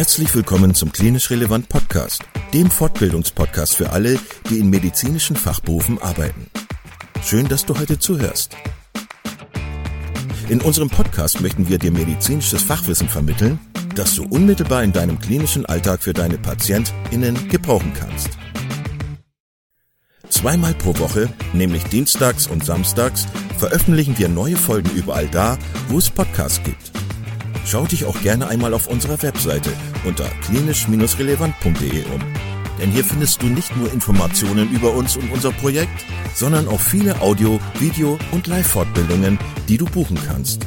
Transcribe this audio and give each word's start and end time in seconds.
Herzlich 0.00 0.34
willkommen 0.34 0.74
zum 0.74 0.92
Klinisch 0.92 1.28
Relevant 1.28 1.68
Podcast, 1.68 2.22
dem 2.54 2.70
Fortbildungspodcast 2.70 3.76
für 3.76 3.90
alle, 3.90 4.18
die 4.48 4.58
in 4.58 4.70
medizinischen 4.70 5.36
Fachberufen 5.36 6.00
arbeiten. 6.00 6.46
Schön, 7.22 7.48
dass 7.48 7.66
du 7.66 7.78
heute 7.78 7.98
zuhörst. 7.98 8.56
In 10.48 10.62
unserem 10.62 10.88
Podcast 10.88 11.42
möchten 11.42 11.68
wir 11.68 11.76
dir 11.76 11.92
medizinisches 11.92 12.62
Fachwissen 12.62 13.10
vermitteln, 13.10 13.60
das 13.94 14.14
du 14.14 14.24
unmittelbar 14.24 14.84
in 14.84 14.92
deinem 14.94 15.18
klinischen 15.18 15.66
Alltag 15.66 16.02
für 16.02 16.14
deine 16.14 16.38
PatientInnen 16.38 17.50
gebrauchen 17.50 17.92
kannst. 17.92 18.30
Zweimal 20.30 20.72
pro 20.72 20.98
Woche, 20.98 21.28
nämlich 21.52 21.84
dienstags 21.84 22.46
und 22.46 22.64
samstags, 22.64 23.26
veröffentlichen 23.58 24.16
wir 24.16 24.30
neue 24.30 24.56
Folgen 24.56 24.92
überall 24.92 25.28
da, 25.28 25.58
wo 25.88 25.98
es 25.98 26.08
Podcasts 26.08 26.62
gibt. 26.64 26.99
Schau 27.64 27.86
dich 27.86 28.04
auch 28.04 28.20
gerne 28.22 28.48
einmal 28.48 28.74
auf 28.74 28.86
unserer 28.86 29.20
Webseite 29.22 29.72
unter 30.04 30.24
klinisch-relevant.de 30.46 32.04
um. 32.14 32.20
Denn 32.80 32.90
hier 32.90 33.04
findest 33.04 33.42
du 33.42 33.46
nicht 33.46 33.76
nur 33.76 33.92
Informationen 33.92 34.70
über 34.70 34.94
uns 34.94 35.16
und 35.16 35.30
unser 35.30 35.52
Projekt, 35.52 36.06
sondern 36.34 36.66
auch 36.68 36.80
viele 36.80 37.20
Audio-, 37.20 37.60
Video- 37.78 38.18
und 38.32 38.46
Live-Fortbildungen, 38.46 39.38
die 39.68 39.76
du 39.76 39.84
buchen 39.84 40.18
kannst. 40.26 40.64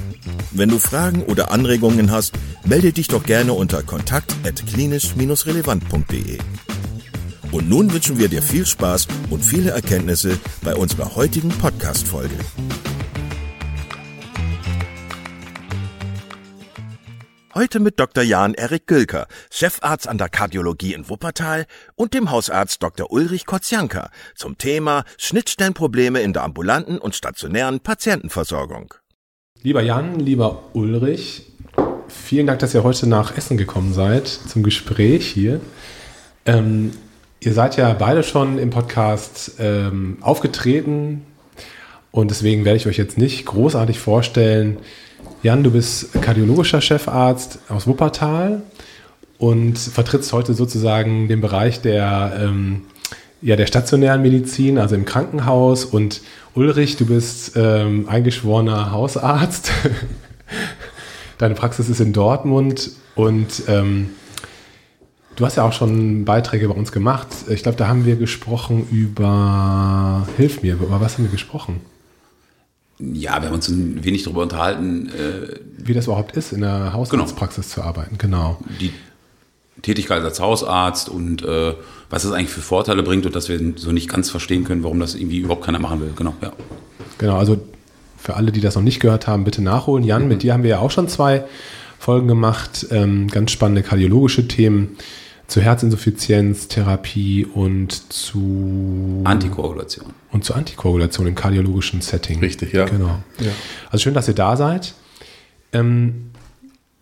Wenn 0.52 0.70
du 0.70 0.78
Fragen 0.78 1.24
oder 1.24 1.50
Anregungen 1.52 2.12
hast, 2.12 2.34
melde 2.64 2.94
dich 2.94 3.08
doch 3.08 3.24
gerne 3.24 3.54
unter 3.54 3.82
kontakt.klinisch-relevant.de. 3.82 6.38
Und 7.52 7.68
nun 7.70 7.92
wünschen 7.92 8.20
wir 8.20 8.30
dir 8.30 8.44
viel 8.44 8.66
Spaß 8.66 9.08
und 9.30 9.44
viele 9.44 9.72
Erkenntnisse 9.72 10.40
bei 10.62 10.74
unserer 10.76 11.16
heutigen 11.16 11.50
Podcast-Folge. 11.50 12.36
Heute 17.56 17.80
mit 17.80 18.00
Dr. 18.00 18.24
Jan 18.24 18.56
Erik 18.56 18.88
Gülker, 18.88 19.28
Chefarzt 19.52 20.08
an 20.08 20.18
der 20.18 20.30
Kardiologie 20.30 20.96
in 20.96 21.08
Wuppertal 21.08 21.68
und 21.94 22.16
dem 22.16 22.32
Hausarzt 22.32 22.82
Dr. 22.82 23.12
Ulrich 23.12 23.46
Kotzianka 23.46 24.10
zum 24.34 24.58
Thema 24.58 25.04
Schnittstellenprobleme 25.20 26.22
in 26.22 26.34
der 26.34 26.46
ambulanten 26.46 26.98
und 26.98 27.14
stationären 27.14 27.80
Patientenversorgung. 27.80 28.96
Lieber 29.62 29.84
Jan, 29.84 30.20
lieber 30.20 30.64
Ulrich, 30.74 31.44
vielen 32.08 32.48
Dank, 32.48 32.58
dass 32.58 32.74
ihr 32.74 32.84
heute 32.84 33.08
nach 33.08 33.38
Essen 33.38 33.58
gekommen 33.58 33.94
seid 33.94 34.28
zum 34.28 34.64
Gespräch 34.64 35.28
hier. 35.28 35.62
Ähm, 36.48 36.90
ihr 37.40 37.54
seid 37.54 37.78
ja 37.78 37.94
beide 37.94 38.24
schon 38.24 38.58
im 38.58 38.72
Podcast 38.72 39.58
ähm, 39.60 40.18
aufgetreten 40.22 41.22
und 42.10 42.32
deswegen 42.32 42.66
werde 42.66 42.78
ich 42.78 42.88
euch 42.88 42.98
jetzt 42.98 43.20
nicht 43.20 43.46
großartig 43.46 44.00
vorstellen, 44.00 44.80
Jan, 45.44 45.62
du 45.62 45.72
bist 45.72 46.14
kardiologischer 46.22 46.80
Chefarzt 46.80 47.60
aus 47.68 47.86
Wuppertal 47.86 48.62
und 49.38 49.78
vertrittst 49.78 50.32
heute 50.32 50.54
sozusagen 50.54 51.28
den 51.28 51.42
Bereich 51.42 51.82
der, 51.82 52.40
ähm, 52.42 52.84
ja, 53.42 53.58
der 53.58 53.68
stationären 53.68 54.22
Medizin, 54.22 54.78
also 54.78 54.96
im 54.96 55.04
Krankenhaus. 55.04 55.84
Und 55.84 56.22
Ulrich, 56.56 56.96
du 56.96 57.06
bist 57.06 57.58
ähm, 57.58 58.08
eingeschworener 58.08 58.94
Hausarzt. 58.94 59.74
Deine 61.40 61.56
Praxis 61.56 61.90
ist 61.90 62.00
in 62.00 62.14
Dortmund 62.14 62.92
und 63.16 63.64
ähm, 63.68 64.12
du 65.36 65.46
hast 65.46 65.58
ja 65.58 65.64
auch 65.64 65.74
schon 65.74 66.24
Beiträge 66.24 66.70
bei 66.70 66.76
uns 66.76 66.94
gemacht. 66.94 67.28
Ich 67.50 67.64
glaube, 67.64 67.78
da 67.78 67.90
haben 67.90 68.06
wir 68.06 68.16
gesprochen 68.16 68.88
über, 68.90 70.26
hilf 70.38 70.62
mir, 70.62 70.76
über 70.76 71.02
was 71.02 71.16
haben 71.18 71.26
wir 71.26 71.32
gesprochen? 71.32 71.82
Ja, 73.14 73.42
wir 73.42 73.50
haben 73.50 73.56
uns 73.56 73.68
ein 73.68 74.04
wenig 74.04 74.24
darüber 74.24 74.44
unterhalten. 74.44 75.10
Äh, 75.10 75.60
Wie 75.78 75.94
das 75.94 76.06
überhaupt 76.06 76.38
ist, 76.38 76.54
in 76.54 76.62
der 76.62 76.94
Hausarztpraxis 76.94 77.74
genau. 77.74 77.76
zu 77.76 77.88
arbeiten, 77.88 78.18
genau. 78.18 78.60
Die 78.80 78.94
Tätigkeit 79.82 80.24
als 80.24 80.40
Hausarzt 80.40 81.10
und 81.10 81.44
äh, 81.44 81.74
was 82.10 82.24
es 82.24 82.32
eigentlich 82.32 82.50
für 82.50 82.62
Vorteile 82.62 83.04
bringt 83.04 83.26
und 83.26 83.36
dass 83.36 83.50
wir 83.50 83.60
so 83.76 83.92
nicht 83.92 84.08
ganz 84.10 84.30
verstehen 84.30 84.64
können, 84.64 84.84
warum 84.84 85.00
das 85.00 85.16
irgendwie 85.16 85.40
überhaupt 85.40 85.66
keiner 85.66 85.80
machen 85.80 86.00
will. 86.00 86.14
Genau, 86.16 86.34
ja. 86.42 86.54
Genau, 87.18 87.38
also 87.38 87.60
für 88.18 88.36
alle, 88.36 88.52
die 88.52 88.62
das 88.62 88.76
noch 88.76 88.84
nicht 88.84 89.00
gehört 89.00 89.28
haben, 89.28 89.44
bitte 89.44 89.62
nachholen. 89.62 90.06
Jan, 90.06 90.24
mhm. 90.24 90.28
mit 90.30 90.44
dir 90.44 90.54
haben 90.54 90.64
wir 90.64 90.70
ja 90.70 90.80
auch 90.80 90.92
schon 90.92 91.10
zwei 91.10 91.44
Folgen 92.00 92.28
gemacht, 92.28 92.88
ähm, 92.92 93.28
ganz 93.28 93.52
spannende 93.52 93.84
kardiologische 93.84 94.48
Themen 94.48 94.98
zu 95.54 95.62
Herzinsuffizienz, 95.62 96.68
Therapie 96.68 97.46
und 97.46 98.12
zu 98.12 99.22
Antikoagulation. 99.24 100.08
Und 100.32 100.44
zu 100.44 100.56
Antikoagulation 100.56 101.28
im 101.28 101.36
kardiologischen 101.36 102.02
Setting. 102.02 102.40
Richtig, 102.40 102.74
ja. 102.74 102.86
Genau. 102.86 103.20
Ja. 103.40 103.52
Also 103.92 104.02
schön, 104.02 104.16
dass 104.16 104.28
ihr 104.28 104.34
da 104.34 104.58
seid. 104.58 104.96
Ähm, 105.72 106.32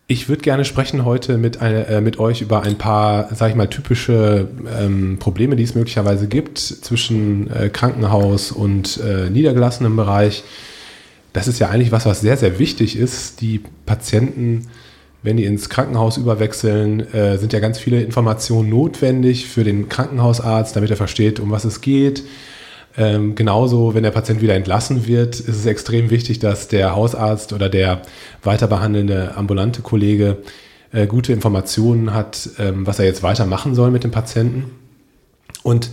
ich 0.07 0.27
würde 0.27 0.41
gerne 0.41 0.65
sprechen 0.65 1.05
heute 1.05 1.37
mit, 1.37 1.61
eine, 1.61 1.87
äh, 1.87 2.01
mit 2.01 2.19
euch 2.19 2.41
über 2.41 2.63
ein 2.63 2.77
paar, 2.77 3.33
sage 3.33 3.51
ich 3.51 3.55
mal, 3.55 3.69
typische 3.69 4.49
ähm, 4.77 5.17
Probleme, 5.17 5.55
die 5.55 5.63
es 5.63 5.73
möglicherweise 5.73 6.27
gibt 6.27 6.57
zwischen 6.57 7.49
äh, 7.51 7.69
Krankenhaus 7.69 8.51
und 8.51 8.97
äh, 8.97 9.29
niedergelassenem 9.29 9.95
Bereich. 9.95 10.43
Das 11.31 11.47
ist 11.47 11.59
ja 11.59 11.69
eigentlich 11.69 11.93
was, 11.93 12.05
was 12.05 12.19
sehr, 12.19 12.35
sehr 12.35 12.59
wichtig 12.59 12.97
ist, 12.97 13.39
die 13.39 13.61
Patienten 13.85 14.67
wenn 15.23 15.37
die 15.37 15.45
ins 15.45 15.69
Krankenhaus 15.69 16.17
überwechseln, 16.17 17.01
äh, 17.13 17.37
sind 17.37 17.53
ja 17.53 17.59
ganz 17.59 17.77
viele 17.77 18.01
Informationen 18.01 18.69
notwendig 18.69 19.47
für 19.47 19.63
den 19.63 19.87
Krankenhausarzt, 19.87 20.75
damit 20.75 20.89
er 20.89 20.97
versteht, 20.97 21.39
um 21.39 21.51
was 21.51 21.65
es 21.65 21.81
geht. 21.81 22.23
Ähm, 22.97 23.35
genauso, 23.35 23.93
wenn 23.93 24.03
der 24.03 24.11
Patient 24.11 24.41
wieder 24.41 24.55
entlassen 24.55 25.07
wird, 25.07 25.39
ist 25.39 25.47
es 25.47 25.65
extrem 25.65 26.09
wichtig, 26.09 26.39
dass 26.39 26.67
der 26.67 26.95
Hausarzt 26.95 27.53
oder 27.53 27.69
der 27.69 28.01
weiter 28.43 28.67
behandelnde 28.67 29.35
ambulante 29.35 29.81
Kollege 29.81 30.37
äh, 30.91 31.07
gute 31.07 31.31
Informationen 31.31 32.13
hat, 32.13 32.49
ähm, 32.59 32.85
was 32.85 32.99
er 32.99 33.05
jetzt 33.05 33.23
weitermachen 33.23 33.75
soll 33.75 33.91
mit 33.91 34.03
dem 34.03 34.11
Patienten. 34.11 34.71
Und 35.63 35.89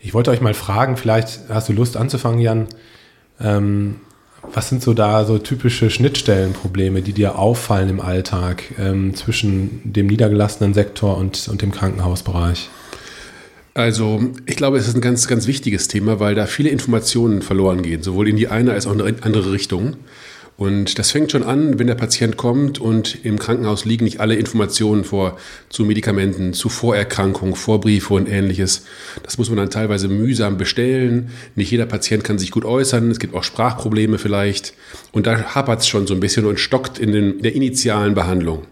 ich 0.00 0.14
wollte 0.14 0.30
euch 0.30 0.40
mal 0.40 0.54
fragen, 0.54 0.96
vielleicht 0.96 1.40
hast 1.48 1.68
du 1.68 1.72
Lust 1.72 1.96
anzufangen, 1.96 2.40
Jan. 2.40 2.66
Ähm, 3.40 3.96
was 4.52 4.68
sind 4.68 4.82
so 4.82 4.94
da 4.94 5.24
so 5.24 5.38
typische 5.38 5.90
Schnittstellenprobleme, 5.90 7.02
die 7.02 7.12
dir 7.12 7.38
auffallen 7.38 7.88
im 7.88 8.00
Alltag 8.00 8.64
ähm, 8.78 9.14
zwischen 9.14 9.80
dem 9.84 10.06
niedergelassenen 10.06 10.74
Sektor 10.74 11.16
und, 11.16 11.48
und 11.48 11.62
dem 11.62 11.72
Krankenhausbereich? 11.72 12.68
Also, 13.74 14.20
ich 14.44 14.56
glaube, 14.56 14.76
es 14.76 14.86
ist 14.86 14.94
ein 14.94 15.00
ganz, 15.00 15.26
ganz 15.28 15.46
wichtiges 15.46 15.88
Thema, 15.88 16.20
weil 16.20 16.34
da 16.34 16.44
viele 16.46 16.68
Informationen 16.68 17.40
verloren 17.40 17.82
gehen, 17.82 18.02
sowohl 18.02 18.28
in 18.28 18.36
die 18.36 18.48
eine 18.48 18.72
als 18.72 18.86
auch 18.86 18.92
in 18.92 18.98
die 18.98 19.22
andere 19.22 19.52
Richtung. 19.52 19.96
Und 20.62 21.00
das 21.00 21.10
fängt 21.10 21.32
schon 21.32 21.42
an, 21.42 21.80
wenn 21.80 21.88
der 21.88 21.96
Patient 21.96 22.36
kommt 22.36 22.80
und 22.80 23.24
im 23.24 23.40
Krankenhaus 23.40 23.84
liegen 23.84 24.04
nicht 24.04 24.20
alle 24.20 24.36
Informationen 24.36 25.02
vor 25.02 25.36
zu 25.68 25.84
Medikamenten, 25.84 26.52
zu 26.52 26.68
Vorerkrankungen, 26.68 27.56
Vorbriefe 27.56 28.14
und 28.14 28.28
ähnliches. 28.28 28.84
Das 29.24 29.38
muss 29.38 29.48
man 29.48 29.56
dann 29.56 29.70
teilweise 29.70 30.06
mühsam 30.06 30.58
bestellen. 30.58 31.30
Nicht 31.56 31.72
jeder 31.72 31.86
Patient 31.86 32.22
kann 32.22 32.38
sich 32.38 32.52
gut 32.52 32.64
äußern. 32.64 33.10
Es 33.10 33.18
gibt 33.18 33.34
auch 33.34 33.42
Sprachprobleme 33.42 34.18
vielleicht. 34.18 34.74
Und 35.10 35.26
da 35.26 35.52
hapert 35.52 35.80
es 35.80 35.88
schon 35.88 36.06
so 36.06 36.14
ein 36.14 36.20
bisschen 36.20 36.46
und 36.46 36.60
stockt 36.60 37.00
in, 37.00 37.10
den, 37.10 37.38
in 37.38 37.42
der 37.42 37.56
initialen 37.56 38.14
Behandlung. 38.14 38.62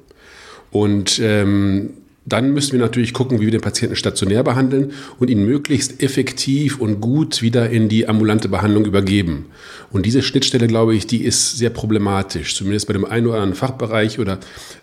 Und 0.70 1.18
ähm, 1.20 1.94
dann 2.26 2.52
müssen 2.52 2.72
wir 2.72 2.80
natürlich 2.80 3.14
gucken, 3.14 3.40
wie 3.40 3.46
wir 3.46 3.50
den 3.50 3.62
Patienten 3.62 3.96
stationär 3.96 4.44
behandeln 4.44 4.92
und 5.18 5.30
ihn 5.30 5.44
möglichst 5.44 6.02
effektiv 6.02 6.78
und 6.78 7.00
gut 7.00 7.40
wieder 7.40 7.70
in 7.70 7.88
die 7.88 8.08
ambulante 8.08 8.48
Behandlung 8.48 8.84
übergeben. 8.84 9.46
Und 9.90 10.04
diese 10.04 10.22
Schnittstelle, 10.22 10.66
glaube 10.66 10.94
ich, 10.94 11.06
die 11.06 11.24
ist 11.24 11.56
sehr 11.56 11.70
problematisch, 11.70 12.54
zumindest 12.54 12.86
bei 12.86 12.92
dem 12.92 13.06
einen 13.06 13.26
oder 13.26 13.36
anderen 13.36 13.54
Fachbereich 13.54 14.18
oder 14.18 14.38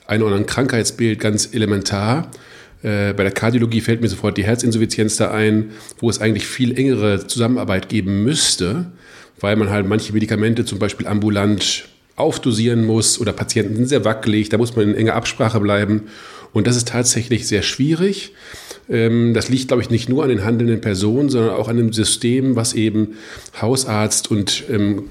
einem 0.07 0.23
oder 0.23 0.33
anderen 0.33 0.47
Krankheitsbild 0.47 1.19
ganz 1.19 1.53
elementar. 1.53 2.31
Äh, 2.81 3.13
bei 3.13 3.23
der 3.23 3.31
Kardiologie 3.31 3.81
fällt 3.81 4.01
mir 4.01 4.07
sofort 4.07 4.37
die 4.37 4.43
Herzinsuffizienz 4.43 5.17
da 5.17 5.31
ein, 5.31 5.71
wo 5.99 6.09
es 6.09 6.19
eigentlich 6.19 6.47
viel 6.47 6.77
engere 6.77 7.27
Zusammenarbeit 7.27 7.87
geben 7.87 8.23
müsste, 8.23 8.91
weil 9.39 9.55
man 9.55 9.69
halt 9.69 9.87
manche 9.87 10.11
Medikamente 10.11 10.65
zum 10.65 10.79
Beispiel 10.79 11.05
ambulant 11.05 11.87
aufdosieren 12.15 12.83
muss 12.83 13.21
oder 13.21 13.31
Patienten 13.31 13.75
sind 13.75 13.85
sehr 13.85 14.03
wackelig, 14.03 14.49
da 14.49 14.57
muss 14.57 14.75
man 14.75 14.89
in 14.89 14.95
enger 14.95 15.13
Absprache 15.13 15.59
bleiben. 15.59 16.03
Und 16.57 16.65
das 16.65 16.75
ist 16.75 16.87
tatsächlich 16.87 17.47
sehr 17.47 17.61
schwierig. 17.61 18.33
Ähm, 18.89 19.35
das 19.35 19.47
liegt, 19.47 19.67
glaube 19.67 19.83
ich, 19.83 19.91
nicht 19.91 20.09
nur 20.09 20.23
an 20.23 20.29
den 20.29 20.43
handelnden 20.43 20.81
Personen, 20.81 21.29
sondern 21.29 21.51
auch 21.51 21.67
an 21.67 21.77
dem 21.77 21.93
System, 21.93 22.55
was 22.55 22.73
eben 22.73 23.09
Hausarzt 23.61 24.31
und 24.31 24.63
ähm, 24.67 25.03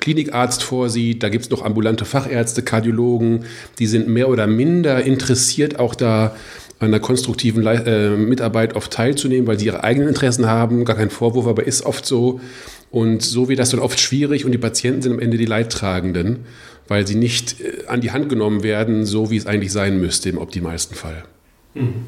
Klinikarzt 0.00 0.64
vorsieht. 0.64 1.22
Da 1.22 1.28
gibt 1.28 1.44
es 1.44 1.50
noch 1.50 1.64
ambulante 1.64 2.04
Fachärzte, 2.04 2.62
Kardiologen, 2.62 3.44
die 3.78 3.86
sind 3.86 4.08
mehr 4.08 4.28
oder 4.28 4.48
minder 4.48 5.04
interessiert, 5.04 5.78
auch 5.78 5.94
da 5.94 6.34
an 6.80 6.90
der 6.90 6.98
konstruktiven 6.98 7.64
äh, 7.64 8.16
Mitarbeit 8.16 8.74
oft 8.74 8.92
teilzunehmen, 8.92 9.46
weil 9.46 9.60
sie 9.60 9.66
ihre 9.66 9.84
eigenen 9.84 10.08
Interessen 10.08 10.46
haben. 10.46 10.84
Gar 10.84 10.96
kein 10.96 11.10
Vorwurf, 11.10 11.46
aber 11.46 11.64
ist 11.64 11.86
oft 11.86 12.06
so. 12.06 12.40
Und 12.90 13.22
so 13.22 13.48
wird 13.48 13.60
das 13.60 13.70
dann 13.70 13.78
oft 13.78 14.00
schwierig 14.00 14.44
und 14.44 14.50
die 14.50 14.58
Patienten 14.58 15.02
sind 15.02 15.12
am 15.12 15.20
Ende 15.20 15.36
die 15.36 15.44
Leidtragenden 15.44 16.40
weil 16.88 17.06
sie 17.06 17.14
nicht 17.14 17.60
äh, 17.60 17.86
an 17.86 18.00
die 18.00 18.10
Hand 18.10 18.28
genommen 18.28 18.62
werden, 18.62 19.04
so 19.06 19.30
wie 19.30 19.36
es 19.36 19.46
eigentlich 19.46 19.72
sein 19.72 20.00
müsste 20.00 20.30
im 20.30 20.38
optimalsten 20.38 20.96
Fall. 20.96 21.24
Mhm. 21.74 22.06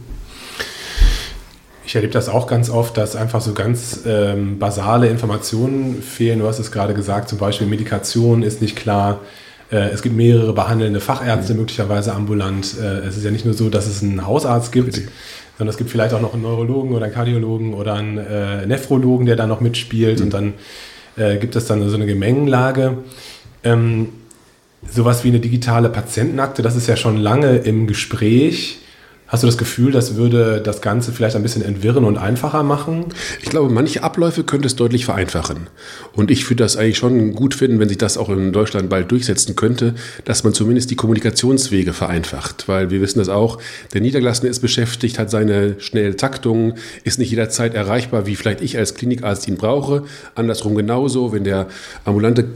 Ich 1.85 1.95
erlebe 1.95 2.13
das 2.13 2.29
auch 2.29 2.47
ganz 2.47 2.71
oft, 2.71 2.97
dass 2.97 3.17
einfach 3.17 3.41
so 3.41 3.53
ganz 3.53 4.03
ähm, 4.07 4.59
basale 4.59 5.09
Informationen 5.09 6.03
fehlen. 6.03 6.39
Du 6.39 6.47
hast 6.47 6.61
es 6.61 6.71
gerade 6.71 6.95
gesagt, 6.95 7.29
zum 7.29 7.39
Beispiel 7.39 7.67
Medikation 7.67 8.43
ist 8.43 8.63
nicht 8.63 8.77
klar. 8.77 9.21
Äh, 9.73 9.89
es 9.91 10.03
gibt 10.03 10.15
mehrere 10.17 10.53
behandelnde 10.53 11.01
Fachärzte 11.01 11.53
mhm. 11.53 11.61
möglicherweise 11.61 12.13
ambulant. 12.13 12.77
Äh, 12.81 13.09
es 13.09 13.17
ist 13.17 13.25
ja 13.25 13.31
nicht 13.31 13.45
nur 13.45 13.55
so, 13.55 13.71
dass 13.71 13.87
es 13.87 14.03
einen 14.03 14.25
Hausarzt 14.25 14.71
gibt, 14.71 14.87
Bitte. 14.87 15.09
sondern 15.59 15.73
es 15.73 15.79
gibt 15.79 15.91
vielleicht 15.91 16.15
auch 16.15 16.21
noch 16.21 16.33
einen 16.33 16.43
Neurologen 16.43 16.95
oder 16.95 17.07
einen 17.07 17.15
Kardiologen 17.15 17.75
oder 17.75 17.95
einen 17.95 18.19
äh, 18.19 18.67
Nephrologen, 18.67 19.27
der 19.27 19.37
da 19.37 19.47
noch 19.47 19.61
mitspielt. 19.61 20.19
Mhm. 20.19 20.25
Und 20.25 20.35
dann 20.35 20.55
gibt 21.41 21.55
es 21.55 21.67
dann 21.67 21.87
so 21.87 21.97
eine 21.97 22.07
Gemengenlage. 22.07 22.99
Ähm, 23.63 24.09
sowas 24.89 25.25
wie 25.25 25.29
eine 25.29 25.41
digitale 25.41 25.89
Patientenakte, 25.89 26.63
das 26.63 26.77
ist 26.77 26.87
ja 26.87 26.97
schon 26.97 27.17
lange 27.17 27.57
im 27.59 27.87
Gespräch. 27.87 28.81
Hast 29.31 29.45
du 29.45 29.47
das 29.47 29.59
Gefühl, 29.59 29.93
das 29.93 30.17
würde 30.17 30.61
das 30.61 30.81
Ganze 30.81 31.13
vielleicht 31.13 31.37
ein 31.37 31.45
bisschen 31.45 31.63
entwirren 31.63 32.03
und 32.03 32.19
einfacher 32.19 32.65
machen? 32.65 33.07
Ich 33.41 33.49
glaube, 33.49 33.73
manche 33.73 34.03
Abläufe 34.03 34.43
könnte 34.43 34.67
es 34.67 34.75
deutlich 34.75 35.05
vereinfachen. 35.05 35.69
Und 36.15 36.33
ich 36.33 36.51
würde 36.51 36.65
das 36.65 36.77
eigentlich 36.77 36.99
schon 36.99 37.33
gut 37.35 37.55
finden, 37.55 37.79
wenn 37.79 37.89
sich 37.89 37.97
das 37.97 38.19
auch 38.19 38.29
in 38.29 38.53
Deutschland 38.53 38.91
bald 38.91 39.09
durchsetzen 39.13 39.55
könnte, 39.55 39.95
dass 40.25 40.43
man 40.43 40.53
zumindest 40.53 40.91
die 40.91 40.97
Kommunikationswege 40.97 41.93
vereinfacht. 41.93 42.67
Weil 42.67 42.91
wir 42.91 43.01
wissen 43.01 43.21
das 43.21 43.29
auch, 43.29 43.61
der 43.95 44.01
Niedergelassene 44.01 44.51
ist 44.51 44.59
beschäftigt, 44.59 45.21
hat 45.21 45.31
seine 45.31 45.77
schnelle 45.79 46.17
Taktung, 46.17 46.75
ist 47.05 47.21
nicht 47.21 47.31
jederzeit 47.31 47.75
erreichbar, 47.75 48.27
wie 48.27 48.35
vielleicht 48.35 48.61
ich 48.63 48.79
als 48.79 48.97
Klinikarzt 48.97 49.47
ihn 49.47 49.57
brauche. 49.57 50.03
Andersrum 50.35 50.75
genauso, 50.75 51.33
wenn 51.33 51.45
der 51.45 51.69
ambulante 52.05 52.47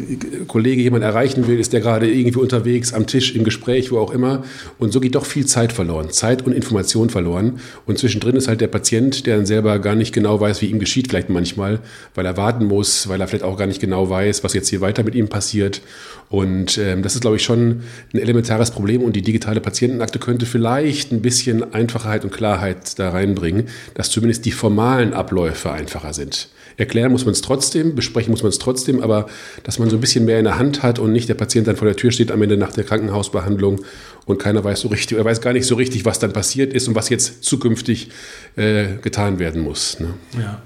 Kollege 0.49 0.83
jemanden 0.83 1.07
erreichen 1.07 1.47
will, 1.47 1.61
ist 1.61 1.73
der 1.73 1.81
gerade 1.81 2.11
irgendwie 2.11 2.41
unterwegs, 2.41 2.93
am 2.93 3.07
Tisch, 3.07 3.37
im 3.37 3.45
Gespräch, 3.45 3.93
wo 3.93 3.99
auch 3.99 4.11
immer. 4.11 4.43
Und 4.81 4.93
so 4.93 4.99
geht 4.99 5.15
doch 5.15 5.25
viel 5.25 5.47
Zeit 5.47 5.73
verloren. 5.73 6.11
Zeit 6.11 6.43
und 6.45 6.64
Information 6.65 7.11
verloren. 7.11 7.61
Und 7.87 7.99
zwischendrin 7.99 8.37
ist 8.37 8.49
halt 8.49 8.61
der 8.61 8.69
Patient, 8.69 9.27
der 9.27 9.37
dann 9.37 9.47
selber 9.47 9.79
gar 9.79 9.95
nicht 9.95 10.13
genau 10.15 10.41
weiß, 10.41 10.63
wie 10.63 10.67
ihm 10.67 10.79
geschieht, 10.79 11.09
vielleicht 11.09 11.29
manchmal, 11.29 11.81
weil 12.15 12.25
er 12.25 12.37
warten 12.37 12.65
muss, 12.65 13.09
weil 13.09 13.21
er 13.21 13.29
vielleicht 13.29 13.45
auch 13.45 13.59
gar 13.59 13.67
nicht 13.67 13.81
genau 13.81 14.09
weiß, 14.09 14.43
was 14.43 14.55
jetzt 14.55 14.69
hier 14.69 14.81
weiter 14.81 15.05
mit 15.05 15.15
ihm 15.15 15.29
passiert. 15.29 15.83
Und 16.31 16.79
ähm, 16.79 17.03
das 17.03 17.15
ist, 17.15 17.21
glaube 17.21 17.37
ich, 17.37 17.43
schon 17.43 17.83
ein 18.13 18.19
elementares 18.19 18.71
Problem. 18.71 19.03
Und 19.03 19.15
die 19.15 19.23
digitale 19.23 19.61
Patientenakte 19.61 20.19
könnte 20.19 20.47
vielleicht 20.47 21.13
ein 21.13 21.21
bisschen 21.21 21.75
Einfachheit 21.75 22.25
und 22.25 22.33
Klarheit 22.33 22.99
da 22.99 23.11
reinbringen, 23.11 23.67
dass 23.95 24.11
zumindest 24.11 24.45
die 24.47 24.53
formalen 24.53 25.13
Abläufe 25.13 25.71
einfacher 25.71 26.15
sind. 26.15 26.49
Erklären 26.77 27.13
muss 27.13 27.25
man 27.25 27.33
es 27.33 27.41
trotzdem, 27.41 27.95
besprechen 27.95 28.31
muss 28.31 28.43
man 28.43 28.51
es 28.51 28.59
trotzdem, 28.59 29.01
aber 29.01 29.27
dass 29.63 29.79
man 29.79 29.91
so 29.91 29.97
ein 29.97 30.01
bisschen 30.01 30.25
mehr 30.25 30.39
in 30.39 30.45
der 30.45 30.59
Hand 30.59 30.83
hat 30.83 30.99
und 30.99 31.13
nicht 31.13 31.29
der 31.29 31.35
Patient 31.35 31.67
dann 31.67 31.77
vor 31.77 31.87
der 31.87 31.97
Tür 31.97 32.11
steht 32.11 32.33
am 32.33 32.43
Ende 32.43 32.57
nach 32.57 32.73
der 32.73 32.85
Krankenhausbehandlung 32.85 33.81
und 34.27 34.39
keiner 34.39 34.65
weiß 34.65 34.81
so 34.81 34.89
richtig, 34.89 35.17
er 35.17 35.25
weiß 35.25 35.41
gar 35.41 35.53
nicht 35.53 35.67
so 35.67 35.75
richtig, 35.75 36.05
was 36.05 36.19
dann 36.19 36.33
passiert 36.33 36.73
ist 36.73 36.89
und 36.89 36.95
was 36.95 37.09
jetzt 37.09 37.45
zukünftig 37.45 38.11
äh, 38.57 38.97
getan 39.03 39.39
werden 39.39 39.63
muss. 39.63 40.01
Ne? 40.01 40.15
Ja. 40.39 40.63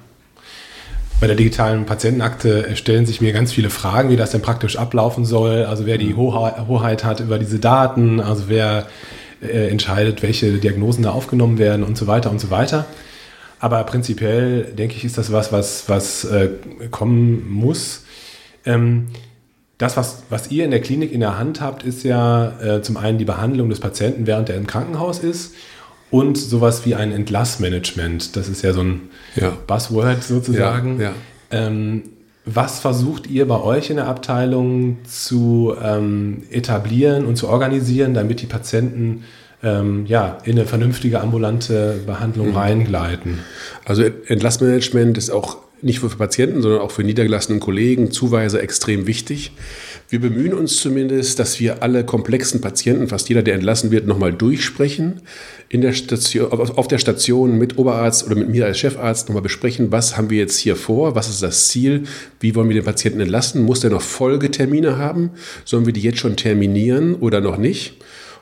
Bei 1.21 1.27
der 1.27 1.35
digitalen 1.35 1.85
Patientenakte 1.85 2.77
stellen 2.77 3.05
sich 3.05 3.21
mir 3.21 3.33
ganz 3.33 3.53
viele 3.53 3.71
Fragen, 3.71 4.09
wie 4.09 4.17
das 4.17 4.31
denn 4.31 4.41
praktisch 4.41 4.77
ablaufen 4.77 5.25
soll. 5.25 5.65
Also 5.65 5.85
wer 5.85 5.99
die 5.99 6.15
mhm. 6.15 6.17
Hoheit 6.17 7.05
hat 7.05 7.19
über 7.19 7.41
diese 7.41 7.59
Daten, 7.59 8.21
also 8.21 8.45
wer 8.47 8.87
äh, 9.43 9.69
entscheidet, 9.69 10.23
welche 10.23 10.53
Diagnosen 10.53 11.03
da 11.03 11.11
aufgenommen 11.11 11.59
werden 11.59 11.83
und 11.83 11.99
so 11.99 12.07
weiter 12.07 12.31
und 12.31 12.41
so 12.41 12.51
weiter. 12.51 12.87
Aber 13.61 13.83
prinzipiell 13.85 14.65
denke 14.65 14.95
ich, 14.97 15.05
ist 15.05 15.19
das 15.19 15.33
was, 15.33 15.53
was, 15.53 15.89
was 15.89 16.25
äh, 16.25 16.51
kommen 16.91 17.51
muss. 17.51 18.05
Ähm, 18.65 19.09
das, 19.79 19.97
was, 19.97 20.25
was 20.29 20.51
ihr 20.51 20.65
in 20.65 20.71
der 20.71 20.81
Klinik 20.81 21.13
in 21.13 21.21
der 21.21 21.39
Hand 21.39 21.61
habt, 21.61 21.85
ist 21.85 22.03
ja 22.05 22.61
äh, 22.61 22.83
zum 22.83 22.97
einen 22.97 23.19
die 23.19 23.25
Behandlung 23.25 23.69
des 23.69 23.81
Patienten, 23.81 24.27
während 24.27 24.49
er 24.49 24.57
im 24.57 24.67
Krankenhaus 24.67 25.21
ist 25.21 25.55
und 26.11 26.37
sowas 26.37 26.85
wie 26.85 26.95
ein 26.95 27.13
Entlassmanagement. 27.13 28.37
Das 28.37 28.49
ist 28.49 28.63
ja 28.63 28.73
so 28.73 28.83
ein 28.83 29.11
ja. 29.37 29.53
Buzzword 29.67 30.23
sozusagen. 30.23 31.01
Ja, 31.01 31.11
ja. 31.11 31.15
Ähm, 31.51 32.03
was 32.45 32.81
versucht 32.81 33.27
ihr 33.27 33.47
bei 33.47 33.61
euch 33.61 33.91
in 33.91 33.97
der 33.97 34.07
Abteilung 34.07 34.99
zu 35.05 35.75
ähm, 35.83 36.45
etablieren 36.51 37.27
und 37.27 37.37
zu 37.37 37.49
organisieren, 37.49 38.15
damit 38.15 38.41
die 38.41 38.47
Patienten 38.47 39.25
ähm, 39.63 40.07
ja, 40.07 40.39
in 40.45 40.53
eine 40.53 40.67
vernünftige 40.67 41.21
ambulante 41.21 42.01
Behandlung 42.07 42.51
mhm. 42.51 42.57
reingleiten? 42.57 43.39
Also 43.85 44.03
Entlassmanagement 44.03 45.19
ist 45.19 45.31
auch 45.31 45.59
nicht 45.81 46.03
nur 46.03 46.11
für 46.11 46.17
Patienten, 46.17 46.63
sondern 46.63 46.81
auch 46.81 46.91
für 46.91 47.05
niedergelassene 47.05 47.59
Kollegen, 47.61 48.11
Zuweise 48.11 48.61
extrem 48.61 49.07
wichtig. 49.07 49.53
Wir 50.09 50.21
bemühen 50.21 50.55
uns 50.55 50.79
zumindest, 50.81 51.39
dass 51.39 51.61
wir 51.61 51.83
alle 51.83 52.05
komplexen 52.05 52.61
Patienten, 52.61 53.09
fast 53.09 53.29
jeder, 53.29 53.43
der 53.43 53.55
entlassen 53.55 53.91
wird, 53.91 54.07
nochmal 54.07 54.33
durchsprechen. 54.33 55.21
In 55.69 55.83
der 55.83 55.93
Station, 55.93 56.51
auf 56.51 56.89
der 56.89 56.99
Station 56.99 57.59
mit 57.59 57.77
Oberarzt 57.77 58.25
oder 58.25 58.35
mit 58.35 58.49
mir 58.49 58.65
als 58.65 58.79
Chefarzt 58.79 59.29
nochmal 59.29 59.43
besprechen, 59.43 59.93
was 59.93 60.17
haben 60.17 60.31
wir 60.31 60.39
jetzt 60.39 60.59
hier 60.59 60.77
vor, 60.77 61.15
was 61.15 61.29
ist 61.29 61.43
das 61.43 61.69
Ziel, 61.69 62.05
wie 62.41 62.55
wollen 62.55 62.69
wir 62.69 62.75
den 62.75 62.85
Patienten 62.85 63.21
entlassen, 63.21 63.63
muss 63.65 63.81
der 63.81 63.91
noch 63.91 64.01
Folgetermine 64.01 64.97
haben, 64.97 65.31
sollen 65.65 65.85
wir 65.85 65.93
die 65.93 66.01
jetzt 66.01 66.19
schon 66.19 66.37
terminieren 66.37 67.15
oder 67.15 67.41
noch 67.41 67.59
nicht? 67.59 67.99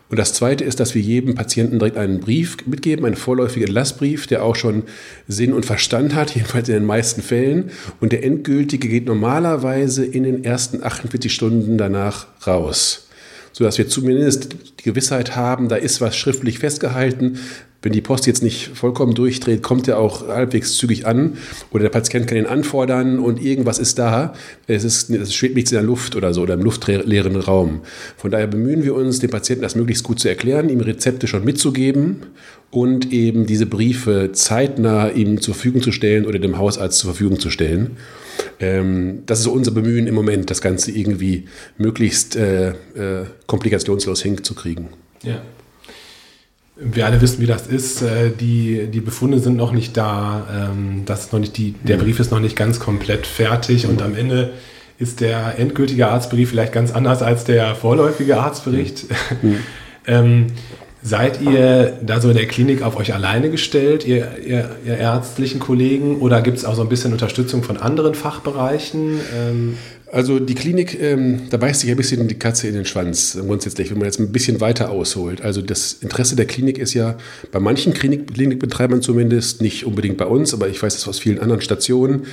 Und 0.09 0.19
das 0.19 0.33
Zweite 0.33 0.63
ist, 0.63 0.79
dass 0.79 0.95
wir 0.95 1.03
jedem 1.03 1.35
Patienten 1.35 1.79
direkt 1.79 1.97
einen 1.97 2.21
Brief 2.21 2.57
mitgeben, 2.67 3.05
einen 3.05 3.17
vorläufigen 3.17 3.67
Entlassbrief, 3.67 4.27
der 4.27 4.45
auch 4.45 4.55
schon 4.55 4.85
Sinn 5.27 5.53
und 5.53 5.67
Verstand 5.67 6.15
hat, 6.15 6.31
jedenfalls 6.35 6.69
in 6.69 6.75
den 6.75 6.85
meisten 6.85 7.23
Fällen. 7.23 7.71
Und 8.01 8.13
der 8.13 8.25
endgültige 8.25 8.89
geht 8.89 9.07
normalerweise 9.07 10.05
in 10.05 10.23
den 10.23 10.45
ersten 10.45 10.83
48 10.83 11.33
Stunden 11.33 11.79
danach 11.79 12.27
raus 12.47 13.03
sodass 13.57 13.79
wir 13.79 13.89
zumindest 13.89 14.53
die 14.81 14.83
Gewissheit 14.83 15.35
haben, 15.35 15.71
da 15.71 15.77
ist 15.77 16.03
was 16.03 16.15
schriftlich 16.15 16.59
festgehalten, 16.59 17.39
wenn 17.87 17.93
die 17.93 18.01
Post 18.01 18.27
jetzt 18.27 18.43
nicht 18.43 18.71
vollkommen 18.75 19.15
durchdreht, 19.15 19.63
kommt 19.63 19.87
er 19.87 20.01
auch 20.01 20.27
halbwegs 20.27 20.77
zügig 20.77 21.07
an 21.07 21.39
oder 21.71 21.85
der 21.85 21.91
Patient 21.91 22.27
kann 22.27 22.37
ihn 22.37 22.47
anfordern 22.47 23.21
und 23.21 23.41
irgendwas 23.41 23.79
ist 23.79 24.01
da. 24.01 24.35
Es, 24.67 24.83
ist, 24.83 25.09
es 25.09 25.33
schwebt 25.33 25.55
nichts 25.55 25.71
in 25.71 25.77
der 25.77 25.85
Luft 25.85 26.17
oder 26.17 26.35
so 26.35 26.43
oder 26.43 26.55
im 26.55 26.63
luftleeren 26.63 27.37
Raum. 27.37 27.83
Von 28.17 28.33
daher 28.33 28.49
bemühen 28.49 28.83
wir 28.83 28.97
uns, 28.97 29.21
dem 29.21 29.31
Patienten 29.31 29.63
das 29.63 29.77
möglichst 29.77 30.03
gut 30.03 30.19
zu 30.19 30.29
erklären, 30.29 30.69
ihm 30.69 30.81
Rezepte 30.81 31.29
schon 31.29 31.45
mitzugeben 31.45 32.27
und 32.73 33.13
eben 33.13 33.47
diese 33.47 33.67
Briefe 33.67 34.31
zeitnah 34.33 35.11
ihm 35.11 35.41
zur 35.41 35.55
Verfügung 35.55 35.81
zu 35.81 35.93
stellen 35.93 36.27
oder 36.27 36.41
dem 36.41 36.59
Hausarzt 36.59 36.99
zur 36.99 37.13
Verfügung 37.13 37.39
zu 37.39 37.51
stellen. 37.51 37.99
Ähm, 38.59 39.23
das 39.27 39.39
ist 39.39 39.47
unser 39.47 39.71
Bemühen 39.71 40.09
im 40.09 40.15
Moment, 40.17 40.51
das 40.51 40.61
Ganze 40.61 40.91
irgendwie 40.91 41.45
möglichst 41.79 42.35
äh, 42.35 42.71
äh, 42.71 43.27
komplikationslos 43.47 44.23
hinzukriegen. 44.23 44.89
Ja 45.23 45.41
wir 46.77 47.07
alle 47.07 47.21
wissen, 47.21 47.41
wie 47.41 47.47
das 47.47 47.67
ist. 47.67 48.03
Äh, 48.03 48.31
die, 48.31 48.89
die 48.89 49.01
Befunde 49.01 49.39
sind 49.39 49.57
noch 49.57 49.73
nicht 49.73 49.97
da. 49.97 50.71
Ähm, 50.71 51.03
das 51.07 51.27
ist 51.27 51.33
noch 51.33 51.41
nicht 51.41 51.57
die, 51.57 51.73
der 51.73 51.97
mhm. 51.97 52.03
Brief 52.03 52.21
ist 52.21 52.31
noch 52.31 52.41
nicht 52.41 52.57
ganz 52.57 52.79
komplett 52.79 53.27
fertig 53.27 53.87
und 53.87 54.03
am 54.03 54.15
Ende 54.15 54.53
ist 54.99 55.21
der 55.21 55.59
endgültige 55.59 56.09
Arztbrief 56.09 56.51
vielleicht 56.51 56.73
ganz 56.73 56.93
anders 56.93 57.23
als 57.23 57.45
der 57.45 57.75
vorläufige 57.75 58.39
Arztbericht. 58.39 59.07
Mhm. 59.43 59.59
ähm, 60.07 60.47
seid 61.03 61.41
ihr 61.41 61.99
da 62.03 62.21
so 62.21 62.31
in 62.31 62.37
der 62.37 62.47
Klinik 62.49 62.83
auf 62.83 62.97
euch 62.97 63.15
alleine 63.15 63.51
gestellt, 63.51 64.07
ihr, 64.07 64.39
ihr, 64.45 64.71
ihr 64.85 64.99
ärztlichen 64.99 65.61
Kollegen, 65.61 66.19
oder 66.19 66.43
gibt 66.43 66.59
es 66.59 66.65
auch 66.65 66.75
so 66.75 66.83
ein 66.83 66.89
bisschen 66.89 67.13
Unterstützung 67.13 67.63
von 67.63 67.77
anderen 67.77 68.15
Fachbereichen? 68.15 69.21
Ähm, 69.35 69.79
also 70.13 70.39
die 70.39 70.55
Klinik, 70.55 71.01
ähm, 71.01 71.49
da 71.51 71.57
beißt 71.57 71.81
sich 71.81 71.91
ein 71.91 71.97
bisschen 71.97 72.27
die 72.29 72.39
Katze 72.39 72.69
in 72.69 72.75
den 72.75 72.85
Schwanz, 72.85 73.37
grundsätzlich, 73.41 73.91
wenn 73.91 73.99
man 73.99 74.07
jetzt 74.07 74.21
ein 74.21 74.33
bisschen 74.33 74.61
weiter 74.61 74.91
ausholt. 74.91 75.43
Also 75.43 75.63
das 75.63 75.95
Interesse 75.95 76.37
der 76.37 76.47
Klinik 76.47 76.79
ist 76.79 76.95
ja 76.95 77.17
bei 77.51 77.61
manchen 77.61 77.93
Klinik, 77.93 78.33
Klinikbetreibern 78.33 79.03
zumindest, 79.03 79.63
nicht 79.63 79.85
unbedingt 79.85 80.17
bei 80.17 80.27
uns, 80.27 80.55
aber 80.55 80.69
ich 80.69 80.83
weiß 80.83 80.95
das 80.95 81.09
aus 81.09 81.19
vielen 81.19 81.41
anderen 81.41 81.61
Stationen, 81.61 82.27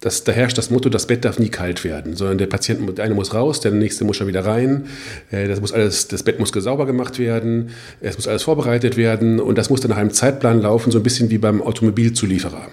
dass 0.00 0.22
da 0.22 0.30
herrscht 0.30 0.56
das 0.58 0.70
Motto, 0.70 0.88
das 0.88 1.06
Bett 1.06 1.24
darf 1.24 1.40
nie 1.40 1.48
kalt 1.48 1.82
werden, 1.82 2.14
sondern 2.14 2.38
der 2.38 2.46
Patient, 2.46 2.96
der 2.96 3.04
eine 3.04 3.14
muss 3.14 3.34
raus, 3.34 3.60
der 3.60 3.72
nächste 3.72 4.04
muss 4.04 4.16
schon 4.16 4.28
wieder 4.28 4.46
rein. 4.46 4.86
Äh, 5.30 5.48
das 5.48 5.60
muss 5.60 5.72
alles, 5.72 6.06
das 6.06 6.22
Bett 6.22 6.38
muss 6.38 6.50
sauber 6.50 6.86
gemacht 6.86 7.18
werden, 7.18 7.70
es 8.00 8.16
muss 8.16 8.28
alles 8.28 8.44
vorbereitet 8.44 8.96
werden 8.96 9.40
und 9.40 9.58
das 9.58 9.70
muss 9.70 9.80
dann 9.80 9.90
nach 9.90 9.98
einem 9.98 10.12
Zeitplan 10.12 10.62
laufen, 10.62 10.92
so 10.92 10.98
ein 10.98 11.02
bisschen 11.02 11.30
wie 11.30 11.38
beim 11.38 11.62
Automobilzulieferer. 11.62 12.68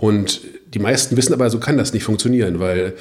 Und 0.00 0.40
die 0.72 0.78
meisten 0.78 1.16
wissen 1.18 1.34
aber, 1.34 1.50
so 1.50 1.58
kann 1.58 1.76
das 1.76 1.92
nicht 1.92 2.04
funktionieren, 2.04 2.58
weil 2.58 2.94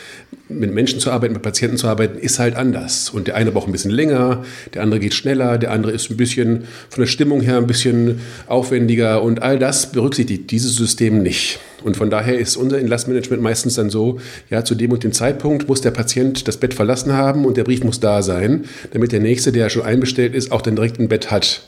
mit 0.50 0.74
Menschen 0.74 1.00
zu 1.00 1.12
arbeiten, 1.12 1.34
mit 1.34 1.44
Patienten 1.44 1.78
zu 1.78 1.88
arbeiten, 1.88 2.20
ist 2.20 2.40
halt 2.40 2.56
anders. 2.56 3.10
Und 3.10 3.28
der 3.28 3.36
eine 3.36 3.52
braucht 3.52 3.70
ein 3.70 3.72
bisschen 3.72 3.92
länger, 3.92 4.44
der 4.74 4.82
andere 4.82 5.00
geht 5.00 5.14
schneller, 5.14 5.58
der 5.58 5.72
andere 5.72 5.94
ist 5.94 6.10
ein 6.10 6.18
bisschen 6.18 6.66
von 6.90 7.04
der 7.04 7.08
Stimmung 7.08 7.40
her 7.40 7.56
ein 7.56 7.68
bisschen 7.68 8.20
aufwendiger 8.48 9.24
und 9.24 9.42
all 9.42 9.58
das 9.58 9.94
berücksichtigt 9.94 10.52
dieses 10.52 10.76
System 10.76 11.24
nicht. 11.24 11.60
Und 11.84 11.96
von 11.96 12.10
daher 12.10 12.38
ist 12.38 12.58
unser 12.58 12.80
Entlassmanagement 12.80 13.42
meistens 13.42 13.76
dann 13.76 13.90
so, 13.90 14.20
ja, 14.50 14.66
zu 14.66 14.76
dem 14.76 14.92
und 14.92 15.04
dem 15.06 15.14
Zeitpunkt 15.14 15.70
muss 15.70 15.80
der 15.80 15.92
Patient 15.92 16.50
das 16.50 16.58
Bett 16.58 16.74
verlassen 16.74 17.14
haben 17.14 17.46
und 17.46 17.56
der 17.56 17.64
Brief 17.64 17.84
muss 17.86 18.02
da 18.02 18.22
sein, 18.24 18.66
damit 18.92 19.14
der 19.14 19.22
Nächste, 19.22 19.54
der 19.54 19.70
schon 19.70 19.84
einbestellt 19.84 20.36
ist, 20.36 20.52
auch 20.52 20.62
dann 20.62 20.76
direkt 20.76 21.00
ein 21.00 21.08
Bett 21.08 21.32
hat. 21.32 21.62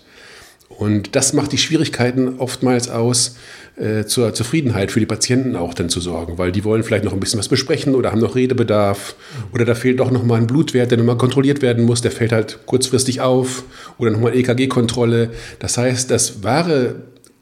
Und 0.81 1.15
das 1.15 1.33
macht 1.33 1.51
die 1.51 1.59
Schwierigkeiten 1.59 2.39
oftmals 2.39 2.89
aus, 2.89 3.35
äh, 3.75 4.05
zur 4.05 4.33
Zufriedenheit 4.33 4.89
für 4.89 4.99
die 4.99 5.05
Patienten 5.05 5.55
auch 5.55 5.75
dann 5.75 5.89
zu 5.89 6.01
sorgen, 6.01 6.39
weil 6.39 6.51
die 6.51 6.63
wollen 6.63 6.81
vielleicht 6.81 7.03
noch 7.03 7.13
ein 7.13 7.19
bisschen 7.19 7.37
was 7.37 7.49
besprechen 7.49 7.93
oder 7.93 8.11
haben 8.11 8.19
noch 8.19 8.33
Redebedarf 8.33 9.13
oder 9.53 9.63
da 9.63 9.75
fehlt 9.75 9.99
doch 9.99 10.09
noch 10.09 10.23
mal 10.23 10.39
ein 10.39 10.47
Blutwert, 10.47 10.89
der 10.89 10.97
nochmal 10.97 11.19
kontrolliert 11.19 11.61
werden 11.61 11.85
muss, 11.85 12.01
der 12.01 12.09
fällt 12.09 12.31
halt 12.31 12.65
kurzfristig 12.65 13.21
auf 13.21 13.63
oder 13.99 14.09
nochmal 14.09 14.35
EKG-Kontrolle. 14.35 15.29
Das 15.59 15.77
heißt, 15.77 16.09
das 16.09 16.41
wahre 16.43 16.95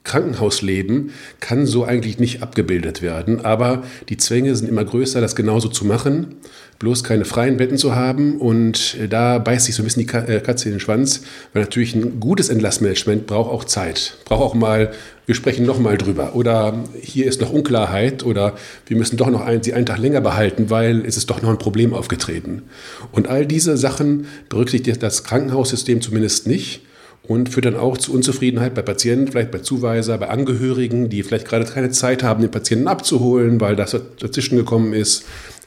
Krankenhausleben 0.04 1.12
kann 1.40 1.66
so 1.66 1.86
eigentlich 1.86 2.20
nicht 2.20 2.44
abgebildet 2.44 3.02
werden. 3.02 3.46
Aber 3.46 3.84
die 4.10 4.18
Zwänge 4.18 4.54
sind 4.54 4.68
immer 4.68 4.84
größer, 4.84 5.22
das 5.22 5.38
genauso 5.38 5.70
zu 5.70 5.86
machen, 5.86 6.36
bloß 6.80 7.04
keine 7.04 7.26
freien 7.26 7.58
Betten 7.58 7.78
zu 7.78 7.96
haben. 7.96 8.38
Und 8.38 8.98
äh, 9.00 9.08
da 9.08 9.38
beißt 9.38 9.66
sich 9.66 9.76
so 9.76 9.84
ein 9.84 9.86
bisschen 9.86 10.08
die 10.08 10.14
äh, 10.14 10.40
Katze 10.40 10.70
in 10.70 10.76
den 10.76 10.80
Schwanz, 10.80 11.22
weil 11.54 11.64
natürlich 11.64 11.94
ein 11.94 12.20
gutes 12.20 12.50
Entlassmanagement 12.50 13.28
braucht 13.28 13.52
auch 13.52 13.66
Zeit. 13.66 14.18
Braucht 14.26 14.42
auch 14.42 14.54
mal, 14.56 14.92
wir 15.26 15.36
sprechen 15.36 15.66
noch 15.66 15.78
mal 15.78 15.98
drüber. 15.98 16.36
Oder 16.36 16.84
hier 17.00 17.28
ist 17.28 17.42
noch 17.42 17.52
Unklarheit 17.52 18.26
oder 18.26 18.56
wir 18.88 18.98
müssen 18.98 19.18
doch 19.18 19.30
noch 19.30 19.42
einen, 19.42 19.62
sie 19.62 19.74
einen 19.74 19.86
Tag 19.86 20.00
länger 20.00 20.22
behalten, 20.22 20.70
weil 20.70 21.06
es 21.06 21.18
ist 21.18 21.30
doch 21.30 21.42
noch 21.42 21.50
ein 21.50 21.60
Problem 21.60 21.94
aufgetreten. 21.94 22.64
Und 23.12 23.28
all 23.28 23.46
diese 23.46 23.78
Sachen 23.78 24.26
berücksichtigt 24.48 25.04
das 25.04 25.24
Krankenhaussystem 25.26 26.02
zumindest 26.02 26.48
nicht 26.48 26.82
und 27.30 27.50
führt 27.50 27.66
dann 27.66 27.76
auch 27.76 27.98
zu 27.98 28.12
Unzufriedenheit 28.12 28.74
bei 28.74 28.82
Patienten, 28.82 29.28
vielleicht 29.28 29.52
bei 29.52 29.60
Zuweiser, 29.60 30.18
bei 30.18 30.30
Angehörigen, 30.30 31.10
die 31.10 31.22
vielleicht 31.22 31.48
gerade 31.48 31.66
keine 31.66 31.92
Zeit 31.92 32.24
haben, 32.24 32.42
den 32.42 32.50
Patienten 32.50 32.88
abzuholen, 32.88 33.62
weil 33.62 33.76
das 33.76 33.96
dazwischen 34.20 34.56
gekommen 34.56 34.94
ist. 34.94 35.26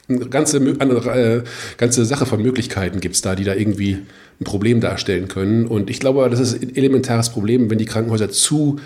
Eine 0.08 0.26
ganze, 0.26 0.58
andere, 0.78 1.36
äh, 1.36 1.42
ganze 1.76 2.04
Sache 2.04 2.26
von 2.26 2.42
Möglichkeiten 2.42 3.00
gibt 3.00 3.14
es 3.14 3.22
da, 3.22 3.34
die 3.34 3.44
da 3.44 3.54
irgendwie 3.54 3.98
ein 4.40 4.44
Problem 4.44 4.80
darstellen 4.80 5.28
können. 5.28 5.66
Und 5.66 5.90
ich 5.90 6.00
glaube, 6.00 6.28
das 6.28 6.40
ist 6.40 6.60
ein 6.60 6.74
elementares 6.74 7.30
Problem, 7.30 7.70
wenn 7.70 7.78
die 7.78 7.84
Krankenhäuser 7.84 8.30
zu 8.30 8.80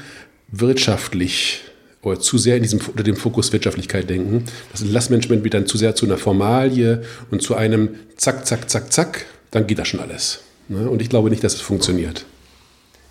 wirtschaftlich 0.48 1.62
oder 2.02 2.20
zu 2.20 2.38
sehr 2.38 2.56
in 2.56 2.62
diesem, 2.62 2.80
unter 2.80 3.02
dem 3.02 3.16
Fokus 3.16 3.52
Wirtschaftlichkeit 3.52 4.08
denken. 4.08 4.44
Das 4.70 4.84
Lastmanagement 4.84 5.42
wird 5.42 5.54
dann 5.54 5.66
zu 5.66 5.76
sehr 5.76 5.94
zu 5.94 6.06
einer 6.06 6.18
Formalie 6.18 7.02
und 7.30 7.42
zu 7.42 7.54
einem 7.56 7.90
Zack, 8.16 8.46
Zack, 8.46 8.70
Zack, 8.70 8.92
Zack, 8.92 9.26
dann 9.50 9.66
geht 9.66 9.78
das 9.78 9.88
schon 9.88 10.00
alles. 10.00 10.40
Ne? 10.68 10.88
Und 10.88 11.02
ich 11.02 11.08
glaube 11.08 11.30
nicht, 11.30 11.42
dass 11.42 11.54
es 11.54 11.60
funktioniert. 11.60 12.24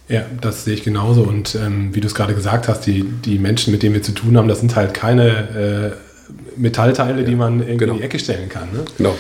Ja, 0.08 0.26
das 0.40 0.66
sehe 0.66 0.76
ich 0.76 0.84
genauso. 0.84 1.24
Und 1.24 1.56
ähm, 1.56 1.94
wie 1.94 2.00
du 2.00 2.08
es 2.08 2.16
gerade 2.16 2.36
gesagt 2.36 2.68
hast, 2.68 2.86
die, 2.86 3.04
die 3.04 3.40
Menschen, 3.40 3.72
mit 3.72 3.82
denen 3.82 3.96
wir 3.96 4.04
zu 4.04 4.12
tun 4.12 4.38
haben, 4.38 4.48
das 4.48 4.60
sind 4.60 4.76
halt 4.76 4.94
keine 4.94 5.96
äh, 5.98 6.05
Metallteile, 6.58 7.22
ja, 7.22 7.28
die 7.28 7.36
man 7.36 7.60
irgendwie 7.60 7.78
genau. 7.78 7.94
in 7.94 8.00
die 8.00 8.04
Ecke 8.06 8.20
stellen 8.20 8.50
kann. 8.50 8.72
Ne? 8.72 8.86
Genau. 8.98 9.16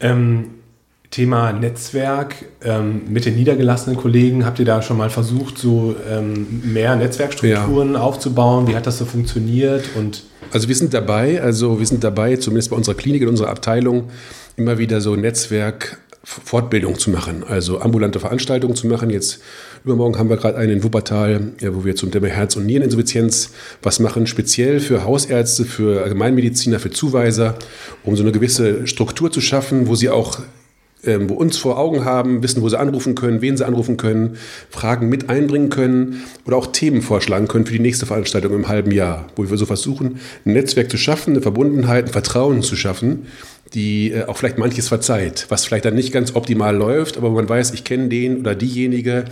Ähm, 0.00 0.44
Thema 1.10 1.52
Netzwerk 1.52 2.36
ähm, 2.62 3.02
mit 3.08 3.24
den 3.24 3.34
niedergelassenen 3.34 3.96
Kollegen, 3.98 4.44
habt 4.44 4.60
ihr 4.60 4.64
da 4.64 4.80
schon 4.80 4.96
mal 4.96 5.10
versucht, 5.10 5.58
so 5.58 5.96
ähm, 6.08 6.62
mehr 6.72 6.94
Netzwerkstrukturen 6.94 7.94
ja. 7.94 8.00
aufzubauen? 8.00 8.68
Wie 8.68 8.76
hat 8.76 8.86
das 8.86 8.98
so 8.98 9.04
funktioniert? 9.04 9.90
Und 9.96 10.22
also 10.52 10.68
wir 10.68 10.76
sind 10.76 10.94
dabei, 10.94 11.42
also 11.42 11.80
wir 11.80 11.86
sind 11.86 12.04
dabei, 12.04 12.36
zumindest 12.36 12.70
bei 12.70 12.76
unserer 12.76 12.94
Klinik, 12.94 13.22
in 13.22 13.28
unserer 13.28 13.48
Abteilung, 13.48 14.10
immer 14.56 14.78
wieder 14.78 15.00
so 15.00 15.16
Netzwerk 15.16 15.98
Fortbildung 16.22 16.98
zu 16.98 17.10
machen, 17.10 17.44
also 17.48 17.80
ambulante 17.80 18.20
Veranstaltungen 18.20 18.76
zu 18.76 18.86
machen. 18.86 19.08
Jetzt 19.08 19.40
übermorgen 19.84 20.18
haben 20.18 20.28
wir 20.28 20.36
gerade 20.36 20.58
einen 20.58 20.72
in 20.72 20.84
Wuppertal, 20.84 21.52
ja, 21.60 21.74
wo 21.74 21.84
wir 21.84 21.96
zum 21.96 22.10
Thema 22.10 22.28
Herz- 22.28 22.56
und 22.56 22.66
Niereninsuffizienz 22.66 23.52
was 23.82 24.00
machen, 24.00 24.26
speziell 24.26 24.80
für 24.80 25.04
Hausärzte, 25.04 25.64
für 25.64 26.02
Allgemeinmediziner, 26.02 26.78
für 26.78 26.90
Zuweiser, 26.90 27.58
um 28.04 28.16
so 28.16 28.22
eine 28.22 28.32
gewisse 28.32 28.86
Struktur 28.86 29.32
zu 29.32 29.40
schaffen, 29.40 29.86
wo 29.86 29.94
sie 29.94 30.10
auch 30.10 30.40
ähm, 31.04 31.30
wo 31.30 31.34
uns 31.34 31.56
vor 31.56 31.78
Augen 31.78 32.04
haben, 32.04 32.42
wissen, 32.42 32.60
wo 32.60 32.68
sie 32.68 32.78
anrufen 32.78 33.14
können, 33.14 33.40
wen 33.40 33.56
sie 33.56 33.66
anrufen 33.66 33.96
können, 33.96 34.36
Fragen 34.68 35.08
mit 35.08 35.30
einbringen 35.30 35.70
können 35.70 36.24
oder 36.46 36.56
auch 36.56 36.66
Themen 36.66 37.00
vorschlagen 37.00 37.48
können 37.48 37.64
für 37.64 37.72
die 37.72 37.80
nächste 37.80 38.04
Veranstaltung 38.04 38.52
im 38.54 38.68
halben 38.68 38.90
Jahr, 38.90 39.28
wo 39.36 39.48
wir 39.48 39.56
so 39.56 39.66
versuchen, 39.66 40.20
ein 40.44 40.52
Netzwerk 40.52 40.90
zu 40.90 40.98
schaffen, 40.98 41.32
eine 41.32 41.42
Verbundenheit, 41.42 42.06
ein 42.06 42.12
Vertrauen 42.12 42.62
zu 42.62 42.76
schaffen, 42.76 43.26
die 43.74 44.12
äh, 44.12 44.24
auch 44.24 44.36
vielleicht 44.36 44.58
manches 44.58 44.88
verzeiht, 44.88 45.46
was 45.48 45.64
vielleicht 45.64 45.84
dann 45.84 45.94
nicht 45.94 46.12
ganz 46.12 46.34
optimal 46.34 46.76
läuft, 46.76 47.16
aber 47.16 47.30
man 47.30 47.48
weiß, 47.48 47.72
ich 47.72 47.84
kenne 47.84 48.08
den 48.08 48.40
oder 48.40 48.54
diejenige, 48.54 49.24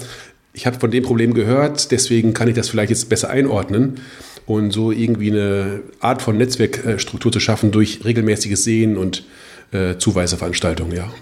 ich 0.52 0.66
habe 0.66 0.78
von 0.78 0.90
dem 0.90 1.04
Problem 1.04 1.34
gehört, 1.34 1.90
deswegen 1.90 2.34
kann 2.34 2.48
ich 2.48 2.54
das 2.54 2.68
vielleicht 2.68 2.90
jetzt 2.90 3.08
besser 3.08 3.30
einordnen 3.30 4.00
und 4.46 4.72
so 4.72 4.90
irgendwie 4.90 5.30
eine 5.30 5.80
Art 6.00 6.22
von 6.22 6.36
Netzwerkstruktur 6.36 7.30
zu 7.30 7.40
schaffen 7.40 7.70
durch 7.70 8.04
regelmäßiges 8.04 8.64
Sehen 8.64 8.96
und 8.96 9.24
äh, 9.72 9.96
Zuweiserveranstaltungen, 9.98 10.96
ja. 10.96 11.12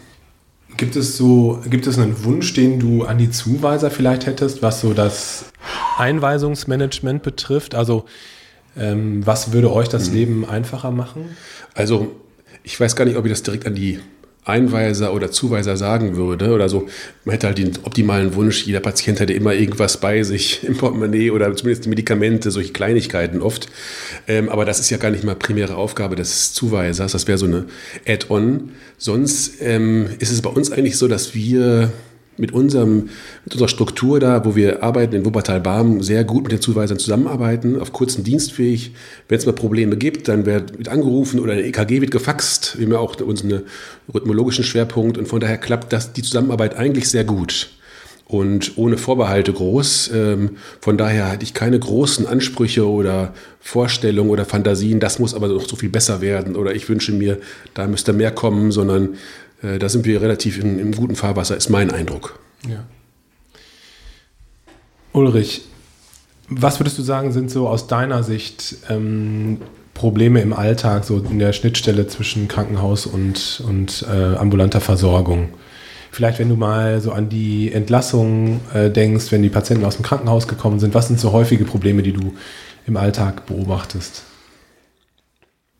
Gibt 0.77 0.95
es 0.95 1.17
so, 1.17 1.61
gibt 1.69 1.87
es 1.87 1.99
einen 1.99 2.25
Wunsch, 2.25 2.53
den 2.53 2.79
du 2.79 3.05
an 3.05 3.17
die 3.17 3.31
Zuweiser 3.31 3.91
vielleicht 3.91 4.27
hättest, 4.27 4.63
was 4.63 4.83
so 4.83 4.93
das 4.93 5.47
Einweisungsmanagement 5.97 7.23
betrifft? 7.23 7.75
Also 7.75 8.05
ähm, 8.77 9.27
was 9.27 9.53
würde 9.53 9.73
euch 9.73 9.89
das 9.89 10.09
hm. 10.09 10.15
Leben 10.15 10.45
einfacher 10.45 10.91
machen? 10.91 11.37
Also 11.75 12.15
ich 12.67 12.79
weiß 12.81 12.97
gar 12.97 13.05
nicht, 13.05 13.17
ob 13.17 13.25
ich 13.25 13.31
das 13.31 13.45
direkt 13.45 13.65
an 13.65 13.77
die 13.77 14.01
Einweiser 14.45 15.15
oder 15.15 15.31
Zuweiser 15.31 15.77
sagen 15.77 16.17
würde 16.17 16.51
oder 16.51 16.69
so. 16.69 16.89
Man 17.25 17.33
hätte 17.33 17.47
halt 17.47 17.59
den 17.59 17.73
optimalen 17.85 18.35
Wunsch, 18.35 18.65
jeder 18.67 18.81
Patient 18.81 19.21
hätte 19.21 19.33
immer 19.33 19.55
irgendwas 19.55 19.99
bei 20.01 20.25
sich 20.25 20.65
im 20.67 20.77
Portemonnaie 20.77 21.31
oder 21.31 21.55
zumindest 21.55 21.87
Medikamente, 21.87 22.51
solche 22.51 22.73
Kleinigkeiten 22.73 23.41
oft. 23.41 23.69
Ähm, 24.27 24.49
aber 24.49 24.65
das 24.65 24.81
ist 24.81 24.91
ja 24.91 24.97
gar 24.97 25.11
nicht 25.11 25.23
mal 25.23 25.37
primäre 25.37 25.77
Aufgabe 25.77 26.17
des 26.17 26.53
Zuweisers. 26.55 27.13
Das 27.13 27.29
wäre 27.29 27.39
so 27.39 27.47
eine 27.47 27.67
Add-on. 28.05 28.73
Sonst 28.99 29.63
ähm, 29.63 30.09
ist 30.19 30.33
es 30.33 30.43
bei 30.43 30.51
uns 30.51 30.73
eigentlich 30.73 30.97
so, 30.97 31.07
dass 31.07 31.37
wir 31.37 31.93
mit, 32.39 32.53
unserem, 32.53 33.09
mit 33.45 33.55
unserer 33.55 33.69
Struktur 33.69 34.21
da, 34.21 34.45
wo 34.45 34.57
wir 34.57 34.83
arbeiten 34.83 35.15
in 35.15 35.25
Wuppertal-Barm, 35.25 36.03
sehr 36.03 36.25
gut 36.25 36.45
mit 36.45 36.53
den 36.53 36.61
Zuweisern 36.61 36.99
zusammenarbeiten, 36.99 37.81
auf 37.81 37.93
kurzen 37.93 38.25
Dienstweg. 38.25 38.93
Wenn 39.29 39.39
es 39.39 39.47
mal 39.47 39.53
Probleme 39.53 39.97
gibt, 39.97 40.29
dann 40.29 40.47
wird 40.47 40.89
angerufen 40.89 41.41
oder 41.41 41.55
ein 41.55 41.65
EKG 41.65 42.01
wird 42.01 42.11
gefaxt. 42.11 42.77
Wir 42.79 42.87
haben 42.87 42.93
ja 42.93 42.99
auch 42.99 43.21
unseren 43.21 43.63
rhythmologischen 44.13 44.65
Schwerpunkt 44.65 45.19
und 45.19 45.27
von 45.27 45.41
daher 45.41 45.59
klappt 45.59 45.93
das, 45.93 46.13
die 46.13 46.23
Zusammenarbeit 46.23 46.77
eigentlich 46.77 47.09
sehr 47.09 47.25
gut 47.25 47.71
und 48.29 48.73
ohne 48.77 48.99
Vorbehalte 48.99 49.53
groß. 49.53 50.11
Ähm, 50.13 50.57
von 50.81 50.99
daher 50.99 51.31
hatte 51.31 51.45
ich 51.45 51.55
keine 51.55 51.79
großen 51.79 52.27
Ansprüche 52.27 52.89
oder 52.89 53.33
Vorstellungen 53.61 54.31
oder 54.31 54.45
Fantasien, 54.45 55.01
das 55.01 55.19
muss 55.19 55.35
aber 55.35 55.49
noch 55.49 55.69
so 55.69 55.77
viel 55.77 55.89
besser 55.89 56.21
werden 56.21 56.57
oder 56.57 56.75
ich 56.75 56.89
wünsche 56.89 57.13
mir, 57.13 57.39
da 57.75 57.87
müsste 57.87 58.13
mehr 58.13 58.33
kommen, 58.33 58.73
sondern 58.73 59.17
äh, 59.63 59.79
da 59.79 59.89
sind 59.89 60.05
wir 60.05 60.21
relativ 60.21 60.59
in, 60.59 60.79
im 60.79 60.93
guten 60.93 61.17
Fahrwasser, 61.17 61.57
ist 61.57 61.69
mein 61.71 61.91
Eindruck. 61.91 62.39
Ja. 62.69 62.85
Ulrich, 65.13 65.63
was 66.49 66.79
würdest 66.79 66.99
du 66.99 67.03
sagen, 67.03 67.33
sind 67.33 67.51
so 67.51 67.69
aus 67.69 67.87
deiner 67.87 68.23
Sicht 68.23 68.77
ähm, 68.89 69.59
Probleme 69.95 70.41
im 70.41 70.53
Alltag, 70.53 71.05
so 71.05 71.19
in 71.19 71.39
der 71.39 71.53
Schnittstelle 71.53 72.07
zwischen 72.07 72.49
Krankenhaus 72.49 73.07
und, 73.07 73.63
und 73.67 74.05
äh, 74.09 74.37
ambulanter 74.37 74.81
Versorgung? 74.81 75.49
Vielleicht, 76.13 76.39
wenn 76.39 76.49
du 76.49 76.57
mal 76.57 77.01
so 77.01 77.13
an 77.13 77.29
die 77.29 77.73
Entlassung 77.73 78.61
äh, 78.73 78.91
denkst, 78.91 79.33
wenn 79.33 79.43
die 79.43 79.49
Patienten 79.49 79.85
aus 79.85 79.97
dem 79.97 80.05
Krankenhaus 80.05 80.49
gekommen 80.49 80.81
sind, 80.81 80.95
was 80.95 81.09
sind 81.09 81.19
so 81.21 81.33
häufige 81.33 81.65
Probleme, 81.65 82.03
die 82.03 82.13
du 82.13 82.35
im 82.87 82.97
Alltag 82.97 83.47
beobachtest? 83.47 84.23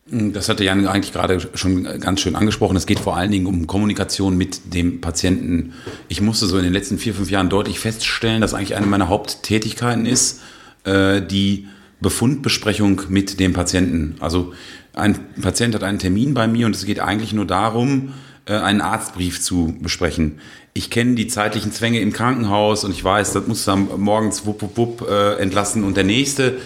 Das 0.09 0.47
hatte 0.47 0.63
Jan 0.63 0.87
eigentlich 0.87 1.11
gerade 1.11 1.39
schon 1.53 1.83
ganz 1.99 2.21
schön 2.21 2.37
angesprochen. 2.37 2.77
Es 2.77 2.85
geht 2.85 2.99
vor 2.99 3.17
allen 3.17 3.29
Dingen 3.29 3.45
um 3.45 3.67
Kommunikation 3.67 4.37
mit 4.37 4.73
dem 4.73 5.01
Patienten. 5.01 5.73
Ich 6.07 6.21
musste 6.21 6.45
so 6.45 6.57
in 6.57 6.63
den 6.63 6.71
letzten 6.71 6.97
vier, 6.97 7.13
fünf 7.13 7.29
Jahren 7.29 7.49
deutlich 7.49 7.79
feststellen, 7.79 8.39
dass 8.39 8.53
eigentlich 8.53 8.75
eine 8.75 8.85
meiner 8.85 9.09
Haupttätigkeiten 9.09 10.05
ist, 10.05 10.41
äh, 10.85 11.21
die 11.21 11.67
Befundbesprechung 11.99 13.01
mit 13.09 13.39
dem 13.41 13.51
Patienten. 13.51 14.15
Also 14.21 14.53
ein 14.93 15.19
Patient 15.41 15.75
hat 15.75 15.83
einen 15.83 15.99
Termin 15.99 16.33
bei 16.33 16.47
mir 16.47 16.67
und 16.67 16.75
es 16.75 16.85
geht 16.85 17.01
eigentlich 17.01 17.33
nur 17.33 17.45
darum, 17.45 18.13
äh, 18.45 18.53
einen 18.53 18.79
Arztbrief 18.79 19.41
zu 19.41 19.75
besprechen. 19.81 20.39
Ich 20.73 20.89
kenne 20.89 21.15
die 21.15 21.27
zeitlichen 21.27 21.73
Zwänge 21.73 21.99
im 21.99 22.13
Krankenhaus 22.13 22.85
und 22.85 22.91
ich 22.91 23.03
weiß, 23.03 23.33
das 23.33 23.47
muss 23.47 23.65
dann 23.65 23.89
morgens 23.97 24.45
wupp, 24.45 24.61
wupp, 24.61 24.77
wupp 24.77 25.09
äh, 25.09 25.33
entlassen 25.35 25.83
und 25.83 25.97
der 25.97 26.05
nächste 26.05 26.57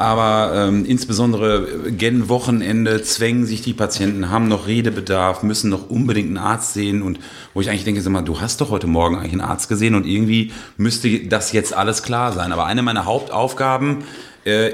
aber 0.00 0.52
ähm, 0.54 0.86
insbesondere 0.86 1.92
gen 1.92 2.30
Wochenende 2.30 3.02
zwängen 3.02 3.44
sich 3.44 3.60
die 3.60 3.74
Patienten, 3.74 4.30
haben 4.30 4.48
noch 4.48 4.66
Redebedarf, 4.66 5.42
müssen 5.42 5.68
noch 5.68 5.90
unbedingt 5.90 6.28
einen 6.28 6.38
Arzt 6.38 6.72
sehen 6.72 7.02
und 7.02 7.18
wo 7.52 7.60
ich 7.60 7.68
eigentlich 7.68 7.84
denke, 7.84 8.00
sag 8.00 8.10
mal, 8.10 8.22
du 8.22 8.40
hast 8.40 8.62
doch 8.62 8.70
heute 8.70 8.86
Morgen 8.86 9.16
eigentlich 9.16 9.32
einen 9.32 9.42
Arzt 9.42 9.68
gesehen 9.68 9.94
und 9.94 10.06
irgendwie 10.06 10.52
müsste 10.78 11.26
das 11.26 11.52
jetzt 11.52 11.74
alles 11.74 12.02
klar 12.02 12.32
sein. 12.32 12.50
Aber 12.50 12.64
eine 12.64 12.82
meiner 12.82 13.04
Hauptaufgaben 13.04 14.04
äh, 14.46 14.70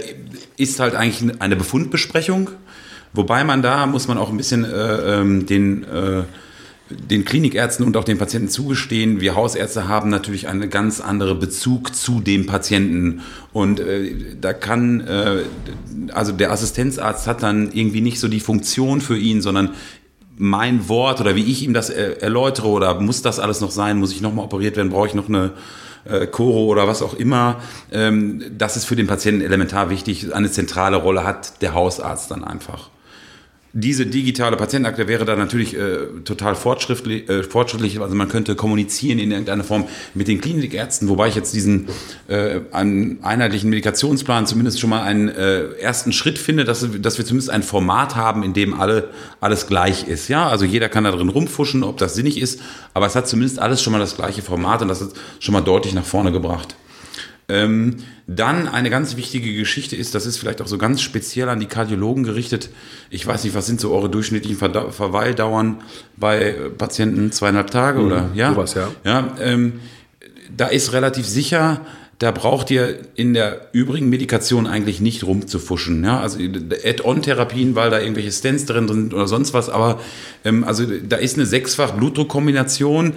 ist 0.57 0.79
halt 0.79 0.95
eigentlich 0.95 1.41
eine 1.41 1.57
Befundbesprechung, 1.57 2.51
wobei 3.13 3.43
man 3.43 3.63
da 3.63 3.87
muss 3.87 4.07
man 4.07 4.19
auch 4.19 4.31
ein 4.31 4.37
bisschen 4.37 4.65
äh, 4.65 4.69
ähm, 5.21 5.45
den 5.47 5.83
äh, 5.83 6.23
den 6.89 7.25
Klinikärzten 7.25 7.85
und 7.85 7.97
auch 7.97 8.05
den 8.05 8.19
Patienten 8.19 8.49
zugestehen. 8.49 9.21
Wir 9.21 9.35
Hausärzte 9.35 9.89
haben 9.89 10.09
natürlich 10.09 10.47
einen 10.49 10.71
ganz 10.71 11.01
anderen 11.01 11.39
Bezug 11.41 11.97
zu 11.97 12.21
dem 12.21 12.47
Patienten. 12.47 13.23
Und 13.53 13.81
äh, 13.81 14.15
da 14.41 14.53
kann, 14.53 15.01
äh, 15.01 15.43
also 16.13 16.33
der 16.33 16.53
Assistenzarzt 16.53 17.27
hat 17.27 17.43
dann 17.43 17.73
irgendwie 17.73 18.01
nicht 18.01 18.21
so 18.21 18.29
die 18.29 18.41
Funktion 18.41 19.01
für 19.01 19.19
ihn, 19.19 19.43
sondern 19.43 19.71
mein 20.39 20.89
Wort 20.89 21.21
oder 21.21 21.35
wie 21.35 21.45
ich 21.45 21.65
ihm 21.65 21.75
das 21.75 21.91
äh, 21.91 22.19
erläutere 22.21 22.69
oder 22.69 23.01
muss 23.01 23.23
das 23.23 23.41
alles 23.41 23.61
noch 23.61 23.71
sein, 23.71 23.99
muss 23.99 24.13
ich 24.13 24.21
nochmal 24.21 24.45
operiert 24.45 24.77
werden, 24.77 24.91
brauche 24.91 25.09
ich 25.09 25.15
noch 25.15 25.29
eine 25.29 25.53
äh, 26.05 26.27
Choro 26.27 26.67
oder 26.67 26.87
was 26.87 27.03
auch 27.03 27.15
immer. 27.15 27.61
Ähm, 27.91 28.45
das 28.57 28.77
ist 28.77 28.85
für 28.85 28.97
den 28.97 29.09
Patienten 29.09 29.41
elementar 29.41 29.91
wichtig. 29.91 30.33
Eine 30.35 30.53
zentrale 30.53 30.99
Rolle 30.99 31.25
hat 31.25 31.63
der 31.63 31.75
Hausarzt 31.75 32.31
dann 32.31 32.45
einfach. 32.45 32.91
Diese 33.79 34.07
digitale 34.07 34.57
Patientenakte 34.57 35.07
wäre 35.07 35.27
da 35.27 35.37
natürlich 35.37 35.77
äh, 35.77 35.99
total 36.25 36.55
fortschrittlich, 36.55 37.29
äh, 37.29 37.43
fortschrittlich. 37.43 38.01
Also 38.01 38.15
man 38.15 38.31
könnte 38.31 38.55
kommunizieren 38.55 39.19
in 39.19 39.31
irgendeiner 39.31 39.65
Form 39.65 39.85
mit 40.15 40.29
den 40.29 40.41
Klinikärzten, 40.41 41.11
wobei 41.11 41.29
ich 41.29 41.35
jetzt 41.35 41.53
diesen 41.53 41.89
äh, 42.27 42.61
einen 42.73 43.23
einheitlichen 43.23 43.69
Medikationsplan 43.69 44.47
zumindest 44.47 44.81
schon 44.81 44.89
mal 44.89 45.03
einen 45.03 45.29
äh, 45.29 45.75
ersten 45.75 46.13
Schritt 46.13 46.39
finde, 46.39 46.65
dass, 46.65 46.89
dass 47.03 47.19
wir 47.19 47.27
zumindest 47.27 47.51
ein 47.51 47.63
Format 47.63 48.17
haben, 48.17 48.43
in 48.45 48.55
dem 48.55 48.73
alle, 48.81 49.11
alles 49.41 49.67
gleich 49.67 50.09
ist. 50.09 50.29
Ja, 50.29 50.49
also 50.49 50.65
jeder 50.65 50.89
kann 50.89 51.05
da 51.05 51.11
drin 51.11 51.29
rumfuschen, 51.29 51.83
ob 51.83 51.99
das 51.99 52.15
sinnig 52.15 52.41
ist, 52.41 52.63
aber 52.95 53.05
es 53.05 53.15
hat 53.15 53.29
zumindest 53.29 53.59
alles 53.59 53.83
schon 53.83 53.93
mal 53.93 53.99
das 53.99 54.17
gleiche 54.17 54.41
Format 54.41 54.81
und 54.81 54.89
das 54.89 55.03
ist 55.03 55.15
schon 55.39 55.53
mal 55.53 55.61
deutlich 55.61 55.93
nach 55.93 56.07
vorne 56.07 56.33
gebracht. 56.33 56.77
Ähm, 57.49 57.97
dann 58.27 58.67
eine 58.67 58.91
ganz 58.91 59.17
wichtige 59.17 59.55
Geschichte 59.55 59.95
ist, 59.95 60.17
das 60.17 60.27
ist 60.27 60.37
vielleicht 60.37 60.61
auch 60.61 60.67
so 60.67 60.79
ganz 60.79 61.01
speziell 61.01 61.49
an 61.49 61.61
die 61.61 61.67
Kardiologen 61.67 62.25
gerichtet. 62.25 62.71
Ich 63.09 63.25
weiß 63.25 63.45
nicht, 63.45 63.55
was 63.55 63.67
sind 63.67 63.81
so 63.81 63.93
eure 63.93 64.11
durchschnittlichen 64.11 64.59
Ver 64.59 64.91
Verweildauern 64.91 65.79
bei 66.17 66.57
Patienten? 66.77 67.31
Zweieinhalb 67.31 67.71
Tage 67.71 68.01
mhm, 68.01 68.07
oder 68.07 68.31
ja? 68.35 68.53
Sowas, 68.53 68.75
ja. 68.75 68.91
ja 69.05 69.37
ähm, 69.41 69.75
da 70.57 70.67
ist 70.67 70.93
relativ 70.93 71.27
sicher, 71.27 71.83
da 72.19 72.31
braucht 72.31 72.71
ihr 72.71 72.99
in 73.15 73.35
der 73.35 73.69
übrigen 73.73 74.09
Medikation 74.09 74.67
eigentlich 74.67 75.01
nicht 75.01 75.25
rumzufuschen. 75.25 76.03
Ja? 76.03 76.21
Also 76.21 76.39
Add-on-Therapien, 76.41 77.75
weil 77.75 77.91
da 77.91 78.01
irgendwelche 78.01 78.33
Stents 78.33 78.65
drin 78.65 78.89
sind 78.89 79.13
oder 79.13 79.29
sonst 79.29 79.53
was, 79.53 79.69
aber 79.69 80.01
ähm, 80.45 80.65
also 80.65 80.85
da 80.87 81.17
ist 81.17 81.37
eine 81.37 81.47
sechsfach 81.47 81.93
Blutdruckkombination 81.93 83.13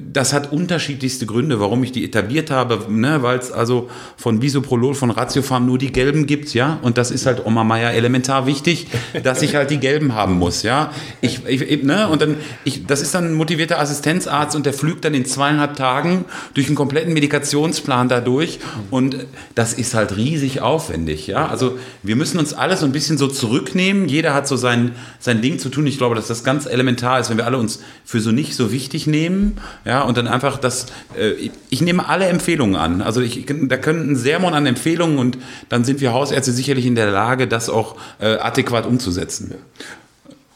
das 0.00 0.32
hat 0.32 0.52
unterschiedlichste 0.52 1.26
Gründe, 1.26 1.60
warum 1.60 1.82
ich 1.82 1.92
die 1.92 2.04
etabliert 2.04 2.50
habe, 2.50 2.86
ne, 2.88 3.22
weil 3.22 3.38
es 3.38 3.52
also 3.52 3.88
von 4.16 4.40
Bisoprolol, 4.40 4.94
von 4.94 5.10
Ratiofarm 5.10 5.66
nur 5.66 5.78
die 5.78 5.92
gelben 5.92 6.26
gibt, 6.26 6.54
ja, 6.54 6.78
und 6.82 6.98
das 6.98 7.10
ist 7.10 7.26
halt 7.26 7.44
Oma 7.44 7.64
Meier 7.64 7.92
elementar 7.92 8.46
wichtig, 8.46 8.88
dass 9.22 9.42
ich 9.42 9.54
halt 9.54 9.70
die 9.70 9.78
gelben 9.78 10.14
haben 10.14 10.34
muss, 10.34 10.62
ja. 10.62 10.90
Ich, 11.20 11.46
ich, 11.46 11.82
ne, 11.82 12.08
und 12.08 12.22
dann, 12.22 12.36
ich, 12.64 12.86
das 12.86 13.02
ist 13.02 13.14
dann 13.14 13.26
ein 13.26 13.34
motivierter 13.34 13.78
Assistenzarzt 13.78 14.54
und 14.56 14.66
der 14.66 14.72
flügt 14.72 15.04
dann 15.04 15.14
in 15.14 15.24
zweieinhalb 15.24 15.76
Tagen 15.76 16.24
durch 16.54 16.66
einen 16.66 16.76
kompletten 16.76 17.12
Medikationsplan 17.12 18.08
dadurch 18.08 18.58
und 18.90 19.26
das 19.54 19.72
ist 19.72 19.94
halt 19.94 20.16
riesig 20.16 20.60
aufwendig, 20.60 21.26
ja. 21.26 21.46
Also 21.46 21.78
wir 22.02 22.16
müssen 22.16 22.38
uns 22.38 22.52
alles 22.52 22.80
so 22.80 22.86
ein 22.86 22.92
bisschen 22.92 23.18
so 23.18 23.28
zurücknehmen, 23.28 24.08
jeder 24.08 24.34
hat 24.34 24.48
so 24.48 24.56
sein, 24.56 24.92
sein 25.18 25.42
Ding 25.42 25.58
zu 25.58 25.68
tun. 25.68 25.86
Ich 25.86 25.98
glaube, 25.98 26.14
dass 26.14 26.26
das 26.26 26.44
ganz 26.44 26.66
elementar 26.66 27.20
ist, 27.20 27.30
wenn 27.30 27.36
wir 27.36 27.46
alle 27.46 27.58
uns 27.58 27.80
für 28.04 28.20
so 28.20 28.32
nicht 28.32 28.54
so 28.54 28.72
wichtig 28.72 29.06
nehmen, 29.06 29.58
ja, 29.86 30.02
und 30.02 30.18
dann 30.18 30.26
einfach 30.26 30.58
das, 30.58 30.86
äh, 31.16 31.50
ich 31.70 31.80
nehme 31.80 32.08
alle 32.08 32.26
Empfehlungen 32.26 32.74
an. 32.74 33.02
Also 33.02 33.20
ich, 33.20 33.46
da 33.46 33.76
können 33.76 34.10
ein 34.10 34.16
Sermon 34.16 34.52
an 34.52 34.66
Empfehlungen 34.66 35.18
und 35.18 35.38
dann 35.68 35.84
sind 35.84 36.00
wir 36.00 36.12
Hausärzte 36.12 36.50
sicherlich 36.50 36.86
in 36.86 36.96
der 36.96 37.10
Lage, 37.10 37.46
das 37.46 37.70
auch 37.70 37.96
äh, 38.18 38.36
adäquat 38.36 38.84
umzusetzen. 38.84 39.54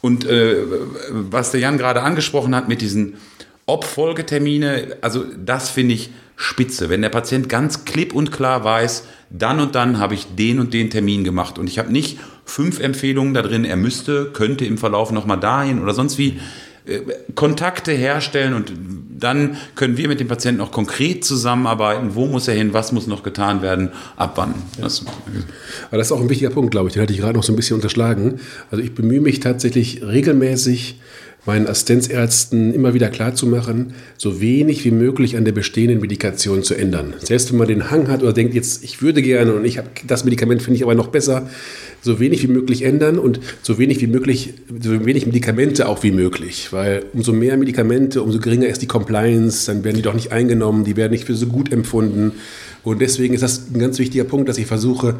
Und 0.01 0.27
äh, 0.27 0.57
was 1.11 1.53
der 1.53 1.61
Jan 1.61 1.79
gerade 1.79 2.03
angesprochen 2.03 2.57
hat 2.57 2.69
mit 2.69 2.81
diesen 2.81 3.19
Obfolgetermine, 3.67 4.97
also 5.01 5.25
das 5.45 5.71
finde 5.71 5.95
ich 5.95 6.11
spitze. 6.35 6.89
Wenn 6.89 7.03
der 7.03 7.11
Patient 7.11 7.49
ganz 7.49 7.85
klipp 7.85 8.13
und 8.13 8.33
klar 8.33 8.65
weiß, 8.65 9.05
dann 9.31 9.61
und 9.61 9.77
dann 9.77 10.01
habe 10.01 10.15
ich 10.15 10.27
den 10.35 10.59
und 10.59 10.75
den 10.75 10.91
Termin 10.91 11.23
gemacht 11.23 11.57
und 11.57 11.69
ich 11.69 11.79
habe 11.79 11.93
nicht 11.93 12.19
fünf 12.45 12.81
Empfehlungen 12.81 13.33
da 13.33 13.43
drin, 13.43 13.65
er 13.65 13.77
müsste, 13.77 14.31
könnte 14.33 14.65
im 14.65 14.77
Verlauf 14.77 15.13
nochmal 15.13 15.39
dahin 15.39 15.81
oder 15.81 15.95
sonst 15.95 16.19
wie. 16.19 16.41
Äh, 16.87 17.01
Kontakte 17.35 17.93
herstellen 17.93 18.55
und 18.55 18.73
dann 19.19 19.57
können 19.75 19.97
wir 19.97 20.09
mit 20.09 20.19
dem 20.19 20.29
Patienten 20.29 20.61
auch 20.61 20.71
konkret 20.71 21.25
zusammenarbeiten. 21.25 22.15
Wo 22.15 22.27
muss 22.27 22.49
er 22.49 22.55
hin? 22.55 22.73
Was 22.73 22.93
muss 22.93 23.07
noch 23.07 23.23
getan 23.23 23.61
werden? 23.61 23.91
Ab 24.17 24.33
wann? 24.37 24.55
Das, 24.81 25.05
Aber 25.89 25.99
das 25.99 26.09
ist 26.09 26.13
auch 26.13 26.21
ein 26.21 26.31
wichtiger 26.31 26.51
Punkt, 26.51 26.71
glaube 26.71 26.89
ich. 26.89 26.95
Den 26.95 27.03
hatte 27.03 27.13
ich 27.13 27.21
gerade 27.21 27.37
noch 27.37 27.43
so 27.43 27.53
ein 27.53 27.57
bisschen 27.57 27.77
unterschlagen. 27.77 28.41
Also 28.71 28.83
ich 28.83 28.95
bemühe 28.95 29.21
mich 29.21 29.41
tatsächlich 29.41 30.03
regelmäßig, 30.03 31.01
meinen 31.47 31.67
Assistenzärzten 31.67 32.75
immer 32.75 32.93
wieder 32.95 33.09
klarzumachen, 33.09 33.95
so 34.19 34.41
wenig 34.41 34.85
wie 34.85 34.91
möglich 34.91 35.37
an 35.37 35.45
der 35.45 35.53
bestehenden 35.53 36.01
Medikation 36.01 36.63
zu 36.63 36.75
ändern. 36.75 37.15
Selbst 37.19 37.51
wenn 37.51 37.59
man 37.59 37.69
den 37.69 37.91
Hang 37.91 38.09
hat 38.09 38.23
oder 38.23 38.33
denkt, 38.33 38.55
jetzt 38.55 38.85
ich 38.85 39.01
würde 39.01 39.23
gerne 39.23 39.55
und 39.55 39.65
ich 39.65 39.79
habe 39.79 39.89
das 40.07 40.25
Medikament 40.25 40.63
finde 40.63 40.77
ich 40.77 40.83
aber 40.83 40.95
noch 40.95 41.09
besser, 41.09 41.49
so 42.03 42.21
wenig 42.21 42.43
wie 42.43 42.53
möglich 42.53 42.83
ändern 42.83 43.19
und 43.19 43.41
so 43.63 43.79
wenig 43.79 44.01
wie 44.01 44.07
möglich, 44.07 44.55
so 44.81 45.05
wenig 45.05 45.27
Medikamente 45.27 45.89
auch 45.89 46.03
wie 46.03 46.13
möglich. 46.13 46.73
Weil 46.73 47.05
umso 47.13 47.33
mehr 47.33 47.57
Medikamente, 47.57 48.23
umso 48.23 48.39
geringer 48.39 48.69
ist 48.69 48.83
die 48.83 48.87
Compliance, 48.87 49.67
dann 49.67 49.85
werden 49.85 49.97
die 49.97 50.03
doch 50.03 50.15
nicht 50.15 50.33
eingenommen, 50.33 50.85
die 50.85 50.97
werden 50.97 51.13
nicht 51.13 51.25
für 51.25 51.35
so 51.35 51.47
gut 51.47 51.73
empfunden. 51.73 52.33
Und 52.83 53.01
deswegen 53.01 53.35
ist 53.35 53.43
das 53.43 53.67
ein 53.73 53.79
ganz 53.79 53.99
wichtiger 53.99 54.25
Punkt, 54.25 54.49
dass 54.49 54.57
ich 54.57 54.67
versuche, 54.67 55.17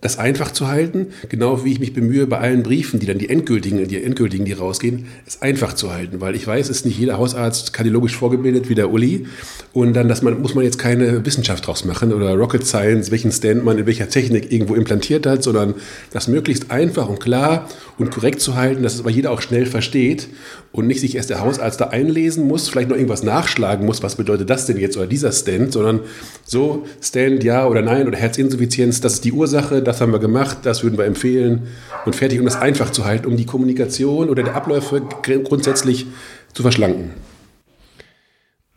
das 0.00 0.18
einfach 0.18 0.50
zu 0.52 0.68
halten, 0.68 1.08
genau 1.28 1.64
wie 1.64 1.72
ich 1.72 1.80
mich 1.80 1.94
bemühe, 1.94 2.26
bei 2.26 2.38
allen 2.38 2.62
Briefen, 2.62 3.00
die 3.00 3.06
dann 3.06 3.18
die 3.18 3.30
endgültigen, 3.30 3.88
die 3.88 4.02
endgültigen, 4.02 4.44
die 4.44 4.52
rausgehen, 4.52 5.06
es 5.26 5.40
einfach 5.40 5.72
zu 5.72 5.92
halten, 5.92 6.20
weil 6.20 6.34
ich 6.34 6.46
weiß, 6.46 6.68
ist 6.68 6.84
nicht 6.84 6.98
jeder 6.98 7.16
Hausarzt 7.16 7.72
kardiologisch 7.72 8.16
vorgebildet 8.16 8.68
wie 8.68 8.74
der 8.74 8.90
Uli. 8.90 9.26
Und 9.72 9.94
dann 9.94 10.08
dass 10.08 10.22
man, 10.22 10.40
muss 10.42 10.54
man 10.54 10.64
jetzt 10.64 10.78
keine 10.78 11.24
Wissenschaft 11.24 11.66
draus 11.66 11.84
machen 11.84 12.12
oder 12.12 12.34
Rocket 12.34 12.66
Science, 12.66 13.10
welchen 13.10 13.32
Stand 13.32 13.64
man 13.64 13.78
in 13.78 13.86
welcher 13.86 14.08
Technik 14.08 14.52
irgendwo 14.52 14.74
implantiert 14.74 15.26
hat, 15.26 15.42
sondern 15.42 15.74
das 16.12 16.28
möglichst 16.28 16.70
einfach 16.70 17.08
und 17.08 17.20
klar 17.20 17.68
und 17.98 18.10
korrekt 18.10 18.40
zu 18.40 18.54
halten, 18.56 18.82
dass 18.82 18.94
es 18.94 19.00
aber 19.00 19.10
jeder 19.10 19.30
auch 19.30 19.40
schnell 19.40 19.66
versteht 19.66 20.28
und 20.74 20.88
nicht 20.88 21.00
sich 21.00 21.14
erst 21.14 21.30
der 21.30 21.40
Hausarzt 21.40 21.80
da 21.80 21.86
einlesen 21.86 22.48
muss, 22.48 22.68
vielleicht 22.68 22.88
noch 22.88 22.96
irgendwas 22.96 23.22
nachschlagen 23.22 23.86
muss, 23.86 24.02
was 24.02 24.16
bedeutet 24.16 24.50
das 24.50 24.66
denn 24.66 24.76
jetzt 24.76 24.96
oder 24.96 25.06
dieser 25.06 25.30
Stand, 25.30 25.72
sondern 25.72 26.00
so 26.44 26.84
Stand 27.00 27.44
ja 27.44 27.68
oder 27.68 27.80
nein 27.80 28.08
oder 28.08 28.18
Herzinsuffizienz, 28.18 29.00
das 29.00 29.14
ist 29.14 29.24
die 29.24 29.30
Ursache, 29.30 29.82
das 29.82 30.00
haben 30.00 30.10
wir 30.10 30.18
gemacht, 30.18 30.58
das 30.64 30.82
würden 30.82 30.98
wir 30.98 31.04
empfehlen 31.04 31.68
und 32.04 32.16
fertig, 32.16 32.40
um 32.40 32.44
das 32.44 32.56
einfach 32.56 32.90
zu 32.90 33.04
halten, 33.04 33.26
um 33.26 33.36
die 33.36 33.46
Kommunikation 33.46 34.28
oder 34.28 34.42
die 34.42 34.50
Abläufe 34.50 35.00
grundsätzlich 35.44 36.06
zu 36.52 36.62
verschlanken. 36.62 37.12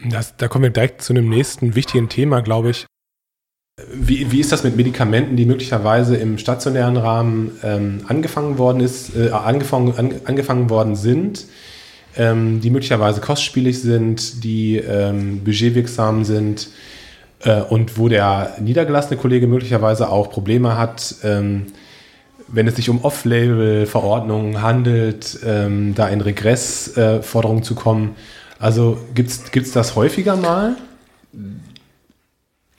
Das, 0.08 0.38
da 0.38 0.48
kommen 0.48 0.66
wir 0.66 0.70
direkt 0.70 1.02
zu 1.02 1.14
einem 1.14 1.28
nächsten 1.28 1.74
wichtigen 1.74 2.10
Thema, 2.10 2.42
glaube 2.42 2.70
ich. 2.70 2.86
Wie, 3.92 4.32
wie 4.32 4.40
ist 4.40 4.52
das 4.52 4.64
mit 4.64 4.78
Medikamenten, 4.78 5.36
die 5.36 5.48
möglicherweise 5.48 6.16
im 6.16 6.38
stationären 6.38 6.98
Rahmen 6.98 7.58
ähm, 7.64 8.02
angefangen 8.08 8.60
worden 8.60 8.82
ist, 8.82 9.16
äh, 9.16 9.30
angefangen, 9.30 9.96
an, 9.98 10.14
angefangen 10.26 10.70
worden 10.70 10.96
sind, 10.96 11.48
ähm, 12.17 12.62
die 12.62 12.69
möglicherweise 12.69 13.21
kostspielig 13.21 13.82
sind, 13.82 14.43
die 14.43 14.77
ähm, 14.77 15.43
budgetwirksam 15.43 16.25
sind 16.25 16.69
äh, 17.39 17.62
und 17.62 17.97
wo 17.97 18.10
der 18.10 18.56
niedergelassene 18.60 19.17
Kollege 19.17 19.47
möglicherweise 19.47 20.10
auch 20.10 20.30
Probleme 20.32 20.77
hat, 20.77 21.15
ähm, 21.23 21.67
wenn 22.47 22.67
es 22.67 22.75
sich 22.75 22.89
um 22.89 23.03
Off-Label-Verordnungen 23.03 24.62
handelt, 24.62 25.39
ähm, 25.45 25.93
da 25.95 26.08
in 26.08 26.21
Regressforderungen 26.21 27.62
äh, 27.62 27.65
zu 27.65 27.75
kommen. 27.75 28.15
Also 28.60 28.97
gibt 29.13 29.30
es 29.30 29.71
das 29.71 29.95
häufiger 29.95 30.36
mal? 30.36 30.75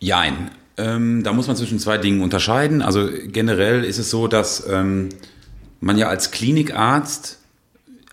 Jein. 0.00 0.50
Ähm, 0.76 1.22
da 1.22 1.32
muss 1.32 1.48
man 1.48 1.56
zwischen 1.56 1.78
zwei 1.78 1.98
Dingen 1.98 2.22
unterscheiden. 2.22 2.82
Also 2.82 3.08
generell 3.26 3.84
ist 3.84 3.98
es 3.98 4.10
so, 4.10 4.26
dass 4.26 4.66
ähm, 4.68 5.10
man 5.80 5.98
ja 5.98 6.08
als 6.08 6.30
Klinikarzt 6.30 7.38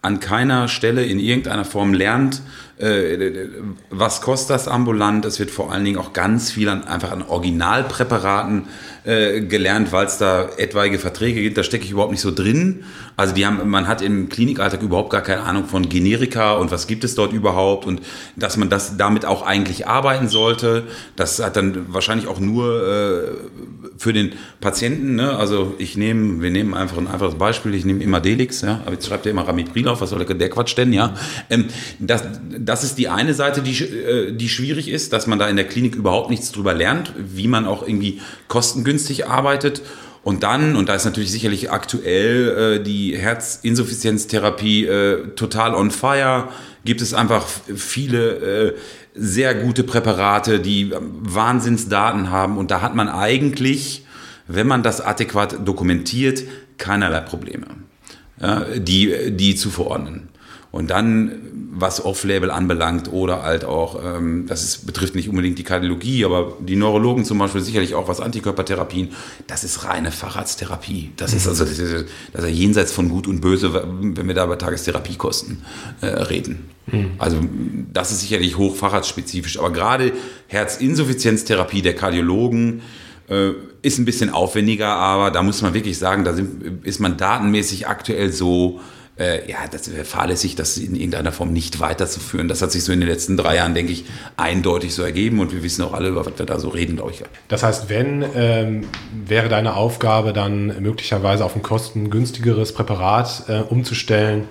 an 0.06 0.20
keiner 0.20 0.68
Stelle 0.68 1.04
in 1.04 1.20
irgendeiner 1.20 1.66
Form 1.66 1.94
lernt, 1.94 2.42
was 2.78 4.22
kostet 4.22 4.50
das 4.50 4.68
ambulant. 4.68 5.24
Es 5.24 5.40
wird 5.40 5.50
vor 5.50 5.72
allen 5.72 5.86
Dingen 5.86 5.98
auch 5.98 6.12
ganz 6.12 6.52
viel 6.52 6.68
an, 6.68 6.84
einfach 6.84 7.12
an 7.12 7.22
Originalpräparaten 7.22 8.68
äh, 9.06 9.42
gelernt, 9.42 9.92
weil 9.92 10.08
es 10.08 10.18
da 10.18 10.50
etwaige 10.58 11.00
Verträge 11.00 11.42
gibt. 11.42 11.58
Da 11.58 11.64
stecke 11.64 11.86
ich 11.86 11.92
überhaupt 11.92 12.12
nicht 12.12 12.22
so 12.22 12.32
drin. 12.32 12.84
Also 13.16 13.34
die 13.34 13.46
haben, 13.46 13.70
man 13.70 13.88
hat 13.88 14.02
im 14.02 14.28
Klinikalltag 14.28 14.82
überhaupt 14.82 15.10
gar 15.10 15.22
keine 15.22 15.44
Ahnung 15.44 15.66
von 15.66 15.88
Generika 15.88 16.54
und 16.56 16.70
was 16.72 16.86
gibt 16.86 17.06
es 17.06 17.16
dort 17.16 17.32
überhaupt 17.32 17.86
und 17.86 18.02
dass 18.36 18.58
man 18.58 18.70
das 18.70 18.98
damit 18.98 19.26
auch 19.26 19.44
eigentlich 19.44 19.88
arbeiten 19.88 20.28
sollte. 20.28 20.84
Das 21.16 21.42
hat 21.42 21.56
dann 21.56 21.94
wahrscheinlich 21.94 22.28
auch 22.28 22.40
nur 22.40 22.88
äh, 22.88 23.22
für 23.98 24.12
den 24.12 24.34
Patienten. 24.60 25.16
Ne? 25.16 25.38
Also 25.38 25.76
ich 25.78 25.96
nehme, 25.96 26.42
wir 26.42 26.52
nehmen 26.52 26.74
einfach 26.74 26.98
ein 26.98 27.08
einfaches 27.08 27.36
Beispiel. 27.36 27.74
Ich 27.74 27.86
nehme 27.86 28.04
immer 28.04 28.20
Delix, 28.20 28.62
ja, 28.62 28.82
aber 28.86 28.94
jetzt 28.94 29.08
schreibt 29.08 29.26
er 29.26 29.32
immer 29.32 29.48
Ramipril 29.48 29.88
auf. 29.88 30.02
Was 30.02 30.10
soll 30.10 30.26
der, 30.26 30.36
der 30.36 30.50
Quatsch 30.50 30.78
denn, 30.78 30.92
ja? 30.92 31.14
Ähm, 31.50 31.66
das, 32.00 32.24
das 32.66 32.84
ist 32.84 32.98
die 32.98 33.08
eine 33.10 33.34
Seite, 33.34 33.62
die, 33.62 33.84
äh, 33.84 34.32
die 34.32 34.50
schwierig 34.50 34.90
ist, 34.90 35.14
dass 35.14 35.28
man 35.28 35.40
da 35.40 35.48
in 35.48 35.56
der 35.56 35.68
Klinik 35.68 35.96
überhaupt 35.96 36.30
nichts 36.30 36.52
drüber 36.52 36.74
lernt, 36.74 37.14
wie 37.18 37.48
man 37.48 37.66
auch 37.66 37.88
irgendwie 37.88 38.22
kostengünstig 38.48 39.28
arbeitet. 39.28 39.82
Und 40.24 40.42
dann, 40.42 40.76
und 40.76 40.90
da 40.90 40.96
ist 40.96 41.06
natürlich 41.06 41.32
sicherlich 41.32 41.70
aktuell 41.70 42.80
äh, 42.80 42.84
die 42.84 43.16
Herzinsuffizienztherapie 43.16 44.86
äh, 44.86 45.28
total 45.36 45.76
on 45.76 45.92
fire, 45.92 46.50
gibt 46.84 47.02
es 47.02 47.14
einfach 47.14 47.46
viele 47.76 48.30
äh, 48.30 48.74
sehr 49.14 49.54
gute 49.54 49.84
Präparate, 49.84 50.60
die 50.60 50.92
Wahnsinnsdaten 50.92 52.32
haben. 52.32 52.58
Und 52.58 52.72
da 52.72 52.82
hat 52.82 52.96
man 52.96 53.08
eigentlich, 53.08 54.04
wenn 54.48 54.66
man 54.66 54.82
das 54.82 55.00
adäquat 55.00 55.68
dokumentiert, 55.68 56.44
keinerlei 56.80 57.20
Probleme, 57.20 57.68
ja, 58.42 58.66
die, 58.76 59.32
die 59.32 59.56
zu 59.56 59.70
verordnen. 59.70 60.30
Und 60.76 60.90
dann, 60.90 61.32
was 61.72 62.04
Off-Label 62.04 62.52
anbelangt 62.52 63.10
oder 63.10 63.44
halt 63.44 63.64
auch, 63.64 63.98
ähm, 64.04 64.46
das 64.46 64.62
ist, 64.62 64.86
betrifft 64.86 65.16
nicht 65.16 65.30
unbedingt 65.30 65.58
die 65.58 65.64
Kardiologie, 65.64 66.26
aber 66.26 66.58
die 66.60 66.76
Neurologen 66.76 67.24
zum 67.24 67.38
Beispiel 67.38 67.62
sicherlich 67.62 67.96
auch 67.96 68.10
was 68.10 68.20
Antikörpertherapien, 68.20 69.14
das 69.48 69.64
ist 69.64 69.86
reine 69.86 70.12
Facharzttherapie. 70.12 71.12
Das 71.16 71.32
ist 71.32 71.48
also, 71.48 71.64
das 71.64 71.80
ist, 71.80 72.08
das 72.34 72.44
ist 72.44 72.52
jenseits 72.52 72.92
von 72.92 73.08
Gut 73.08 73.26
und 73.26 73.40
Böse, 73.40 73.74
wenn 73.74 74.28
wir 74.28 74.36
da 74.36 74.44
über 74.44 74.58
Tagestherapiekosten 74.58 75.64
äh, 76.02 76.08
reden. 76.08 76.66
Mhm. 76.88 77.12
Also 77.20 77.40
das 77.94 78.12
ist 78.12 78.20
sicherlich 78.20 78.58
hochfacharztspezifisch, 78.58 79.58
aber 79.58 79.72
gerade 79.72 80.12
Herzinsuffizienztherapie 80.48 81.84
der 81.84 81.96
Kardiologen, 81.96 82.82
äh, 83.30 83.52
ist 83.82 83.98
ein 83.98 84.06
bisschen 84.06 84.30
aufwendiger, 84.30 84.90
aber 84.90 85.32
da 85.32 85.42
muss 85.42 85.62
man 85.62 85.74
wirklich 85.74 85.98
sagen, 85.98 86.26
da 86.26 86.34
sind, 86.34 86.86
ist 86.86 87.00
man 87.00 87.16
datenmäßig 87.16 87.88
aktuell 87.88 88.34
so, 88.34 88.82
äh, 89.18 89.50
ja, 89.50 89.60
das 89.72 89.94
wäre 89.94 90.04
fahrlässig, 90.04 90.56
das 90.56 90.78
in 90.78 90.96
irgendeiner 90.96 91.32
Form 91.32 91.54
nicht 91.54 91.80
weiterzuführen. 91.80 92.48
Das 92.48 92.62
hat 92.62 92.72
sich 92.72 92.84
so 92.84 92.92
in 92.92 93.00
den 93.00 93.08
letzten 93.08 93.38
drei 93.38 93.56
Jahren, 93.56 93.74
denke 93.74 93.94
ich, 93.94 94.06
eindeutig 94.36 94.94
so 94.94 95.04
ergeben 95.04 95.40
und 95.40 95.54
wir 95.54 95.64
wissen 95.64 95.84
auch 95.84 95.94
alle, 95.94 96.10
über 96.10 96.26
was 96.26 96.38
wir 96.38 96.46
da 96.46 96.60
so 96.60 96.70
reden, 96.70 96.98
glaube 96.98 97.12
ich. 97.12 97.24
Das 97.48 97.64
heißt, 97.64 97.90
wenn, 97.90 98.26
ähm, 98.36 98.88
wäre 99.26 99.48
deine 99.48 99.76
Aufgabe 99.76 100.34
dann 100.34 100.82
möglicherweise 100.82 101.46
auf 101.46 101.56
ein 101.56 101.62
kostengünstigeres 101.62 102.74
Präparat 102.74 103.46
äh, 103.48 103.60
umzustellen 103.60 104.48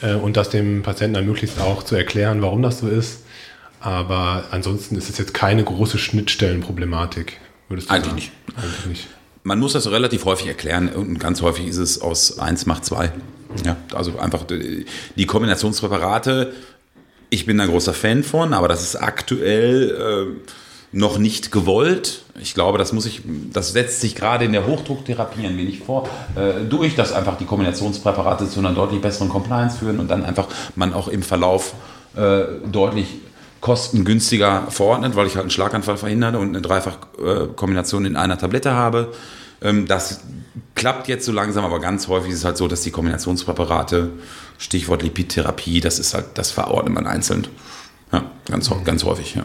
äh, 0.00 0.14
und 0.14 0.36
das 0.36 0.48
dem 0.48 0.82
Patienten 0.82 1.14
dann 1.14 1.26
möglichst 1.26 1.60
auch 1.60 1.82
zu 1.82 1.94
erklären, 1.94 2.40
warum 2.40 2.62
das 2.62 2.78
so 2.78 2.88
ist. 2.88 3.20
Aber 3.80 4.44
ansonsten 4.52 4.96
ist 4.96 5.10
es 5.10 5.18
jetzt 5.18 5.34
keine 5.34 5.64
große 5.64 5.98
Schnittstellenproblematik. 5.98 7.38
Würdest 7.68 7.90
du 7.90 7.94
Eigentlich 7.94 8.06
sagen? 8.06 8.16
nicht. 8.16 8.32
Eigentlich 8.56 8.86
nicht. 8.86 9.08
Man 9.44 9.58
muss 9.58 9.72
das 9.72 9.90
relativ 9.90 10.24
häufig 10.24 10.46
erklären 10.46 10.88
und 10.88 11.18
ganz 11.18 11.42
häufig 11.42 11.66
ist 11.66 11.78
es 11.78 12.00
aus 12.00 12.38
1 12.38 12.66
macht 12.66 12.84
2. 12.84 13.10
Ja, 13.64 13.76
also 13.94 14.18
einfach 14.18 14.44
die 14.44 15.26
Kombinationspräparate, 15.26 16.52
ich 17.30 17.46
bin 17.46 17.58
ein 17.60 17.68
großer 17.68 17.94
Fan 17.94 18.22
von, 18.22 18.52
aber 18.52 18.68
das 18.68 18.82
ist 18.82 18.96
aktuell 18.96 20.36
äh, 20.36 20.52
noch 20.92 21.16
nicht 21.16 21.50
gewollt. 21.50 22.22
Ich 22.40 22.54
glaube, 22.54 22.76
das 22.76 22.92
muss 22.92 23.06
ich, 23.06 23.22
das 23.52 23.72
setzt 23.72 24.02
sich 24.02 24.14
gerade 24.14 24.44
in 24.44 24.52
der 24.52 24.66
Hochdrucktherapie 24.66 25.46
ein 25.46 25.56
wenig 25.56 25.80
vor, 25.80 26.08
äh, 26.36 26.64
durch, 26.68 26.94
dass 26.94 27.12
einfach 27.12 27.38
die 27.38 27.46
Kombinationspräparate 27.46 28.48
zu 28.48 28.60
einer 28.60 28.72
deutlich 28.72 29.00
besseren 29.00 29.30
Compliance 29.30 29.78
führen 29.78 29.98
und 29.98 30.10
dann 30.10 30.24
einfach 30.24 30.48
man 30.76 30.92
auch 30.92 31.08
im 31.08 31.22
Verlauf 31.22 31.74
äh, 32.14 32.42
deutlich 32.70 33.06
kostengünstiger 33.62 34.66
verordnet, 34.68 35.16
weil 35.16 35.26
ich 35.26 35.34
halt 35.34 35.44
einen 35.44 35.50
Schlaganfall 35.50 35.96
verhindere 35.96 36.38
und 36.38 36.48
eine 36.48 36.60
Dreifachkombination 36.60 38.04
in 38.04 38.16
einer 38.16 38.36
Tablette 38.36 38.72
habe. 38.72 39.12
Ähm, 39.62 39.86
das 39.86 40.20
klappt 40.74 41.08
jetzt 41.08 41.24
so 41.24 41.32
langsam, 41.32 41.64
aber 41.64 41.80
ganz 41.80 42.08
häufig 42.08 42.30
ist 42.30 42.38
es 42.38 42.44
halt 42.44 42.56
so, 42.56 42.68
dass 42.68 42.82
die 42.82 42.90
Kombinationspräparate, 42.90 44.10
Stichwort 44.58 45.02
Lipidtherapie, 45.02 45.80
das 45.80 45.98
ist 45.98 46.14
halt, 46.14 46.26
das 46.34 46.50
verordnet 46.50 46.94
man 46.94 47.06
einzeln. 47.06 47.46
Ja, 48.12 48.30
ganz, 48.50 48.70
ganz 48.84 49.04
häufig, 49.04 49.34
ja. 49.34 49.44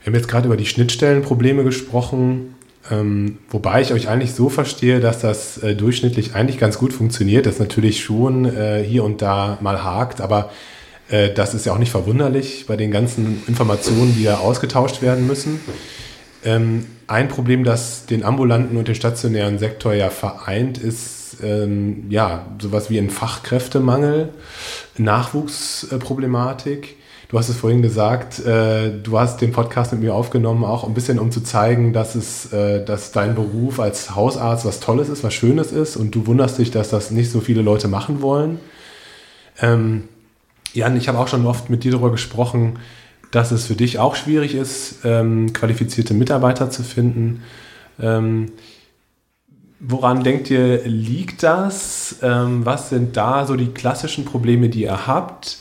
Wir 0.00 0.06
haben 0.06 0.14
jetzt 0.14 0.28
gerade 0.28 0.46
über 0.46 0.56
die 0.56 0.66
Schnittstellenprobleme 0.66 1.64
gesprochen, 1.64 2.54
ähm, 2.90 3.38
wobei 3.48 3.80
ich 3.80 3.92
euch 3.92 4.08
eigentlich 4.08 4.34
so 4.34 4.50
verstehe, 4.50 5.00
dass 5.00 5.20
das 5.20 5.56
äh, 5.58 5.74
durchschnittlich 5.74 6.34
eigentlich 6.34 6.58
ganz 6.58 6.76
gut 6.76 6.92
funktioniert, 6.92 7.46
das 7.46 7.58
natürlich 7.58 8.04
schon 8.04 8.44
äh, 8.44 8.84
hier 8.86 9.04
und 9.04 9.22
da 9.22 9.56
mal 9.62 9.82
hakt, 9.82 10.20
aber 10.20 10.50
äh, 11.08 11.32
das 11.32 11.54
ist 11.54 11.64
ja 11.64 11.72
auch 11.72 11.78
nicht 11.78 11.90
verwunderlich 11.90 12.66
bei 12.66 12.76
den 12.76 12.90
ganzen 12.90 13.42
Informationen, 13.46 14.14
die 14.14 14.24
ja 14.24 14.38
ausgetauscht 14.38 15.00
werden 15.00 15.26
müssen. 15.26 15.60
Ähm, 16.44 16.86
ein 17.06 17.28
Problem, 17.28 17.64
das 17.64 18.06
den 18.06 18.24
ambulanten 18.24 18.76
und 18.76 18.88
den 18.88 18.94
stationären 18.94 19.58
Sektor 19.58 19.94
ja 19.94 20.10
vereint, 20.10 20.78
ist 20.78 21.38
ähm, 21.42 22.06
ja 22.10 22.46
sowas 22.60 22.90
wie 22.90 22.98
ein 22.98 23.10
Fachkräftemangel, 23.10 24.30
Nachwuchsproblematik. 24.96 26.96
Du 27.28 27.38
hast 27.38 27.48
es 27.48 27.56
vorhin 27.56 27.82
gesagt, 27.82 28.44
äh, 28.44 28.92
du 29.02 29.18
hast 29.18 29.40
den 29.40 29.52
Podcast 29.52 29.92
mit 29.92 30.02
mir 30.02 30.14
aufgenommen, 30.14 30.64
auch 30.64 30.84
ein 30.84 30.94
bisschen 30.94 31.18
um 31.18 31.32
zu 31.32 31.40
zeigen, 31.40 31.92
dass 31.92 32.14
es, 32.14 32.52
äh, 32.52 32.84
dass 32.84 33.12
dein 33.12 33.34
Beruf 33.34 33.80
als 33.80 34.14
Hausarzt 34.14 34.64
was 34.64 34.80
Tolles 34.80 35.08
ist, 35.08 35.24
was 35.24 35.34
Schönes 35.34 35.72
ist 35.72 35.96
und 35.96 36.14
du 36.14 36.26
wunderst 36.26 36.58
dich, 36.58 36.70
dass 36.70 36.90
das 36.90 37.10
nicht 37.10 37.30
so 37.30 37.40
viele 37.40 37.62
Leute 37.62 37.88
machen 37.88 38.22
wollen. 38.22 38.60
Ähm, 39.60 40.04
Jan, 40.74 40.96
ich 40.96 41.08
habe 41.08 41.18
auch 41.18 41.28
schon 41.28 41.46
oft 41.46 41.70
mit 41.70 41.84
dir 41.84 41.92
darüber 41.92 42.10
gesprochen, 42.10 42.80
dass 43.34 43.50
es 43.50 43.66
für 43.66 43.74
dich 43.74 43.98
auch 43.98 44.14
schwierig 44.14 44.54
ist, 44.54 45.00
ähm, 45.04 45.52
qualifizierte 45.52 46.14
Mitarbeiter 46.14 46.70
zu 46.70 46.84
finden. 46.84 47.42
Ähm, 48.00 48.52
woran 49.80 50.22
denkt 50.22 50.50
ihr, 50.50 50.86
liegt 50.86 51.42
das? 51.42 52.16
Ähm, 52.22 52.64
was 52.64 52.90
sind 52.90 53.16
da 53.16 53.44
so 53.44 53.56
die 53.56 53.72
klassischen 53.72 54.24
Probleme, 54.24 54.68
die 54.68 54.82
ihr 54.82 55.06
habt? 55.08 55.58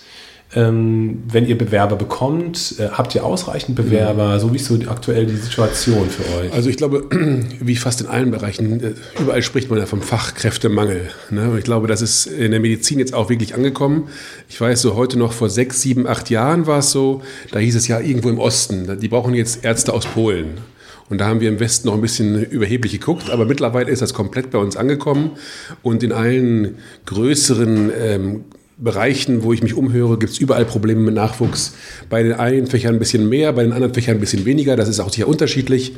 Ähm, 0.56 1.24
wenn 1.28 1.48
ihr 1.48 1.58
Bewerber 1.58 1.96
bekommt, 1.96 2.76
äh, 2.78 2.90
habt 2.90 3.16
ihr 3.16 3.26
ausreichend 3.26 3.76
Bewerber? 3.76 4.40
So 4.40 4.52
wie 4.52 4.58
ist 4.58 4.66
so 4.66 4.78
die, 4.78 4.88
aktuell 4.88 5.26
die 5.26 5.36
Situation 5.36 6.10
für 6.10 6.24
euch? 6.38 6.54
Also 6.54 6.70
ich 6.70 6.78
glaube, 6.78 7.06
wie 7.60 7.76
fast 7.76 8.02
in 8.02 8.08
allen 8.08 8.32
Bereichen, 8.32 8.84
äh, 8.84 8.94
überall 9.20 9.42
spricht 9.42 9.70
man 9.70 9.80
ja 9.80 9.86
vom 9.86 10.02
Fachkräftemangel. 10.02 11.10
Ne? 11.32 11.56
Ich 11.58 11.64
glaube, 11.64 11.88
das 11.88 12.02
ist 12.02 12.28
in 12.28 12.52
der 12.52 12.60
Medizin 12.60 13.00
jetzt 13.00 13.14
auch 13.14 13.30
wirklich 13.30 13.56
angekommen. 13.56 14.10
Ich 14.48 14.62
weiß 14.62 14.82
so 14.82 14.96
heute 14.96 15.18
noch 15.18 15.34
vor 15.34 15.50
sechs, 15.50 15.82
sieben, 15.82 16.06
acht 16.08 16.30
Jahren 16.30 16.68
war 16.68 16.80
es 16.80 16.92
so, 16.92 17.22
da 17.52 17.60
hieß 17.60 17.76
es 17.76 17.88
ja 17.88 18.00
irgendwo 18.00 18.30
im 18.30 18.40
Osten, 18.40 19.00
die 19.00 19.08
brauchen 19.08 19.34
jetzt 19.34 19.66
Ärzte 19.66 19.94
aus 19.94 20.06
Polen. 20.06 20.58
Und 21.10 21.20
da 21.20 21.28
haben 21.28 21.42
wir 21.42 21.50
im 21.50 21.60
Westen 21.60 21.88
noch 21.88 21.96
ein 21.96 22.02
bisschen 22.02 22.44
überheblich 22.44 22.94
geguckt, 22.94 23.30
aber 23.30 23.46
mittlerweile 23.46 23.92
ist 23.92 24.02
das 24.02 24.14
komplett 24.14 24.52
bei 24.52 24.58
uns 24.58 24.78
angekommen 24.78 25.32
und 25.82 26.02
in 26.02 26.12
allen 26.12 26.76
größeren 27.06 27.92
ähm, 28.00 28.46
Bereichen, 28.84 29.44
wo 29.44 29.54
ich 29.54 29.64
mich 29.64 29.76
umhöre, 29.76 30.20
gibt 30.20 30.34
es 30.34 30.40
überall 30.40 30.66
Probleme 30.66 31.02
mit 31.02 31.14
Nachwuchs. 31.16 31.74
Bei 32.10 32.22
den 32.22 32.34
einen 32.34 32.68
Fächern 32.68 32.96
ein 32.96 33.00
bisschen 33.00 33.30
mehr, 33.30 33.54
bei 33.54 33.64
den 33.64 33.72
anderen 33.72 33.94
Fächern 33.94 34.18
ein 34.18 34.20
bisschen 34.20 34.44
weniger. 34.44 34.76
Das 34.76 34.90
ist 34.90 35.00
auch 35.00 35.12
sicher 35.12 35.28
unterschiedlich. 35.28 35.94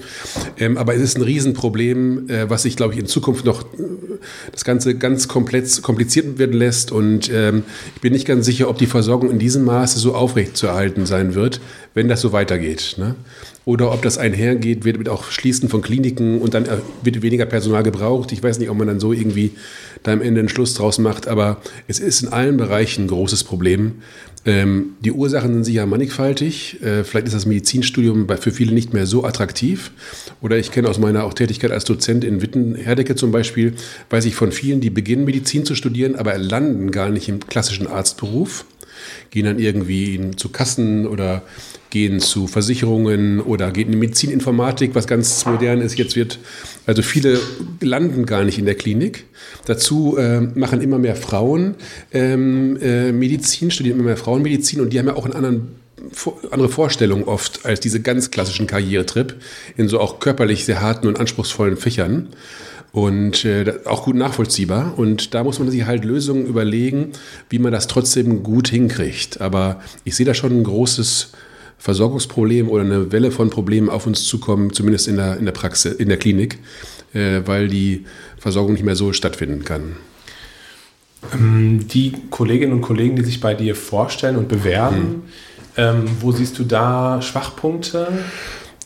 Ähm, 0.59 0.77
aber 0.77 0.93
es 0.93 1.01
ist 1.01 1.17
ein 1.17 1.23
Riesenproblem, 1.23 2.29
äh, 2.29 2.49
was 2.49 2.61
sich, 2.61 2.75
glaube 2.75 2.93
ich, 2.93 2.99
in 2.99 3.07
Zukunft 3.07 3.43
noch 3.43 3.63
äh, 3.63 3.65
das 4.51 4.63
Ganze 4.65 4.95
ganz 4.95 5.27
komplett 5.27 5.81
kompliziert 5.81 6.37
werden 6.37 6.55
lässt. 6.55 6.91
Und 6.91 7.31
ähm, 7.33 7.63
ich 7.95 8.01
bin 8.01 8.13
nicht 8.13 8.27
ganz 8.27 8.45
sicher, 8.45 8.69
ob 8.69 8.77
die 8.77 8.85
Versorgung 8.85 9.31
in 9.31 9.39
diesem 9.39 9.63
Maße 9.65 9.97
so 9.97 10.13
aufrechtzuerhalten 10.13 11.07
sein 11.07 11.33
wird, 11.33 11.61
wenn 11.95 12.09
das 12.09 12.21
so 12.21 12.31
weitergeht. 12.31 12.95
Ne? 12.97 13.15
Oder 13.63 13.91
ob 13.91 14.03
das 14.03 14.19
einhergeht, 14.19 14.85
wird 14.85 14.99
mit 14.99 15.09
auch 15.09 15.31
Schließen 15.31 15.69
von 15.69 15.81
Kliniken 15.81 16.39
und 16.39 16.53
dann 16.53 16.65
äh, 16.65 16.77
wird 17.01 17.23
weniger 17.23 17.47
Personal 17.47 17.81
gebraucht. 17.81 18.31
Ich 18.31 18.43
weiß 18.43 18.59
nicht, 18.59 18.69
ob 18.69 18.77
man 18.77 18.87
dann 18.87 18.99
so 18.99 19.11
irgendwie 19.11 19.51
da 20.03 20.11
am 20.11 20.21
Ende 20.21 20.41
einen 20.41 20.49
Schluss 20.49 20.75
draus 20.75 20.99
macht, 20.99 21.27
aber 21.27 21.61
es 21.87 21.99
ist 21.99 22.21
in 22.21 22.29
allen 22.29 22.57
Bereichen 22.57 23.05
ein 23.05 23.07
großes 23.07 23.45
Problem. 23.45 23.93
Ähm, 24.45 24.89
die 24.99 25.13
Ursachen 25.13 25.53
sind 25.53 25.63
sicher 25.63 25.85
mannigfaltig. 25.85 26.83
Äh, 26.83 27.05
vielleicht 27.05 27.27
ist 27.27 27.33
das 27.33 27.45
Medizinstudium 27.45 28.27
für 28.39 28.51
viele 28.51 28.73
nicht 28.73 28.93
mehr 28.93 29.07
so 29.07 29.23
attraktiv. 29.23 29.91
Oder 30.41 30.57
ich 30.57 30.71
kenne 30.71 30.89
aus 30.89 30.99
meiner 30.99 31.23
auch 31.23 31.33
Tätigkeit 31.33 31.71
als 31.71 31.85
Dozent 31.85 32.25
in 32.25 32.41
Witten-Herdecke 32.41 33.15
zum 33.15 33.31
Beispiel, 33.31 33.73
weiß 34.09 34.25
ich 34.25 34.35
von 34.35 34.51
vielen, 34.51 34.81
die 34.81 34.89
beginnen 34.89 35.23
Medizin 35.23 35.65
zu 35.65 35.75
studieren, 35.75 36.15
aber 36.15 36.37
landen 36.37 36.91
gar 36.91 37.09
nicht 37.09 37.29
im 37.29 37.39
klassischen 37.39 37.87
Arztberuf 37.87 38.65
gehen 39.31 39.45
dann 39.45 39.59
irgendwie 39.59 40.31
zu 40.35 40.49
Kassen 40.49 41.07
oder 41.07 41.43
gehen 41.95 42.19
zu 42.19 42.47
Versicherungen 42.47 43.39
oder 43.39 43.71
gehen 43.71 43.93
in 43.93 43.99
Medizininformatik, 43.99 44.95
was 44.95 45.07
ganz 45.07 45.45
modern 45.45 45.79
ist. 45.79 45.97
Jetzt 45.97 46.17
wird, 46.17 46.39
also 46.85 47.01
viele 47.01 47.39
landen 47.79 48.25
gar 48.25 48.43
nicht 48.43 48.59
in 48.59 48.65
der 48.65 48.75
Klinik. 48.75 49.23
Dazu 49.65 50.17
äh, 50.17 50.41
machen 50.41 50.81
immer 50.81 50.99
mehr 50.99 51.15
Frauen 51.15 51.75
ähm, 52.11 52.77
äh, 52.81 53.13
Medizin, 53.13 53.71
studieren 53.71 53.95
immer 53.97 54.07
mehr 54.07 54.17
Frauen 54.17 54.41
Medizin 54.41 54.81
und 54.81 54.91
die 54.91 54.99
haben 54.99 55.07
ja 55.07 55.15
auch 55.15 55.23
einen 55.23 55.35
anderen 55.35 55.67
andere 56.51 56.67
Vorstellungen 56.67 57.23
oft 57.23 57.65
als 57.65 57.79
diese 57.79 58.01
ganz 58.01 58.29
klassischen 58.29 58.67
Karrieretrip 58.67 59.33
in 59.77 59.87
so 59.87 60.01
auch 60.01 60.19
körperlich 60.19 60.65
sehr 60.65 60.81
harten 60.81 61.07
und 61.07 61.17
anspruchsvollen 61.17 61.77
Fächern 61.77 62.27
und 62.91 63.45
äh, 63.45 63.73
auch 63.85 64.03
gut 64.03 64.17
nachvollziehbar. 64.17 64.99
Und 64.99 65.33
da 65.33 65.45
muss 65.45 65.59
man 65.59 65.71
sich 65.71 65.85
halt 65.85 66.03
Lösungen 66.03 66.45
überlegen, 66.45 67.13
wie 67.49 67.59
man 67.59 67.71
das 67.71 67.87
trotzdem 67.87 68.43
gut 68.43 68.67
hinkriegt. 68.67 69.39
Aber 69.39 69.81
ich 70.03 70.15
sehe 70.15 70.25
da 70.25 70.33
schon 70.33 70.51
ein 70.51 70.63
großes 70.63 71.31
Versorgungsproblem 71.77 72.69
oder 72.69 72.83
eine 72.83 73.11
Welle 73.11 73.31
von 73.31 73.49
Problemen 73.49 73.89
auf 73.89 74.07
uns 74.07 74.23
zukommen, 74.25 74.73
zumindest 74.73 75.07
in 75.07 75.17
der, 75.17 75.37
in 75.37 75.45
der 75.45 75.51
Praxis, 75.51 75.93
in 75.93 76.09
der 76.09 76.17
Klinik, 76.17 76.59
äh, 77.13 77.41
weil 77.45 77.67
die 77.67 78.05
Versorgung 78.39 78.73
nicht 78.73 78.85
mehr 78.85 78.95
so 78.95 79.13
stattfinden 79.13 79.63
kann. 79.63 79.97
Ähm, 81.33 81.87
die 81.87 82.13
Kolleginnen 82.29 82.73
und 82.73 82.81
Kollegen, 82.81 83.15
die 83.15 83.23
sich 83.23 83.39
bei 83.39 83.53
dir 83.53 83.75
vorstellen 83.75 84.35
und 84.35 84.47
bewerben, 84.47 84.97
hm. 84.97 85.23
ähm, 85.77 86.03
wo 86.21 86.31
siehst 86.31 86.57
du 86.59 86.63
da 86.63 87.21
Schwachpunkte? 87.21 88.07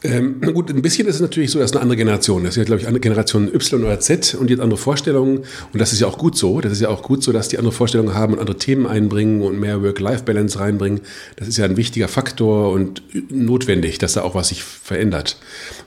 Ähm, 0.01 0.39
gut, 0.41 0.69
ein 0.69 0.81
bisschen 0.81 1.07
ist 1.07 1.15
es 1.15 1.21
natürlich 1.21 1.51
so, 1.51 1.59
dass 1.59 1.73
eine 1.73 1.81
andere 1.81 1.97
Generation. 1.97 2.43
Das 2.43 2.51
ist 2.51 2.57
ja, 2.57 2.63
glaube 2.63 2.81
ich, 2.81 2.88
eine 2.88 3.01
Generation 3.01 3.53
Y 3.53 3.83
oder 3.83 3.99
Z 3.99 4.35
und 4.39 4.49
die 4.49 4.53
hat 4.53 4.62
andere 4.62 4.77
Vorstellungen. 4.77 5.39
Und 5.39 5.79
das 5.79 5.91
ist 5.91 5.99
ja 5.99 6.07
auch 6.07 6.17
gut 6.17 6.38
so. 6.38 6.62
Das 6.62 6.71
ist 6.71 6.81
ja 6.81 6.88
auch 6.89 7.03
gut 7.03 7.21
so, 7.21 7.33
dass 7.33 7.49
die 7.49 7.57
andere 7.57 7.73
Vorstellungen 7.73 8.13
haben 8.13 8.33
und 8.33 8.39
andere 8.39 8.57
Themen 8.57 8.85
einbringen 8.88 9.41
und 9.41 9.59
mehr 9.59 9.83
Work-Life-Balance 9.83 10.59
reinbringen. 10.59 11.01
Das 11.35 11.47
ist 11.49 11.57
ja 11.57 11.65
ein 11.65 11.75
wichtiger 11.75 12.07
Faktor 12.07 12.71
und 12.71 13.01
notwendig, 13.29 13.97
dass 13.97 14.13
da 14.13 14.21
auch 14.21 14.35
was 14.35 14.49
sich 14.49 14.63
verändert. 14.63 15.38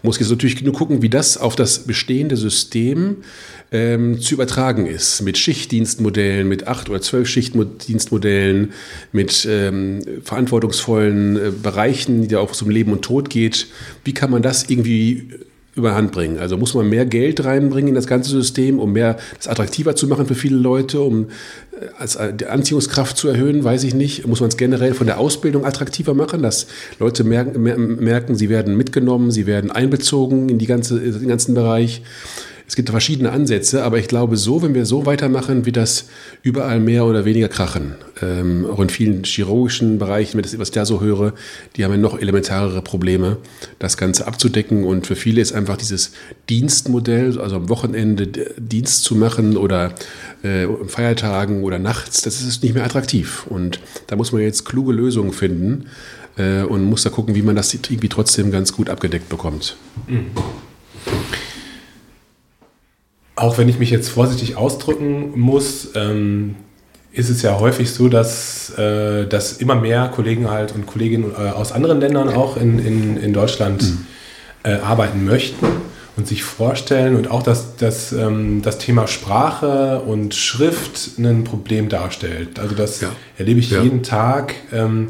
Muss 0.03 0.19
jetzt 0.19 0.31
natürlich 0.31 0.63
nur 0.63 0.75
gucken, 0.75 1.01
wie 1.01 1.09
das 1.09 1.39
auf 1.39 1.57
das 1.57 1.81
bestehende 1.81 2.37
System 2.37 3.17
ähm, 3.73 4.21
zu 4.21 4.35
übertragen 4.35 4.87
ist. 4.87 5.23
Mit 5.23 5.39
Schichtdienstmodellen, 5.39 6.47
mit 6.47 6.67
acht 6.67 6.91
oder 6.91 7.01
zwölf 7.01 7.27
Schichtdienstmodellen, 7.29 8.73
mit 9.13 9.47
ähm, 9.49 10.01
verantwortungsvollen 10.23 11.37
äh, 11.37 11.51
Bereichen, 11.51 12.29
die 12.29 12.35
ja 12.35 12.41
auch 12.41 12.53
um 12.61 12.69
Leben 12.69 12.93
und 12.93 13.03
Tod 13.03 13.31
geht. 13.31 13.69
Wie 14.05 14.15
kann 14.15 14.31
man 14.31 14.43
das 14.43 14.69
irgendwie 14.69 15.29
überhand 15.75 16.13
bringen. 16.13 16.39
Also 16.39 16.57
muss 16.59 16.75
man 16.75 16.89
mehr 16.89 17.07
Geld 17.07 17.45
reinbringen 17.45 17.89
in 17.89 17.95
das 17.95 18.07
ganze 18.07 18.31
System, 18.31 18.79
um 18.79 18.93
mehr 18.93 19.17
das 19.37 19.49
attraktiver 19.49 19.97
zu 19.97 20.07
machen 20.07 20.27
für 20.27 20.35
viele 20.35 20.57
Leute, 20.57 21.01
um 21.01 21.29
äh, 21.73 21.87
als 21.99 22.17
äh, 22.17 22.35
die 22.35 22.47
Anziehungskraft 22.47 23.17
zu 23.17 23.29
erhöhen, 23.29 23.65
weiß 23.65 23.85
ich 23.85 23.95
nicht. 23.95 24.27
Muss 24.27 24.41
man 24.41 24.51
es 24.51 24.59
generell 24.59 24.93
von 24.93 25.07
der 25.07 25.19
Ausbildung 25.19 25.65
attraktiver 25.65 26.13
machen, 26.13 26.43
dass 26.43 26.67
Leute 26.99 27.25
merken, 27.25 27.63
merken 27.63 28.35
sie 28.35 28.51
werden 28.51 28.77
mitgenommen, 28.77 29.31
sie 29.31 29.47
werden 29.47 29.71
einbezogen 29.71 30.51
in 30.51 30.59
die 30.59 30.67
ganze, 30.67 31.01
den 31.01 31.29
ganzen 31.29 31.55
Bereich. 31.55 32.03
Es 32.73 32.77
gibt 32.77 32.89
verschiedene 32.89 33.33
Ansätze, 33.33 33.85
aber 33.85 33.99
ich 33.99 34.09
glaube, 34.09 34.39
so, 34.39 34.63
wenn 34.63 34.73
wir 34.73 34.87
so 34.87 35.05
weitermachen, 35.05 35.67
wird 35.67 35.77
das 35.77 36.07
überall 36.43 36.81
mehr 36.81 37.05
oder 37.05 37.27
weniger 37.27 37.49
krachen. 37.49 37.97
Ähm, 38.23 38.65
auch 38.65 38.81
in 38.81 38.89
vielen 38.89 39.25
chirurgischen 39.25 39.99
Bereichen, 39.99 40.41
was 40.43 40.55
ich 40.55 40.71
da 40.71 40.87
so 40.87 41.03
höre, 41.03 41.35
die 41.77 41.85
haben 41.85 41.91
ja 41.91 41.99
noch 41.99 42.19
elementarere 42.19 42.81
Probleme, 42.81 43.37
das 43.79 43.99
Ganze 43.99 44.27
abzudecken. 44.27 44.85
Und 44.85 45.07
für 45.07 45.17
viele 45.17 45.43
ist 45.43 45.53
einfach 45.53 45.77
dieses 45.77 46.13
Dienstmodell, 46.49 47.39
also 47.39 47.57
am 47.57 47.69
Wochenende 47.69 48.27
Dienst 48.57 49.05
zu 49.05 49.17
machen 49.17 49.59
oder 49.59 49.93
äh, 50.43 50.67
Feiertagen 50.87 51.65
oder 51.65 51.79
nachts, 51.79 52.23
das 52.23 52.41
ist 52.41 52.63
nicht 52.63 52.75
mehr 52.75 52.87
attraktiv. 52.87 53.47
Und 53.51 53.81
da 54.07 54.17
muss 54.17 54.33
man 54.33 54.41
jetzt 54.41 54.65
kluge 54.65 54.95
Lösungen 54.95 55.35
finden 55.35 55.91
äh, 56.39 56.63
und 56.63 56.85
muss 56.85 57.03
da 57.03 57.11
gucken, 57.11 57.35
wie 57.35 57.43
man 57.43 57.55
das 57.55 57.75
irgendwie 57.75 58.09
trotzdem 58.09 58.51
ganz 58.51 58.73
gut 58.73 58.89
abgedeckt 58.89 59.29
bekommt. 59.29 59.77
Mhm 60.09 60.31
auch 63.43 63.59
wenn 63.59 63.69
ich 63.69 63.81
mich 63.81 63.91
jetzt 63.91 64.09
vorsichtig 64.09 64.57
ausdrücken 64.57 65.33
muss, 65.39 65.91
ähm, 65.97 66.55
ist 67.11 67.29
es 67.29 67.43
ja 67.43 67.59
häufig 67.59 67.91
so, 67.91 68.09
dass, 68.09 68.71
äh, 68.79 69.27
dass 69.27 69.55
immer 69.55 69.75
mehr 69.75 70.09
Kollegen 70.15 70.49
halt 70.49 70.73
und 70.73 70.87
Kolleginnen 70.87 71.33
äh, 71.33 71.51
aus 71.51 71.73
anderen 71.73 72.01
Ländern 72.01 72.29
auch 72.29 72.57
in, 72.57 72.79
in, 72.79 73.17
in 73.17 73.33
Deutschland 73.33 73.83
mhm. 73.83 74.07
äh, 74.63 74.75
arbeiten 74.75 75.25
möchten 75.25 75.67
und 76.17 76.29
sich 76.29 76.45
vorstellen 76.45 77.17
und 77.17 77.33
auch, 77.33 77.43
dass, 77.43 77.75
dass 77.77 78.13
ähm, 78.13 78.63
das 78.63 78.79
Thema 78.79 79.09
Sprache 79.09 80.03
und 80.07 80.37
Schrift 80.37 81.19
ein 81.19 81.43
Problem 81.43 81.89
darstellt. 81.89 82.61
Also 82.61 82.77
das 82.77 83.01
ja. 83.01 83.11
erlebe 83.39 83.59
ich 83.59 83.71
ja. 83.71 83.83
jeden 83.83 84.05
Tag, 84.05 84.55
ähm, 84.73 85.09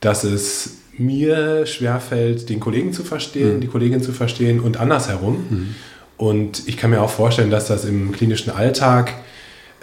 dass 0.00 0.22
es 0.22 0.80
mir 0.98 1.64
schwerfällt, 1.64 2.50
den 2.50 2.60
Kollegen 2.60 2.92
zu 2.92 3.04
verstehen, 3.04 3.56
mhm. 3.56 3.60
die 3.62 3.68
Kollegin 3.68 4.02
zu 4.02 4.12
verstehen 4.12 4.60
und 4.60 4.76
andersherum. 4.76 5.46
Mhm. 5.48 5.74
Und 6.16 6.68
ich 6.68 6.76
kann 6.76 6.90
mir 6.90 7.02
auch 7.02 7.10
vorstellen, 7.10 7.50
dass 7.50 7.66
das 7.66 7.84
im 7.84 8.12
klinischen 8.12 8.50
Alltag 8.50 9.12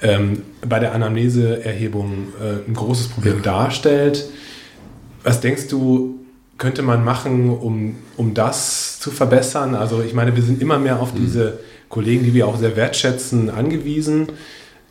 ähm, 0.01 0.43
bei 0.67 0.79
der 0.79 0.93
Anamneseerhebung 0.93 2.29
äh, 2.41 2.69
ein 2.69 2.73
großes 2.73 3.09
Problem 3.09 3.37
ja. 3.37 3.41
darstellt. 3.41 4.25
Was 5.23 5.41
denkst 5.41 5.67
du, 5.67 6.19
könnte 6.57 6.81
man 6.81 7.03
machen, 7.03 7.49
um, 7.49 7.95
um 8.17 8.33
das 8.33 8.99
zu 8.99 9.11
verbessern? 9.11 9.75
Also 9.75 10.01
ich 10.01 10.13
meine, 10.13 10.35
wir 10.35 10.43
sind 10.43 10.61
immer 10.61 10.79
mehr 10.79 10.99
auf 10.99 11.13
mhm. 11.13 11.19
diese 11.19 11.59
Kollegen, 11.89 12.23
die 12.23 12.33
wir 12.33 12.47
auch 12.47 12.57
sehr 12.57 12.75
wertschätzen, 12.75 13.49
angewiesen. 13.49 14.27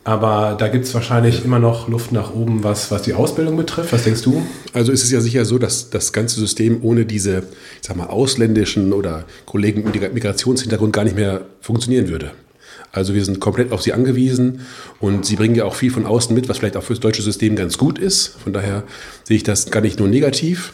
Aber 0.03 0.55
da 0.57 0.67
gibt 0.67 0.85
es 0.85 0.93
wahrscheinlich 0.95 1.45
immer 1.45 1.59
noch 1.59 1.87
Luft 1.87 2.11
nach 2.11 2.33
oben, 2.33 2.63
was, 2.63 2.89
was 2.89 3.03
die 3.03 3.13
Ausbildung 3.13 3.55
betrifft. 3.55 3.93
Was 3.93 4.03
denkst 4.03 4.23
du? 4.23 4.41
Also 4.73 4.91
ist 4.91 5.03
es 5.03 5.11
ja 5.11 5.21
sicher 5.21 5.45
so, 5.45 5.59
dass 5.59 5.91
das 5.91 6.11
ganze 6.11 6.39
System 6.39 6.79
ohne 6.81 7.05
diese, 7.05 7.43
ich 7.79 7.87
sag 7.87 7.97
mal, 7.97 8.07
ausländischen 8.07 8.93
oder 8.93 9.25
Kollegen 9.45 9.83
mit 9.83 10.13
Migrationshintergrund 10.13 10.91
gar 10.91 11.03
nicht 11.03 11.15
mehr 11.15 11.41
funktionieren 11.61 12.07
würde. 12.07 12.31
Also 12.91 13.13
wir 13.13 13.23
sind 13.23 13.39
komplett 13.39 13.71
auf 13.71 13.81
sie 13.81 13.93
angewiesen 13.93 14.61
und 14.99 15.25
sie 15.25 15.35
bringen 15.35 15.55
ja 15.55 15.65
auch 15.65 15.75
viel 15.75 15.91
von 15.91 16.05
außen 16.05 16.35
mit, 16.35 16.49
was 16.49 16.57
vielleicht 16.57 16.75
auch 16.75 16.83
für 16.83 16.93
das 16.93 16.99
deutsche 16.99 17.21
System 17.21 17.55
ganz 17.55 17.77
gut 17.77 17.99
ist. 17.99 18.35
Von 18.43 18.53
daher 18.53 18.83
sehe 19.23 19.37
ich 19.37 19.43
das 19.43 19.71
gar 19.71 19.81
nicht 19.81 19.99
nur 19.99 20.09
negativ. 20.09 20.73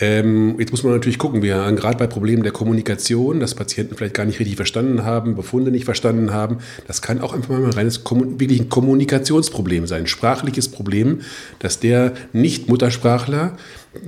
Ähm, 0.00 0.56
jetzt 0.58 0.72
muss 0.72 0.82
man 0.82 0.92
natürlich 0.92 1.18
gucken, 1.18 1.42
wir 1.42 1.56
haben 1.56 1.76
gerade 1.76 1.98
bei 1.98 2.06
Problemen 2.06 2.42
der 2.42 2.52
Kommunikation, 2.52 3.38
dass 3.38 3.54
Patienten 3.54 3.96
vielleicht 3.96 4.14
gar 4.14 4.24
nicht 4.24 4.40
richtig 4.40 4.56
verstanden 4.56 5.04
haben, 5.04 5.36
Befunde 5.36 5.70
nicht 5.70 5.84
verstanden 5.84 6.32
haben. 6.32 6.58
Das 6.86 7.00
kann 7.00 7.20
auch 7.20 7.32
einfach 7.32 7.50
mal 7.50 7.64
ein 7.64 7.70
reines 7.70 8.02
wirklich 8.04 8.60
ein 8.60 8.68
Kommunikationsproblem 8.68 9.86
sein, 9.86 10.02
ein 10.02 10.06
sprachliches 10.06 10.68
Problem, 10.68 11.20
dass 11.60 11.78
der 11.78 12.12
Nicht-Muttersprachler 12.32 13.56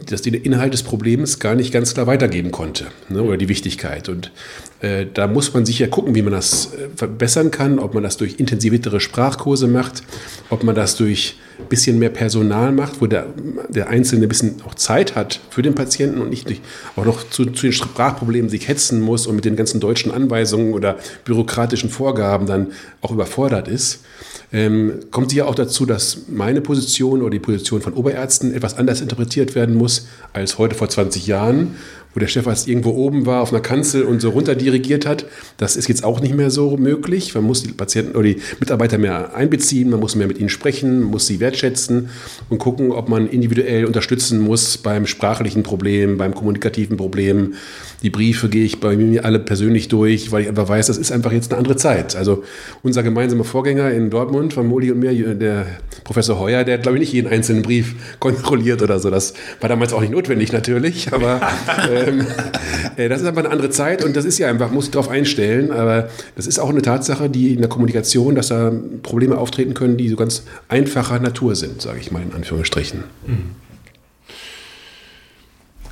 dass 0.07 0.23
den 0.23 0.35
Inhalt 0.35 0.73
des 0.73 0.83
Problems 0.83 1.39
gar 1.39 1.55
nicht 1.55 1.73
ganz 1.73 1.95
klar 1.95 2.07
weitergeben 2.07 2.51
konnte 2.51 2.87
ne, 3.09 3.23
oder 3.23 3.37
die 3.37 3.49
Wichtigkeit. 3.49 4.09
Und 4.09 4.33
äh, 4.81 5.07
da 5.13 5.27
muss 5.27 5.55
man 5.55 5.65
sicher 5.65 5.89
gucken, 5.89 6.15
wie 6.15 6.23
man 6.23 6.33
das 6.33 6.75
äh, 6.75 6.89
verbessern 6.95 7.51
kann, 7.51 7.79
ob 7.79 7.95
man 7.95 8.03
das 8.03 8.17
durch 8.17 8.39
intensiviertere 8.39 9.01
Sprachkurse 9.01 9.69
macht, 9.69 10.03
ob 10.51 10.65
man 10.65 10.75
das 10.75 10.97
durch 10.97 11.37
ein 11.59 11.67
bisschen 11.69 11.99
mehr 11.99 12.11
Personal 12.11 12.73
macht, 12.73 13.01
wo 13.01 13.07
der, 13.07 13.27
der 13.69 13.89
Einzelne 13.89 14.27
ein 14.27 14.29
bisschen 14.29 14.57
auch 14.67 14.75
Zeit 14.75 15.15
hat 15.17 15.41
für 15.49 15.63
den 15.63 15.75
Patienten 15.75 16.21
und 16.21 16.29
nicht 16.29 16.47
auch 16.97 17.07
noch 17.07 17.29
zu, 17.31 17.47
zu 17.47 17.63
den 17.63 17.73
Sprachproblemen 17.73 18.51
sich 18.51 18.69
hetzen 18.69 19.01
muss 19.01 19.27
und 19.27 19.37
mit 19.37 19.47
den 19.47 19.57
ganzen 19.57 19.81
deutschen 19.81 20.13
Anweisungen 20.13 20.75
oder 20.75 20.99
bürokratischen 21.25 21.89
Vorgaben 21.89 22.47
dann 22.47 22.73
auch 23.01 23.11
überfordert 23.11 23.69
ist. 23.69 24.01
Ähm, 24.53 25.01
kommt 25.11 25.31
sicher 25.31 25.49
auch 25.49 25.55
dazu, 25.55 25.87
dass 25.87 26.29
meine 26.29 26.61
Position 26.61 27.23
oder 27.23 27.31
die 27.31 27.39
Position 27.39 27.81
von 27.81 27.95
Oberärzten 27.95 28.55
etwas 28.55 28.77
anders 28.77 29.01
interpretiert 29.01 29.55
werden 29.55 29.75
muss 29.75 30.07
als 30.35 30.59
heute 30.59 30.75
vor 30.75 30.89
20 30.89 31.27
Jahren, 31.27 31.77
wo 32.17 32.19
der 32.19 32.29
Chefarzt 32.29 32.67
irgendwo 32.67 32.93
oben 32.93 33.27
war 33.27 33.43
auf 33.43 33.53
einer 33.53 33.61
Kanzel 33.61 34.05
und 34.05 34.23
so 34.23 34.31
runter 34.31 34.55
dirigiert 34.55 35.05
hat. 35.05 35.27
Das 35.59 35.77
ist 35.77 35.87
jetzt 35.87 36.03
auch 36.03 36.21
nicht 36.21 36.35
mehr 36.35 36.51
so 36.51 36.79
möglich. 36.79 37.35
Man 37.35 37.45
muss 37.45 37.63
die 37.63 37.73
Patienten 37.73 38.17
oder 38.17 38.29
die 38.29 38.41
Mitarbeiter 38.59 38.97
mehr 38.97 39.35
einbeziehen, 39.35 39.91
man 39.91 40.01
muss 40.01 40.15
mehr 40.15 40.27
mit 40.27 40.39
ihnen 40.39 40.49
sprechen, 40.49 41.03
muss 41.03 41.27
sie 41.27 41.41
wertschätzen 41.41 42.09
und 42.49 42.57
gucken, 42.57 42.91
ob 42.91 43.11
man 43.11 43.29
individuell 43.29 43.85
unterstützen 43.85 44.41
muss 44.41 44.79
beim 44.79 45.07
sprachlichen 45.07 45.63
Problem, 45.63 46.17
beim 46.17 46.35
kommunikativen 46.35 46.97
Problem. 46.97 47.53
Die 48.03 48.11
Briefe 48.11 48.49
gehe 48.49 48.65
ich 48.65 48.81
bei 48.81 48.97
mir 48.97 49.25
alle 49.25 49.39
persönlich 49.39 49.89
durch, 49.89 50.31
weil 50.31 50.43
ich 50.43 50.49
einfach 50.49 50.69
weiß, 50.69 50.87
das 50.87 50.99
ist 50.99 51.13
einfach 51.13 51.33
jetzt 51.33 51.51
eine 51.51 51.59
andere 51.59 51.77
Zeit. 51.77 52.15
Also 52.15 52.45
unser 52.83 53.03
gemeinsamer 53.03 53.45
Vorgänger 53.45 53.91
in 53.91 54.11
Dortmund 54.11 54.53
von 54.53 54.67
Moli 54.67 54.91
und 54.91 54.99
mir, 54.99 55.35
der 55.35 55.67
Professor 56.05 56.39
Heuer, 56.39 56.65
der 56.65 56.75
hat, 56.75 56.83
glaube 56.83 56.99
ich, 56.99 57.01
nicht 57.01 57.13
jeden 57.13 57.29
einzelnen 57.29 57.63
Brief 57.63 57.95
kontrolliert 58.21 58.83
oder 58.83 58.99
so. 58.99 59.11
Das 59.11 59.35
war 59.61 59.69
damals 59.69 59.93
auch 59.93 60.01
nicht 60.01 60.13
notwendig 60.13 60.53
natürlich, 60.53 61.13
aber 61.13 61.41
ähm, 61.91 62.27
äh, 62.97 63.09
das 63.09 63.23
ist 63.23 63.27
einfach 63.27 63.45
eine 63.45 63.53
andere 63.53 63.71
Zeit 63.71 64.05
und 64.05 64.15
das 64.15 64.25
ist 64.25 64.39
ja 64.39 64.49
einfach, 64.49 64.71
muss 64.71 64.87
ich 64.87 64.91
darauf 64.91 65.09
einstellen. 65.09 65.71
Aber 65.73 66.09
das 66.37 66.47
ist 66.47 66.59
auch 66.59 66.71
eine 66.71 66.83
Tatsache, 66.83 67.31
die 67.31 67.55
in 67.55 67.61
der 67.61 67.69
Kommunikation, 67.69 68.35
dass 68.35 68.49
da 68.49 68.73
Probleme 69.03 69.39
auftreten 69.39 69.75
können, 69.75 69.97
die 69.97 70.09
so 70.09 70.17
ganz 70.17 70.45
einfacher 70.69 71.19
Natur 71.19 71.57
sind, 71.57 71.81
sage 71.81 71.99
ich 72.01 72.11
mal 72.11 72.23
in 72.23 72.35
Anführungsstrichen. 72.35 73.05
Mhm. 73.27 73.67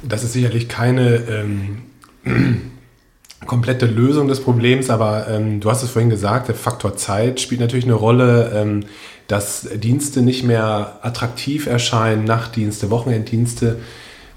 Das 0.07 0.23
ist 0.23 0.35
sicherlich 0.35 0.69
keine 0.69 1.17
ähm, 1.31 1.79
komplette 3.47 3.87
Lösung 3.87 4.29
des 4.29 4.41
Problems, 4.41 4.91
aber 4.91 5.29
ähm, 5.29 5.61
du 5.61 5.71
hast 5.71 5.83
es 5.83 5.91
vorhin 5.91 6.11
gesagt, 6.11 6.49
der 6.49 6.55
Faktor 6.55 6.97
Zeit 6.97 7.41
spielt 7.41 7.61
natürlich 7.61 7.85
eine 7.85 7.95
Rolle, 7.95 8.53
ähm, 8.55 8.85
dass 9.29 9.69
Dienste 9.77 10.23
nicht 10.23 10.45
mehr 10.45 10.99
attraktiv 11.03 11.67
erscheinen, 11.67 12.25
Nachtdienste, 12.25 12.91
Wochenenddienste, 12.91 13.79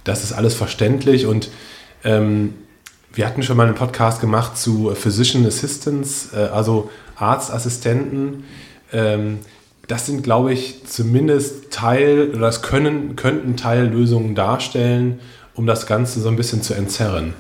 das 0.04 0.24
ist 0.24 0.34
alles 0.34 0.54
verständlich 0.54 1.26
und 1.26 1.50
ähm, 2.04 2.54
wir 3.14 3.26
hatten 3.26 3.44
schon 3.44 3.58
mal 3.58 3.66
einen 3.66 3.76
Podcast 3.76 4.22
gemacht 4.22 4.58
zu 4.58 4.94
Physician 4.94 5.46
Assistants, 5.46 6.30
äh, 6.34 6.38
also 6.38 6.90
Arztassistenten. 7.16 8.44
Ähm, 8.94 9.40
das 9.88 10.06
sind, 10.06 10.22
glaube 10.22 10.54
ich, 10.54 10.86
zumindest 10.86 11.72
Teil, 11.72 12.30
oder 12.30 12.42
das 12.42 12.62
können, 12.62 13.16
könnten 13.16 13.56
Teillösungen 13.56 14.36
darstellen, 14.36 15.20
um 15.56 15.66
das 15.66 15.88
Ganze 15.88 16.20
so 16.20 16.30
ein 16.30 16.36
bisschen 16.36 16.62
zu 16.62 16.74
entzerren. 16.74 17.34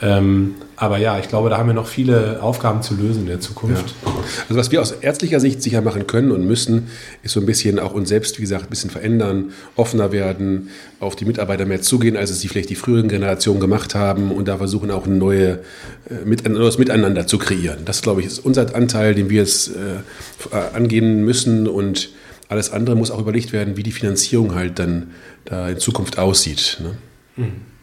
Ähm, 0.00 0.54
aber 0.76 0.98
ja, 0.98 1.18
ich 1.18 1.28
glaube, 1.28 1.50
da 1.50 1.58
haben 1.58 1.66
wir 1.66 1.74
noch 1.74 1.88
viele 1.88 2.40
Aufgaben 2.40 2.82
zu 2.82 2.94
lösen 2.94 3.22
in 3.22 3.26
der 3.26 3.40
Zukunft. 3.40 3.94
Ja. 4.04 4.12
Also 4.48 4.60
was 4.60 4.70
wir 4.70 4.80
aus 4.80 4.92
ärztlicher 4.92 5.40
Sicht 5.40 5.60
sicher 5.60 5.82
machen 5.82 6.06
können 6.06 6.30
und 6.30 6.46
müssen, 6.46 6.86
ist 7.24 7.32
so 7.32 7.40
ein 7.40 7.46
bisschen 7.46 7.80
auch 7.80 7.94
uns 7.94 8.08
selbst, 8.08 8.38
wie 8.38 8.42
gesagt, 8.42 8.64
ein 8.64 8.70
bisschen 8.70 8.90
verändern, 8.90 9.50
offener 9.74 10.12
werden, 10.12 10.68
auf 11.00 11.16
die 11.16 11.24
Mitarbeiter 11.24 11.64
mehr 11.64 11.82
zugehen, 11.82 12.16
als 12.16 12.30
es 12.30 12.38
die 12.38 12.48
vielleicht 12.48 12.70
die 12.70 12.76
früheren 12.76 13.08
Generationen 13.08 13.58
gemacht 13.58 13.96
haben 13.96 14.30
und 14.30 14.46
da 14.46 14.58
versuchen 14.58 14.92
auch 14.92 15.06
ein, 15.06 15.18
neue, 15.18 15.60
äh, 16.08 16.44
ein 16.44 16.52
neues 16.52 16.78
Miteinander 16.78 17.26
zu 17.26 17.38
kreieren. 17.38 17.78
Das, 17.84 18.00
glaube 18.02 18.20
ich, 18.20 18.28
ist 18.28 18.38
unser 18.38 18.72
Anteil, 18.74 19.16
den 19.16 19.30
wir 19.30 19.40
jetzt 19.40 19.70
äh, 19.70 20.56
angehen 20.74 21.24
müssen 21.24 21.66
und 21.66 22.10
alles 22.48 22.70
andere 22.70 22.94
muss 22.94 23.10
auch 23.10 23.20
überlegt 23.20 23.52
werden, 23.52 23.76
wie 23.76 23.82
die 23.82 23.92
Finanzierung 23.92 24.54
halt 24.54 24.78
dann 24.78 25.08
da 25.44 25.68
in 25.68 25.78
Zukunft 25.78 26.18
aussieht. 26.18 26.78
Ne? 26.80 26.94
Mhm. 27.36 27.77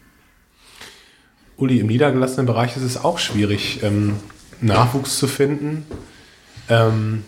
Uli, 1.56 1.80
im 1.80 1.86
niedergelassenen 1.86 2.46
Bereich 2.46 2.76
ist 2.76 2.82
es 2.82 3.02
auch 3.02 3.18
schwierig, 3.18 3.80
ähm, 3.82 4.16
Nachwuchs 4.60 5.18
zu 5.18 5.26
finden. 5.26 5.86
Ähm, 6.68 7.22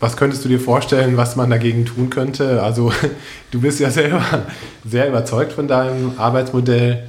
was 0.00 0.16
könntest 0.16 0.44
du 0.44 0.48
dir 0.48 0.58
vorstellen, 0.58 1.16
was 1.16 1.36
man 1.36 1.50
dagegen 1.50 1.84
tun 1.84 2.10
könnte? 2.10 2.62
Also 2.62 2.92
du 3.50 3.60
bist 3.60 3.78
ja 3.78 3.90
selber 3.90 4.24
sehr 4.84 5.08
überzeugt 5.08 5.52
von 5.52 5.68
deinem 5.68 6.18
Arbeitsmodell. 6.18 7.04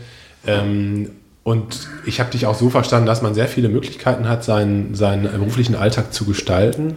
Ähm, 0.45 1.09
und 1.43 1.87
ich 2.05 2.19
habe 2.19 2.31
dich 2.31 2.45
auch 2.45 2.55
so 2.55 2.69
verstanden, 2.69 3.05
dass 3.05 3.21
man 3.21 3.33
sehr 3.33 3.47
viele 3.47 3.69
Möglichkeiten 3.69 4.29
hat, 4.29 4.43
seinen, 4.43 4.95
seinen 4.95 5.23
beruflichen 5.23 5.75
Alltag 5.75 6.13
zu 6.13 6.25
gestalten. 6.25 6.95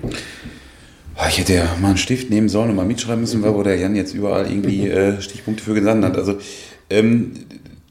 Ich 1.29 1.39
hätte 1.39 1.55
ja 1.55 1.65
mal 1.81 1.89
einen 1.89 1.97
Stift 1.97 2.31
nehmen 2.31 2.49
sollen 2.49 2.71
und 2.71 2.77
mal 2.77 2.85
mitschreiben 2.85 3.23
müssen, 3.23 3.43
wo 3.43 3.63
der 3.63 3.77
Jan 3.77 3.97
jetzt 3.97 4.15
überall 4.15 4.49
irgendwie 4.51 4.89
äh, 4.89 5.21
Stichpunkte 5.21 5.65
für 5.65 5.75
gesandt 5.75 6.05
hat. 6.05 6.17
Also 6.17 6.39
ähm, 6.91 7.33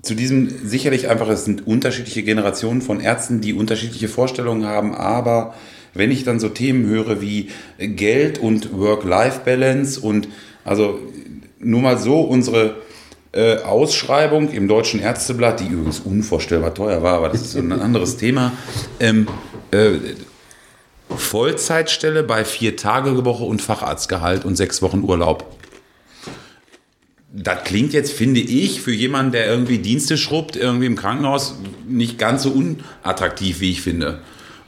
zu 0.06 0.14
diesem 0.14 0.68
sicherlich 0.68 1.10
einfach, 1.10 1.28
es 1.30 1.46
sind 1.46 1.66
unterschiedliche 1.68 2.24
Generationen 2.24 2.82
von 2.82 3.00
Ärzten, 3.00 3.42
die 3.42 3.54
unterschiedliche 3.54 4.08
Vorstellungen 4.08 4.66
haben, 4.66 4.94
aber 4.94 5.56
wenn 5.94 6.12
ich 6.12 6.24
dann 6.24 6.40
so 6.40 6.50
Themen 6.50 6.86
höre 6.86 7.22
wie 7.22 7.50
Geld 7.80 8.38
und 8.38 8.78
Work-Life-Balance 8.78 10.00
und 10.00 10.28
also 10.64 11.00
nur 11.60 11.82
mal 11.82 11.98
so 11.98 12.22
unsere 12.22 12.76
äh, 13.32 13.58
Ausschreibung 13.58 14.52
im 14.52 14.68
Deutschen 14.68 15.00
Ärzteblatt, 15.00 15.60
die 15.60 15.68
übrigens 15.68 16.02
unvorstellbar 16.02 16.74
teuer 16.74 17.02
war, 17.02 17.18
aber 17.18 17.30
das 17.30 17.42
ist 17.42 17.52
so 17.54 17.60
ein 17.60 17.72
anderes 17.82 18.18
Thema. 18.18 18.52
Ähm, 19.00 19.28
äh, 19.72 19.94
Vollzeitstelle 21.10 22.24
bei 22.24 22.46
vier 22.46 22.76
Tage 22.76 23.26
Woche 23.26 23.44
und 23.44 23.62
Facharztgehalt 23.62 24.46
und 24.46 24.56
sechs 24.56 24.82
Wochen 24.82 25.04
Urlaub. 25.04 25.46
Das 27.38 27.66
klingt 27.66 27.92
jetzt, 27.92 28.14
finde 28.14 28.40
ich, 28.40 28.82
für 28.82 28.94
jemanden, 28.94 29.34
der 29.34 29.48
irgendwie 29.48 29.80
Dienste 29.80 30.18
schrubbt, 30.18 30.56
irgendwie 30.56 30.86
im 30.86 30.96
Krankenhaus, 30.96 31.56
nicht 31.88 32.18
ganz 32.18 32.44
so 32.44 32.52
unattraktiv, 32.52 33.60
wie 33.60 33.72
ich 33.72 33.82
finde. 33.82 34.22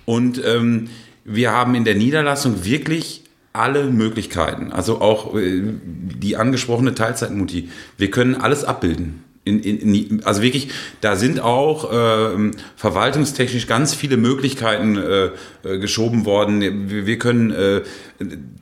Und 0.06 0.41
ähm, 0.45 0.89
wir 1.23 1.51
haben 1.51 1.75
in 1.75 1.86
der 1.86 1.95
Niederlassung 1.95 2.65
wirklich 2.65 3.23
alle 3.53 3.86
Möglichkeiten. 3.86 4.71
Also 4.71 5.01
auch 5.01 5.36
äh, 5.36 5.62
die 5.84 6.36
angesprochene 6.36 6.93
Teilzeitmutti. 6.93 7.69
Wir 7.97 8.12
können 8.12 8.36
alles 8.36 8.63
abbilden. 8.63 9.23
In, 9.47 9.63
in, 9.63 10.23
also 10.25 10.41
wirklich, 10.41 10.69
da 11.01 11.15
sind 11.15 11.39
auch 11.39 11.91
äh, 11.91 12.51
verwaltungstechnisch 12.75 13.67
ganz 13.67 13.93
viele 13.93 14.17
Möglichkeiten 14.17 14.97
äh, 14.97 15.29
äh, 15.63 15.79
geschoben 15.79 16.25
worden. 16.25 16.62
Wir, 16.89 17.05
wir 17.05 17.17
können 17.19 17.51
äh, 17.51 17.81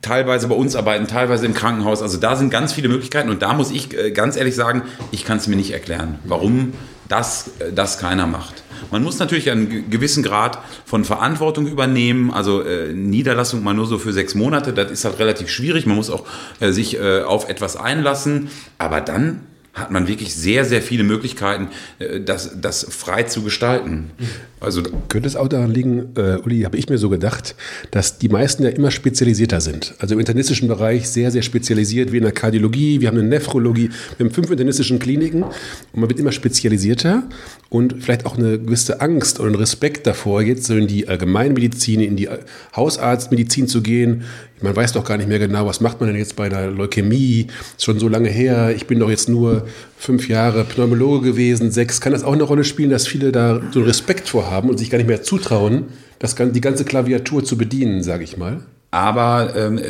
teilweise 0.02 0.48
bei 0.48 0.54
uns 0.54 0.76
arbeiten, 0.76 1.06
teilweise 1.06 1.46
im 1.46 1.54
Krankenhaus. 1.54 2.02
Also 2.02 2.18
da 2.18 2.36
sind 2.36 2.50
ganz 2.50 2.72
viele 2.72 2.88
Möglichkeiten 2.88 3.30
und 3.30 3.42
da 3.42 3.54
muss 3.54 3.70
ich 3.70 3.96
äh, 3.96 4.10
ganz 4.10 4.36
ehrlich 4.36 4.54
sagen, 4.54 4.82
ich 5.12 5.24
kann 5.24 5.38
es 5.38 5.46
mir 5.46 5.56
nicht 5.56 5.72
erklären, 5.72 6.18
warum 6.24 6.72
das, 7.08 7.50
äh, 7.58 7.72
das 7.72 7.98
keiner 7.98 8.26
macht. 8.26 8.62
Man 8.90 9.02
muss 9.02 9.18
natürlich 9.18 9.50
einen 9.50 9.90
gewissen 9.90 10.22
Grad 10.22 10.58
von 10.84 11.04
Verantwortung 11.04 11.66
übernehmen. 11.66 12.30
Also 12.30 12.62
äh, 12.62 12.92
Niederlassung 12.92 13.62
mal 13.62 13.74
nur 13.74 13.86
so 13.86 13.98
für 13.98 14.12
sechs 14.12 14.34
Monate, 14.34 14.72
das 14.72 14.90
ist 14.90 15.04
halt 15.04 15.18
relativ 15.18 15.48
schwierig. 15.48 15.86
Man 15.86 15.96
muss 15.96 16.10
auch 16.10 16.24
äh, 16.60 16.70
sich 16.70 16.98
äh, 16.98 17.22
auf 17.22 17.48
etwas 17.48 17.76
einlassen. 17.76 18.48
Aber 18.78 19.00
dann 19.00 19.40
hat 19.76 19.90
man 19.90 20.08
wirklich 20.08 20.34
sehr, 20.34 20.64
sehr 20.64 20.80
viele 20.80 21.04
Möglichkeiten, 21.04 21.68
äh, 21.98 22.20
das, 22.20 22.58
das 22.60 22.86
frei 22.88 23.24
zu 23.24 23.42
gestalten. 23.42 24.10
Also 24.58 24.82
könnte 25.08 25.28
es 25.28 25.36
auch 25.36 25.48
daran 25.48 25.70
liegen, 25.70 26.14
äh, 26.16 26.38
Uli, 26.38 26.62
habe 26.62 26.78
ich 26.78 26.88
mir 26.88 26.96
so 26.96 27.10
gedacht, 27.10 27.54
dass 27.90 28.18
die 28.18 28.30
meisten 28.30 28.62
ja 28.62 28.70
immer 28.70 28.90
spezialisierter 28.90 29.60
sind. 29.60 29.94
Also 29.98 30.14
im 30.14 30.20
internistischen 30.20 30.66
Bereich 30.66 31.08
sehr, 31.10 31.30
sehr 31.30 31.42
spezialisiert, 31.42 32.10
wie 32.10 32.16
in 32.16 32.22
der 32.22 32.32
Kardiologie, 32.32 33.00
wir 33.02 33.08
haben 33.08 33.18
eine 33.18 33.28
Nephrologie, 33.28 33.90
wir 34.16 34.26
haben 34.26 34.32
fünf 34.32 34.50
internistischen 34.50 34.98
Kliniken 34.98 35.42
und 35.42 36.00
man 36.00 36.08
wird 36.08 36.18
immer 36.18 36.32
spezialisierter 36.32 37.24
und 37.68 37.96
vielleicht 38.02 38.24
auch 38.24 38.38
eine 38.38 38.58
gewisse 38.58 39.02
Angst 39.02 39.40
oder 39.40 39.50
ein 39.50 39.56
Respekt 39.56 40.06
davor, 40.06 40.40
jetzt 40.40 40.64
so 40.64 40.74
in 40.74 40.86
die 40.86 41.06
Allgemeinmedizin, 41.06 42.00
in 42.00 42.16
die 42.16 42.30
Hausarztmedizin 42.74 43.68
zu 43.68 43.82
gehen. 43.82 44.24
Man 44.62 44.74
weiß 44.74 44.92
doch 44.92 45.04
gar 45.04 45.18
nicht 45.18 45.28
mehr 45.28 45.38
genau, 45.38 45.66
was 45.66 45.80
macht 45.80 46.00
man 46.00 46.08
denn 46.08 46.18
jetzt 46.18 46.34
bei 46.34 46.46
einer 46.46 46.68
Leukämie? 46.68 47.48
Schon 47.78 47.98
so 47.98 48.08
lange 48.08 48.30
her. 48.30 48.74
Ich 48.74 48.86
bin 48.86 48.98
doch 48.98 49.10
jetzt 49.10 49.28
nur 49.28 49.66
fünf 49.98 50.28
Jahre 50.28 50.64
Pneumologe 50.64 51.30
gewesen, 51.30 51.70
sechs. 51.70 52.00
Kann 52.00 52.12
das 52.12 52.24
auch 52.24 52.32
eine 52.32 52.42
Rolle 52.42 52.64
spielen, 52.64 52.90
dass 52.90 53.06
viele 53.06 53.32
da 53.32 53.60
so 53.70 53.82
Respekt 53.82 54.28
vorhaben 54.28 54.70
und 54.70 54.78
sich 54.78 54.88
gar 54.88 54.98
nicht 54.98 55.08
mehr 55.08 55.22
zutrauen, 55.22 55.84
das, 56.18 56.34
die 56.36 56.60
ganze 56.60 56.84
Klaviatur 56.84 57.44
zu 57.44 57.58
bedienen, 57.58 58.02
sage 58.02 58.24
ich 58.24 58.38
mal? 58.38 58.62
Aber 58.90 59.54
ähm, 59.56 59.80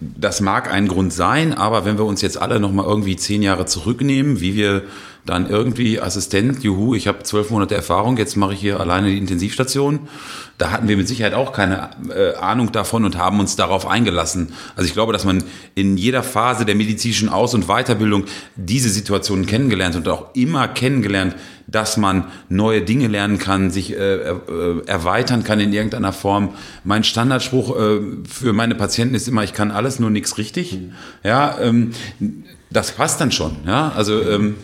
das 0.00 0.40
mag 0.40 0.70
ein 0.70 0.88
Grund 0.88 1.12
sein, 1.12 1.54
aber 1.54 1.84
wenn 1.86 1.96
wir 1.96 2.04
uns 2.04 2.20
jetzt 2.20 2.40
alle 2.40 2.60
noch 2.60 2.72
mal 2.72 2.84
irgendwie 2.84 3.16
zehn 3.16 3.42
Jahre 3.42 3.64
zurücknehmen, 3.64 4.40
wie 4.40 4.54
wir 4.54 4.82
dann 5.26 5.48
irgendwie 5.48 6.00
Assistent, 6.00 6.62
juhu, 6.62 6.94
ich 6.94 7.08
habe 7.08 7.22
zwölf 7.22 7.50
Monate 7.50 7.74
Erfahrung, 7.74 8.18
jetzt 8.18 8.36
mache 8.36 8.52
ich 8.52 8.60
hier 8.60 8.78
alleine 8.78 9.08
die 9.08 9.18
Intensivstation. 9.18 10.00
Da 10.58 10.70
hatten 10.70 10.86
wir 10.86 10.96
mit 10.96 11.08
Sicherheit 11.08 11.34
auch 11.34 11.52
keine 11.52 11.90
äh, 12.14 12.34
Ahnung 12.36 12.70
davon 12.72 13.04
und 13.04 13.16
haben 13.16 13.40
uns 13.40 13.56
darauf 13.56 13.86
eingelassen. 13.86 14.52
Also 14.76 14.86
ich 14.86 14.92
glaube, 14.92 15.12
dass 15.12 15.24
man 15.24 15.42
in 15.74 15.96
jeder 15.96 16.22
Phase 16.22 16.64
der 16.64 16.74
medizinischen 16.74 17.28
Aus- 17.28 17.54
und 17.54 17.66
Weiterbildung 17.66 18.24
diese 18.54 18.90
Situationen 18.90 19.46
kennengelernt 19.46 19.96
und 19.96 20.06
auch 20.08 20.34
immer 20.34 20.68
kennengelernt, 20.68 21.34
dass 21.66 21.96
man 21.96 22.26
neue 22.48 22.82
Dinge 22.82 23.08
lernen 23.08 23.38
kann, 23.38 23.70
sich 23.70 23.96
äh, 23.96 24.14
äh, 24.14 24.36
erweitern 24.86 25.42
kann 25.42 25.58
in 25.58 25.72
irgendeiner 25.72 26.12
Form. 26.12 26.50
Mein 26.84 27.02
Standardspruch 27.02 27.76
äh, 27.76 28.00
für 28.28 28.52
meine 28.52 28.74
Patienten 28.74 29.14
ist 29.14 29.26
immer, 29.26 29.42
ich 29.42 29.54
kann 29.54 29.70
alles, 29.70 29.98
nur 29.98 30.10
nichts 30.10 30.38
richtig. 30.38 30.74
Mhm. 30.74 30.92
Ja, 31.24 31.58
ähm, 31.60 31.92
das 32.70 32.92
passt 32.92 33.20
dann 33.20 33.32
schon. 33.32 33.56
Ja, 33.66 33.92
also 33.96 34.20
ähm, 34.22 34.56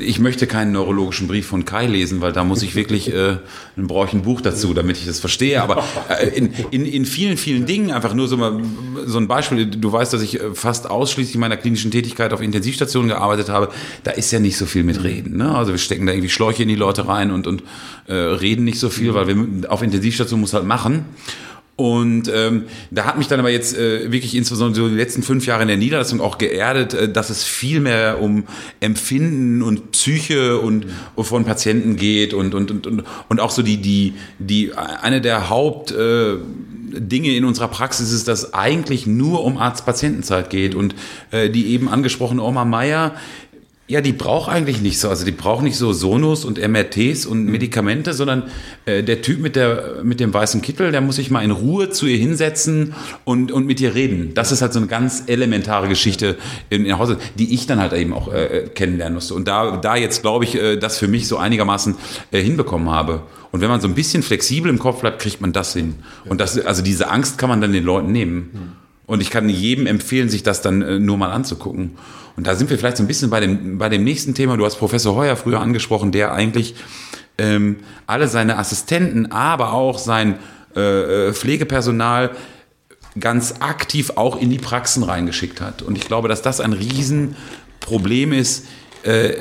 ich 0.00 0.18
möchte 0.18 0.46
keinen 0.46 0.72
neurologischen 0.72 1.28
Brief 1.28 1.46
von 1.46 1.64
Kai 1.64 1.86
lesen, 1.86 2.20
weil 2.20 2.32
da 2.32 2.44
muss 2.44 2.62
ich 2.62 2.74
wirklich, 2.74 3.12
äh, 3.12 3.36
dann 3.76 3.86
brauche 3.86 4.06
ich 4.06 4.12
ein 4.12 4.22
Buch 4.22 4.40
dazu, 4.40 4.72
damit 4.72 4.96
ich 4.96 5.06
das 5.06 5.20
verstehe. 5.20 5.62
Aber 5.62 5.84
äh, 6.08 6.28
in, 6.28 6.52
in, 6.70 6.86
in 6.86 7.04
vielen, 7.04 7.36
vielen 7.36 7.66
Dingen, 7.66 7.90
einfach 7.90 8.14
nur 8.14 8.26
so, 8.28 8.36
mal, 8.36 8.60
so 9.04 9.18
ein 9.18 9.28
Beispiel, 9.28 9.66
du 9.66 9.92
weißt, 9.92 10.12
dass 10.12 10.22
ich 10.22 10.40
äh, 10.40 10.54
fast 10.54 10.88
ausschließlich 10.88 11.34
in 11.34 11.40
meiner 11.40 11.56
klinischen 11.56 11.90
Tätigkeit 11.90 12.32
auf 12.32 12.40
Intensivstationen 12.40 13.08
gearbeitet 13.08 13.48
habe, 13.48 13.68
da 14.04 14.12
ist 14.12 14.30
ja 14.30 14.40
nicht 14.40 14.56
so 14.56 14.64
viel 14.66 14.82
mit 14.82 15.02
Reden. 15.04 15.36
Ne? 15.36 15.54
Also 15.54 15.72
wir 15.72 15.78
stecken 15.78 16.06
da 16.06 16.12
irgendwie 16.12 16.30
Schläuche 16.30 16.62
in 16.62 16.68
die 16.68 16.76
Leute 16.76 17.06
rein 17.06 17.30
und, 17.30 17.46
und 17.46 17.62
äh, 18.06 18.14
reden 18.14 18.64
nicht 18.64 18.78
so 18.78 18.88
viel, 18.88 19.12
weil 19.14 19.26
wir 19.26 19.70
auf 19.70 19.82
Intensivstationen 19.82 20.40
muss 20.40 20.54
halt 20.54 20.64
machen. 20.64 21.04
Und 21.80 22.30
ähm, 22.30 22.64
da 22.90 23.06
hat 23.06 23.16
mich 23.16 23.26
dann 23.26 23.40
aber 23.40 23.48
jetzt 23.48 23.74
äh, 23.74 24.12
wirklich 24.12 24.34
insbesondere 24.34 24.82
so 24.82 24.88
die 24.90 24.96
letzten 24.96 25.22
fünf 25.22 25.46
Jahre 25.46 25.62
in 25.62 25.68
der 25.68 25.78
Niederlassung 25.78 26.20
auch 26.20 26.36
geerdet, 26.36 26.92
äh, 26.92 27.10
dass 27.10 27.30
es 27.30 27.42
viel 27.42 27.80
mehr 27.80 28.20
um 28.20 28.44
Empfinden 28.80 29.62
und 29.62 29.90
Psyche 29.92 30.58
und 30.58 30.84
mhm. 30.84 31.24
von 31.24 31.46
Patienten 31.46 31.96
geht 31.96 32.34
und, 32.34 32.54
und, 32.54 32.70
und, 32.70 32.86
und, 32.86 33.04
und 33.30 33.40
auch 33.40 33.50
so 33.50 33.62
die, 33.62 33.78
die, 33.78 34.12
die 34.38 34.74
eine 34.74 35.22
der 35.22 35.48
Haupt 35.48 35.90
äh, 35.90 36.34
Dinge 36.92 37.34
in 37.34 37.46
unserer 37.46 37.68
Praxis 37.68 38.12
ist, 38.12 38.28
dass 38.28 38.52
eigentlich 38.52 39.06
nur 39.06 39.42
um 39.42 39.56
Arzt-Patientenzeit 39.56 40.50
geht 40.50 40.74
und 40.74 40.94
äh, 41.30 41.48
die 41.48 41.68
eben 41.68 41.88
angesprochene 41.88 42.42
Oma 42.42 42.66
Meier 42.66 43.14
ja, 43.90 44.00
die 44.00 44.12
braucht 44.12 44.48
eigentlich 44.48 44.80
nicht 44.80 45.00
so. 45.00 45.08
Also 45.08 45.24
die 45.24 45.32
braucht 45.32 45.64
nicht 45.64 45.76
so 45.76 45.92
Sonos 45.92 46.44
und 46.44 46.58
MRTs 46.58 47.26
und 47.26 47.44
mhm. 47.44 47.50
Medikamente, 47.50 48.14
sondern 48.14 48.44
äh, 48.86 49.02
der 49.02 49.20
Typ 49.20 49.40
mit, 49.40 49.56
der, 49.56 49.96
mit 50.04 50.20
dem 50.20 50.32
weißen 50.32 50.62
Kittel, 50.62 50.92
der 50.92 51.00
muss 51.00 51.16
sich 51.16 51.32
mal 51.32 51.42
in 51.42 51.50
Ruhe 51.50 51.90
zu 51.90 52.06
ihr 52.06 52.16
hinsetzen 52.16 52.94
und, 53.24 53.50
und 53.50 53.66
mit 53.66 53.80
ihr 53.80 53.96
reden. 53.96 54.32
Das 54.34 54.52
ist 54.52 54.62
halt 54.62 54.72
so 54.72 54.78
eine 54.78 54.86
ganz 54.86 55.24
elementare 55.26 55.88
Geschichte 55.88 56.36
in, 56.70 56.86
in 56.86 57.00
Hause, 57.00 57.18
die 57.36 57.52
ich 57.52 57.66
dann 57.66 57.80
halt 57.80 57.92
eben 57.94 58.12
auch 58.12 58.32
äh, 58.32 58.70
kennenlernen 58.72 59.14
musste. 59.14 59.34
Und 59.34 59.48
da, 59.48 59.78
da 59.78 59.96
jetzt, 59.96 60.22
glaube 60.22 60.44
ich, 60.44 60.54
äh, 60.54 60.76
das 60.76 60.98
für 60.98 61.08
mich 61.08 61.26
so 61.26 61.36
einigermaßen 61.36 61.96
äh, 62.30 62.40
hinbekommen 62.40 62.90
habe. 62.90 63.22
Und 63.50 63.60
wenn 63.60 63.70
man 63.70 63.80
so 63.80 63.88
ein 63.88 63.94
bisschen 63.94 64.22
flexibel 64.22 64.70
im 64.70 64.78
Kopf 64.78 65.00
bleibt, 65.00 65.20
kriegt 65.20 65.40
man 65.40 65.52
das 65.52 65.72
hin. 65.72 65.96
Und 66.28 66.40
das, 66.40 66.56
also 66.60 66.80
diese 66.80 67.10
Angst 67.10 67.38
kann 67.38 67.48
man 67.48 67.60
dann 67.60 67.72
den 67.72 67.82
Leuten 67.82 68.12
nehmen. 68.12 68.50
Mhm. 68.52 68.72
Und 69.06 69.20
ich 69.20 69.30
kann 69.30 69.48
jedem 69.48 69.88
empfehlen, 69.88 70.28
sich 70.28 70.44
das 70.44 70.62
dann 70.62 70.80
äh, 70.80 71.00
nur 71.00 71.16
mal 71.16 71.32
anzugucken. 71.32 71.96
Und 72.40 72.46
da 72.46 72.54
sind 72.54 72.70
wir 72.70 72.78
vielleicht 72.78 72.96
so 72.96 73.02
ein 73.02 73.06
bisschen 73.06 73.28
bei 73.28 73.40
dem, 73.40 73.76
bei 73.76 73.90
dem 73.90 74.02
nächsten 74.02 74.32
Thema. 74.32 74.56
Du 74.56 74.64
hast 74.64 74.76
Professor 74.76 75.14
Heuer 75.14 75.36
früher 75.36 75.60
angesprochen, 75.60 76.10
der 76.10 76.32
eigentlich 76.32 76.74
ähm, 77.36 77.80
alle 78.06 78.28
seine 78.28 78.56
Assistenten, 78.56 79.30
aber 79.30 79.74
auch 79.74 79.98
sein 79.98 80.38
äh, 80.74 81.28
äh, 81.28 81.32
Pflegepersonal 81.34 82.30
ganz 83.18 83.56
aktiv 83.60 84.12
auch 84.14 84.40
in 84.40 84.48
die 84.48 84.56
Praxen 84.56 85.02
reingeschickt 85.02 85.60
hat. 85.60 85.82
Und 85.82 85.98
ich 85.98 86.06
glaube, 86.06 86.28
dass 86.28 86.40
das 86.40 86.60
ein 86.60 86.72
Riesenproblem 86.72 88.32
ist, 88.32 88.64
äh, 89.02 89.34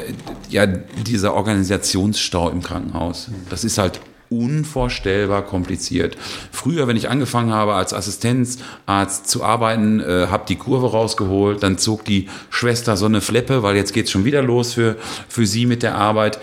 ja, 0.50 0.66
dieser 0.66 1.36
Organisationsstau 1.36 2.50
im 2.50 2.62
Krankenhaus. 2.62 3.30
Das 3.50 3.64
ist 3.64 3.78
halt 3.78 4.02
unvorstellbar 4.30 5.44
kompliziert. 5.44 6.18
Früher, 6.52 6.88
wenn 6.88 6.98
ich 6.98 7.10
angefangen 7.10 7.52
habe 7.52 7.74
als 7.74 7.94
Assistenzarzt 7.94 9.28
zu 9.28 9.44
arbeiten, 9.44 10.00
äh, 10.00 10.28
habe 10.30 10.46
die 10.48 10.56
Kurve 10.56 10.92
rausgeholt, 10.92 11.64
dann 11.64 11.78
zog 11.78 12.06
die 12.06 12.30
Schwester 12.50 12.96
so 12.98 13.06
eine 13.06 13.22
Fleppe, 13.22 13.64
weil 13.64 13.76
jetzt 13.76 13.94
geht's 13.94 14.12
schon 14.12 14.26
wieder 14.26 14.42
los 14.42 14.74
für, 14.74 14.98
für 15.28 15.46
sie 15.46 15.66
mit 15.66 15.84
der 15.84 15.96
Arbeit. 15.96 16.40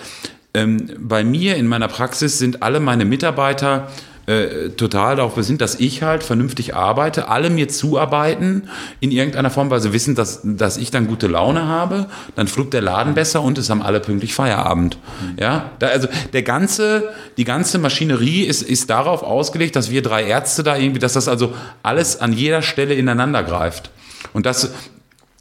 Ähm, 0.54 0.90
bei 0.98 1.22
mir 1.22 1.56
in 1.56 1.66
meiner 1.66 1.88
Praxis 1.88 2.38
sind 2.38 2.62
alle 2.62 2.80
meine 2.80 3.04
Mitarbeiter 3.04 3.88
äh, 4.26 4.70
total 4.70 5.16
darauf 5.16 5.34
besinnt, 5.34 5.60
dass 5.60 5.76
ich 5.76 6.02
halt 6.02 6.24
vernünftig 6.24 6.74
arbeite, 6.74 7.28
alle 7.28 7.48
mir 7.48 7.68
zuarbeiten 7.68 8.68
in 9.00 9.12
irgendeiner 9.12 9.50
Form, 9.50 9.70
weil 9.70 9.80
sie 9.80 9.92
wissen, 9.92 10.14
dass, 10.14 10.40
dass 10.42 10.76
ich 10.76 10.90
dann 10.90 11.06
gute 11.06 11.28
Laune 11.28 11.66
habe, 11.66 12.06
dann 12.34 12.48
fluppt 12.48 12.74
der 12.74 12.82
Laden 12.82 13.14
besser 13.14 13.42
und 13.42 13.56
es 13.56 13.70
haben 13.70 13.82
alle 13.82 14.00
pünktlich 14.00 14.34
Feierabend. 14.34 14.98
Ja, 15.38 15.70
da, 15.78 15.88
also 15.88 16.08
der 16.32 16.42
ganze, 16.42 17.10
die 17.36 17.44
ganze 17.44 17.78
Maschinerie 17.78 18.42
ist, 18.42 18.62
ist 18.62 18.90
darauf 18.90 19.22
ausgelegt, 19.22 19.76
dass 19.76 19.90
wir 19.90 20.02
drei 20.02 20.24
Ärzte 20.24 20.62
da 20.62 20.76
irgendwie, 20.76 20.98
dass 20.98 21.12
das 21.12 21.28
also 21.28 21.54
alles 21.82 22.20
an 22.20 22.32
jeder 22.32 22.62
Stelle 22.62 22.94
ineinander 22.94 23.44
greift. 23.44 23.90
Und 24.32 24.44
das, 24.44 24.72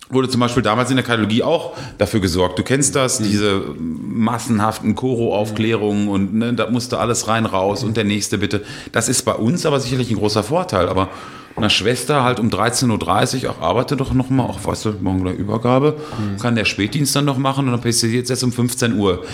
wurde 0.10 0.30
zum 0.30 0.40
Beispiel 0.40 0.64
damals 0.64 0.90
in 0.90 0.98
der 0.98 1.06
Kardiologie 1.06 1.44
auch 1.44 1.74
dafür 1.98 2.20
gesorgt. 2.20 2.60
Du 2.60 2.64
kennst 2.64 2.96
das, 2.96 3.20
mhm. 3.20 3.24
diese 3.24 3.62
massenhaften 3.78 4.96
Koro-Aufklärungen 4.96 6.08
und 6.08 6.34
ne, 6.36 6.54
da 6.54 6.70
musste 6.70 7.00
alles 7.00 7.28
rein 7.28 7.46
raus 7.46 7.84
und 7.84 7.98
der 7.98 8.04
nächste 8.04 8.38
bitte. 8.38 8.64
Das 8.92 9.10
ist 9.10 9.24
bei 9.24 9.34
uns 9.34 9.66
aber 9.66 9.80
sicherlich 9.80 10.12
ein 10.12 10.18
großer 10.18 10.44
Vorteil. 10.44 10.90
Aber 10.90 11.10
einer 11.56 11.70
Schwester 11.70 12.24
halt 12.24 12.40
um 12.40 12.50
13.30 12.50 13.46
Uhr, 13.46 13.52
auch 13.52 13.62
arbeite 13.62 13.96
doch 13.96 14.14
noch 14.14 14.30
mal, 14.30 14.44
auch 14.44 14.64
weißt 14.64 14.86
du, 14.86 14.94
morgen 15.02 15.24
der 15.24 15.38
Übergabe, 15.38 15.98
mhm. 16.20 16.40
kann 16.40 16.56
der 16.56 16.66
Spätdienst 16.66 17.16
dann 17.16 17.26
noch 17.26 17.38
machen 17.38 17.66
und 17.66 17.72
dann 17.72 17.82
passiert 17.82 18.14
jetzt 18.14 18.30
erst 18.30 18.44
um 18.44 18.52
15 18.52 18.98
Uhr. 18.98 19.26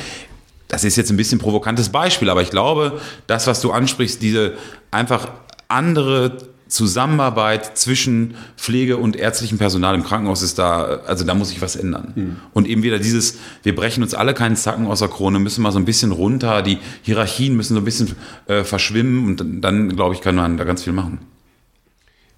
Das 0.68 0.86
ist 0.86 0.96
jetzt 0.96 1.10
ein 1.10 1.18
bisschen 1.18 1.40
provokantes 1.40 1.90
Beispiel, 1.90 2.30
aber 2.30 2.42
ich 2.42 2.50
glaube, 2.50 3.00
das, 3.28 3.48
was 3.48 3.60
du 3.60 3.72
ansprichst, 3.72 4.22
diese 4.22 4.54
einfach 4.90 5.28
andere 5.68 6.38
Zusammenarbeit 6.72 7.78
zwischen 7.78 8.36
Pflege 8.56 8.96
und 8.96 9.18
ärztlichem 9.18 9.58
Personal 9.58 9.94
im 9.94 10.04
Krankenhaus 10.04 10.42
ist 10.42 10.58
da, 10.58 11.02
also 11.06 11.26
da 11.26 11.34
muss 11.34 11.50
sich 11.50 11.62
was 11.62 11.76
ändern. 11.76 12.14
Mhm. 12.16 12.36
Und 12.54 12.66
eben 12.66 12.82
wieder 12.82 12.98
dieses, 12.98 13.40
wir 13.64 13.76
brechen 13.76 14.02
uns 14.02 14.14
alle 14.14 14.34
keinen 14.34 14.56
Zacken 14.56 14.88
aus 14.88 15.00
der 15.00 15.10
Krone, 15.10 15.40
müssen 15.40 15.62
mal 15.64 15.74
so 15.74 15.80
ein 15.80 15.86
bisschen 15.86 16.14
runter, 16.14 16.62
die 16.62 16.78
Hierarchien 17.02 17.58
müssen 17.58 17.74
so 17.74 17.82
ein 17.82 17.86
bisschen 17.86 18.16
äh, 18.48 18.64
verschwimmen 18.64 19.26
und 19.26 19.42
dann, 19.42 19.62
dann 19.62 19.96
glaube 19.98 20.16
ich, 20.16 20.22
kann 20.22 20.36
man 20.36 20.56
da 20.56 20.64
ganz 20.64 20.84
viel 20.84 20.94
machen. 20.94 21.20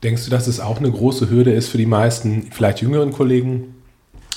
Denkst 0.01 0.25
du, 0.25 0.31
dass 0.31 0.47
es 0.47 0.59
auch 0.59 0.79
eine 0.79 0.89
große 0.89 1.29
Hürde 1.29 1.53
ist 1.53 1.69
für 1.69 1.77
die 1.77 1.85
meisten, 1.85 2.47
vielleicht 2.51 2.81
jüngeren 2.81 3.11
Kollegen, 3.11 3.75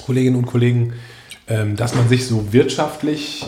Kolleginnen 0.04 0.36
und 0.36 0.46
Kollegen, 0.46 0.92
ähm, 1.48 1.74
dass 1.74 1.94
man 1.94 2.06
sich 2.08 2.26
so 2.26 2.52
wirtschaftlich 2.52 3.46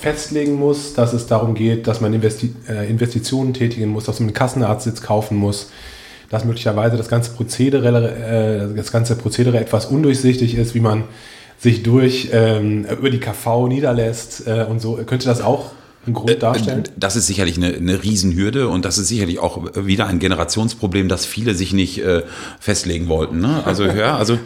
festlegen 0.00 0.54
muss, 0.54 0.94
dass 0.94 1.12
es 1.12 1.26
darum 1.26 1.54
geht, 1.54 1.86
dass 1.86 2.00
man 2.00 2.12
Investi 2.12 2.54
äh, 2.68 2.88
Investitionen 2.88 3.54
tätigen 3.54 3.88
muss, 3.88 4.04
dass 4.04 4.20
man 4.20 4.28
einen 4.28 4.34
Kassenarztsitz 4.34 5.02
kaufen 5.02 5.36
muss, 5.36 5.70
dass 6.30 6.44
möglicherweise 6.44 6.96
das 6.96 7.08
ganze 7.08 7.32
Prozedere, 7.32 8.70
äh, 8.70 8.76
das 8.76 8.92
ganze 8.92 9.16
Prozedere 9.16 9.58
etwas 9.58 9.86
undurchsichtig 9.86 10.56
ist, 10.56 10.74
wie 10.74 10.80
man 10.80 11.04
sich 11.58 11.82
durch 11.82 12.30
ähm, 12.32 12.84
über 12.84 13.10
die 13.10 13.20
KV 13.20 13.68
niederlässt 13.68 14.46
äh, 14.46 14.66
und 14.68 14.80
so. 14.80 14.96
Könnte 15.06 15.26
das 15.26 15.40
auch 15.40 15.70
ein 16.06 16.14
Grund 16.14 16.30
äh, 16.30 16.38
darstellen? 16.38 16.84
Das 16.96 17.16
ist 17.16 17.26
sicherlich 17.26 17.56
eine, 17.56 17.74
eine 17.74 18.02
Riesenhürde 18.02 18.68
und 18.68 18.84
das 18.84 18.98
ist 18.98 19.08
sicherlich 19.08 19.38
auch 19.38 19.64
wieder 19.74 20.06
ein 20.06 20.18
Generationsproblem, 20.18 21.08
dass 21.08 21.24
viele 21.26 21.54
sich 21.54 21.72
nicht 21.72 21.98
äh, 22.02 22.22
festlegen 22.60 23.08
wollten. 23.08 23.40
Ne? 23.40 23.62
Also 23.64 23.84
ja, 23.84 24.16
also 24.16 24.38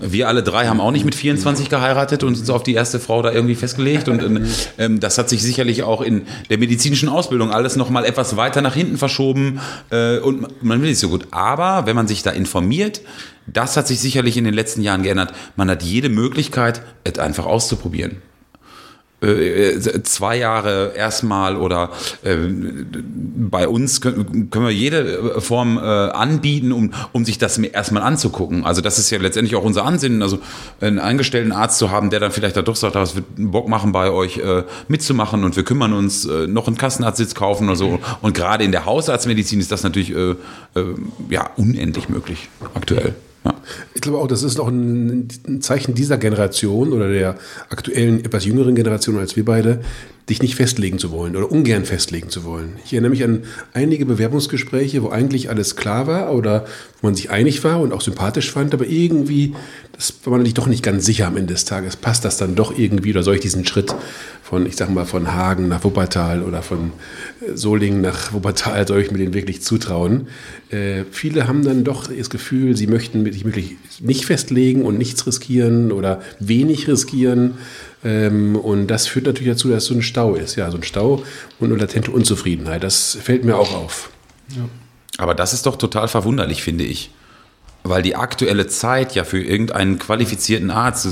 wir 0.00 0.28
alle 0.28 0.42
drei 0.42 0.66
haben 0.66 0.80
auch 0.80 0.90
nicht 0.90 1.04
mit 1.04 1.14
24 1.14 1.68
geheiratet 1.68 2.22
und 2.22 2.38
uns 2.38 2.50
auf 2.50 2.62
die 2.62 2.74
erste 2.74 3.00
Frau 3.00 3.22
da 3.22 3.32
irgendwie 3.32 3.54
festgelegt. 3.54 4.08
Und 4.08 4.48
ähm, 4.78 5.00
das 5.00 5.18
hat 5.18 5.28
sich 5.28 5.42
sicherlich 5.42 5.82
auch 5.82 6.00
in 6.00 6.26
der 6.48 6.58
medizinischen 6.58 7.08
Ausbildung 7.08 7.50
alles 7.50 7.76
nochmal 7.76 8.04
etwas 8.04 8.36
weiter 8.36 8.62
nach 8.62 8.74
hinten 8.74 8.98
verschoben. 8.98 9.60
Äh, 9.90 10.18
und 10.18 10.62
man 10.62 10.80
will 10.80 10.88
nicht 10.88 10.98
so 10.98 11.08
gut. 11.08 11.26
Aber 11.30 11.86
wenn 11.86 11.96
man 11.96 12.08
sich 12.08 12.22
da 12.22 12.30
informiert, 12.30 13.00
das 13.46 13.76
hat 13.76 13.86
sich 13.86 14.00
sicherlich 14.00 14.36
in 14.36 14.44
den 14.44 14.54
letzten 14.54 14.82
Jahren 14.82 15.02
geändert. 15.02 15.32
Man 15.56 15.70
hat 15.70 15.82
jede 15.82 16.08
Möglichkeit, 16.08 16.82
es 17.04 17.18
einfach 17.18 17.46
auszuprobieren. 17.46 18.22
Äh, 19.22 19.72
äh, 19.72 20.02
zwei 20.02 20.38
Jahre 20.38 20.92
erstmal 20.96 21.56
oder 21.56 21.90
äh, 22.22 22.36
bei 22.36 23.68
uns 23.68 24.00
können, 24.00 24.48
wir 24.50 24.70
jede 24.70 25.40
Form 25.40 25.78
anbieten, 25.78 26.72
um, 26.72 26.92
um 27.12 27.24
sich 27.24 27.38
das 27.38 27.58
erstmal 27.58 28.02
anzugucken. 28.02 28.64
Also 28.64 28.80
das 28.80 28.98
ist 28.98 29.10
ja 29.10 29.18
letztendlich 29.18 29.56
auch 29.56 29.64
unser 29.64 29.84
Ansinnen, 29.84 30.22
also 30.22 30.38
einen 30.80 30.98
eingestellten 30.98 31.52
Arzt 31.52 31.78
zu 31.78 31.90
haben, 31.90 32.10
der 32.10 32.20
dann 32.20 32.30
vielleicht 32.30 32.56
da 32.56 32.62
doch 32.62 32.76
sagt, 32.76 32.96
es 32.96 33.14
wird 33.14 33.26
Bock 33.36 33.68
machen, 33.68 33.92
bei 33.92 34.10
euch 34.10 34.40
mitzumachen 34.88 35.44
und 35.44 35.56
wir 35.56 35.64
kümmern 35.64 35.92
uns, 35.92 36.28
noch 36.46 36.66
einen 36.66 36.76
Kassenarztsitz 36.76 37.34
kaufen 37.34 37.68
oder 37.68 37.76
so. 37.76 37.98
Und 38.20 38.34
gerade 38.34 38.64
in 38.64 38.72
der 38.72 38.84
Hausarztmedizin 38.84 39.60
ist 39.60 39.72
das 39.72 39.82
natürlich 39.82 40.14
ja, 41.28 41.50
unendlich 41.56 42.08
möglich 42.08 42.48
aktuell. 42.74 43.14
Ja. 43.44 43.54
Ich 43.94 44.00
glaube 44.00 44.18
auch, 44.18 44.26
das 44.26 44.42
ist 44.42 44.60
auch 44.60 44.68
ein, 44.68 45.28
Zeichen 45.60 45.94
dieser 45.94 46.18
Generation 46.18 46.92
oder 46.92 47.08
der 47.08 47.36
aktuellen, 47.68 48.24
etwas 48.24 48.44
jüngeren 48.44 48.74
Generation 48.74 49.18
als 49.18 49.36
wir 49.36 49.44
beide, 49.44 49.80
dich 50.30 50.42
nicht 50.42 50.54
festlegen 50.54 50.98
zu 50.98 51.10
wollen 51.10 51.36
oder 51.36 51.50
ungern 51.50 51.84
festlegen 51.84 52.30
zu 52.30 52.44
wollen. 52.44 52.74
Ich 52.84 52.92
erinnere 52.92 53.10
mich 53.10 53.24
an 53.24 53.42
einige 53.74 54.06
Bewerbungsgespräche, 54.06 55.02
wo 55.02 55.10
eigentlich 55.10 55.50
alles 55.50 55.76
klar 55.76 56.06
war 56.06 56.32
oder 56.32 56.66
wo 57.00 57.08
man 57.08 57.14
sich 57.14 57.30
einig 57.30 57.62
war 57.64 57.80
und 57.80 57.92
auch 57.92 58.00
sympathisch 58.00 58.50
fand, 58.50 58.72
aber 58.72 58.86
irgendwie, 58.86 59.54
das 59.92 60.14
war 60.24 60.32
man 60.32 60.44
sich 60.44 60.54
doch 60.54 60.66
nicht 60.66 60.82
ganz 60.82 61.04
sicher 61.04 61.26
am 61.26 61.36
Ende 61.36 61.54
des 61.54 61.64
Tages. 61.64 61.96
Passt 61.96 62.24
das 62.24 62.36
dann 62.36 62.54
doch 62.54 62.76
irgendwie 62.78 63.10
oder 63.10 63.22
soll 63.22 63.34
ich 63.34 63.40
diesen 63.40 63.66
Schritt 63.66 63.94
von, 64.42 64.66
ich 64.66 64.76
sag 64.76 64.90
mal, 64.90 65.04
von 65.04 65.32
Hagen 65.32 65.68
nach 65.68 65.84
Wuppertal 65.84 66.42
oder 66.42 66.62
von 66.62 66.92
äh, 67.40 67.56
Solingen 67.56 68.00
nach 68.00 68.32
Wuppertal, 68.32 68.86
soll 68.86 69.00
ich 69.00 69.10
mir 69.10 69.18
den 69.18 69.34
wirklich 69.34 69.62
zutrauen? 69.62 70.28
Äh, 70.70 71.04
viele 71.10 71.46
haben 71.48 71.64
dann 71.64 71.84
doch 71.84 72.08
das 72.12 72.30
Gefühl, 72.30 72.76
sie 72.76 72.86
möchten 72.86 73.24
sich 73.32 73.44
wirklich 73.44 73.76
nicht 74.00 74.26
festlegen 74.26 74.82
und 74.82 74.98
nichts 74.98 75.26
riskieren 75.26 75.92
oder 75.92 76.20
wenig 76.38 76.88
riskieren. 76.88 77.54
Ähm, 78.04 78.56
und 78.56 78.86
das 78.86 79.06
führt 79.06 79.26
natürlich 79.26 79.52
dazu, 79.52 79.68
dass 79.68 79.84
so 79.84 79.94
ein 79.94 80.02
Stau 80.02 80.34
ist. 80.34 80.56
Ja, 80.56 80.70
so 80.70 80.78
ein 80.78 80.82
Stau 80.82 81.22
und 81.58 81.70
eine 81.70 81.80
latente 81.80 82.10
Unzufriedenheit. 82.10 82.82
Das 82.82 83.18
fällt 83.20 83.44
mir 83.44 83.56
auch 83.56 83.74
auf. 83.74 84.10
Ja. 84.56 84.68
Aber 85.18 85.34
das 85.34 85.52
ist 85.52 85.66
doch 85.66 85.76
total 85.76 86.08
verwunderlich, 86.08 86.62
finde 86.62 86.84
ich 86.84 87.10
weil 87.82 88.02
die 88.02 88.16
aktuelle 88.16 88.66
Zeit 88.66 89.14
ja 89.14 89.24
für 89.24 89.42
irgendeinen 89.42 89.98
qualifizierten 89.98 90.70
Arzt, 90.70 91.08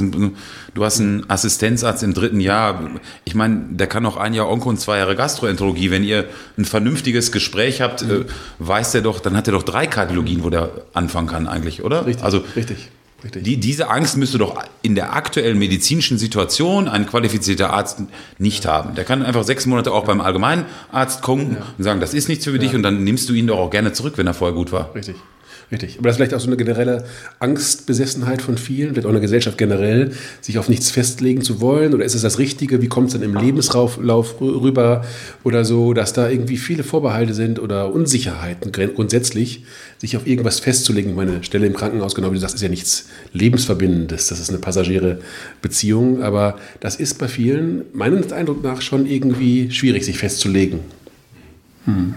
du 0.75 0.85
hast 0.85 1.01
einen 1.01 1.29
Assistenzarzt 1.29 2.03
im 2.03 2.15
dritten 2.15 2.41
Jahr, 2.41 2.91
ich 3.25 3.35
meine, 3.35 3.65
der 3.71 3.87
kann 3.87 4.03
noch 4.03 4.17
ein 4.17 4.35
Jahr 4.35 4.49
Onko 4.49 4.69
und 4.69 4.81
zwei 4.81 4.99
Jahre 4.99 5.17
Gastroenterologie. 5.17 5.91
Wenn 5.91 6.05
ihr 6.05 6.27
ein 6.57 6.65
vernünftiges 6.65 7.33
Gespräch 7.33 7.81
habt, 7.81 8.07
mhm. 8.07 8.27
weiß 8.59 8.93
der 8.93 9.01
doch, 9.01 9.21
dann 9.21 9.37
hat 9.37 9.49
er 9.49 9.53
doch 9.53 9.63
drei 9.63 9.87
Kardiologien, 9.87 10.45
wo 10.45 10.51
der 10.51 10.71
anfangen 10.93 11.29
kann 11.29 11.49
eigentlich, 11.49 11.83
oder? 11.83 12.07
Richtig, 12.07 12.25
also, 12.25 12.45
richtig. 12.55 12.91
Richtig. 13.23 13.43
Die, 13.43 13.57
diese 13.57 13.89
Angst 13.91 14.17
müsste 14.17 14.39
doch 14.39 14.63
in 14.83 14.95
der 14.95 15.13
aktuellen 15.15 15.59
medizinischen 15.59 16.19
Situation 16.19 16.87
ein 16.87 17.07
qualifizierter 17.07 17.71
Arzt 17.71 18.03
nicht 18.39 18.65
ja. 18.65 18.73
haben. 18.73 18.95
Der 18.95 19.05
kann 19.05 19.25
einfach 19.25 19.43
sechs 19.43 19.67
Monate 19.67 19.93
auch 19.93 20.05
beim 20.05 20.21
Allgemeinarzt 20.21 21.21
kommen 21.23 21.57
ja. 21.59 21.67
und 21.77 21.83
sagen, 21.85 22.01
das 22.01 22.15
ist 22.15 22.29
nichts 22.29 22.45
für 22.45 22.59
dich 22.59 22.75
und 22.75 22.83
dann 22.85 23.03
nimmst 23.03 23.29
du 23.29 23.35
ihn 23.35 23.49
doch 23.49 23.59
auch 23.59 23.71
gerne 23.71 23.93
zurück, 23.93 24.15
wenn 24.17 24.27
er 24.29 24.35
vorher 24.35 24.55
gut 24.55 24.71
war. 24.71 24.95
Richtig. 24.95 25.17
Richtig. 25.71 25.99
Aber 25.99 26.05
das 26.05 26.15
ist 26.15 26.17
vielleicht 26.17 26.35
auch 26.35 26.41
so 26.41 26.47
eine 26.47 26.57
generelle 26.57 27.05
Angstbesessenheit 27.41 28.41
von 28.41 28.57
vielen, 28.57 28.91
vielleicht 28.91 29.07
auch 29.07 29.11
eine 29.11 29.21
Gesellschaft 29.21 29.59
generell, 29.59 30.13
sich 30.41 30.59
auf 30.59 30.71
nichts 30.71 30.91
festlegen 30.91 31.43
zu 31.43 31.61
wollen? 31.61 31.93
Oder 31.93 32.07
ist 32.07 32.15
es 32.15 32.23
das 32.23 32.39
Richtige? 32.39 32.81
Wie 32.81 32.89
kommt 32.89 33.09
es 33.09 33.13
dann 33.13 33.23
im 33.23 33.37
Lebenslauf 33.37 33.99
rüber 33.99 35.05
oder 35.45 35.67
so, 35.67 35.93
dass 35.93 36.15
da 36.15 36.31
irgendwie 36.31 36.57
viele 36.57 36.85
Vorbehalte 36.85 37.35
sind 37.35 37.59
oder 37.59 37.93
Unsicherheiten 37.93 38.73
grundsätzlich, 38.73 39.65
sich 39.99 40.17
auf 40.17 40.27
irgendwas 40.27 40.59
festzulegen? 40.59 41.15
Meine 41.15 41.45
Stelle 41.45 41.67
im 41.67 41.75
Krankenhaus, 41.75 42.15
genau 42.15 42.31
wie 42.31 42.35
du 42.35 42.41
sagst, 42.41 42.55
ist 42.55 42.63
ja 42.63 42.71
nichts 42.71 43.09
Lebensverbindendes. 43.35 44.29
Das 44.29 44.41
ist 44.41 44.49
eine 44.49 44.59
passagiere 44.59 45.19
Beziehung. 45.61 46.23
Aber 46.23 46.59
das 46.81 46.97
ist 46.97 47.19
bei 47.19 47.29
vielen, 47.29 47.83
meinem 47.93 48.25
Eindruck 48.33 48.63
nach, 48.63 48.81
schon 48.81 49.05
irgendwie 49.05 49.71
schwierig, 49.71 50.07
sich 50.07 50.17
festzulegen. 50.17 50.81
Hm. 51.85 52.15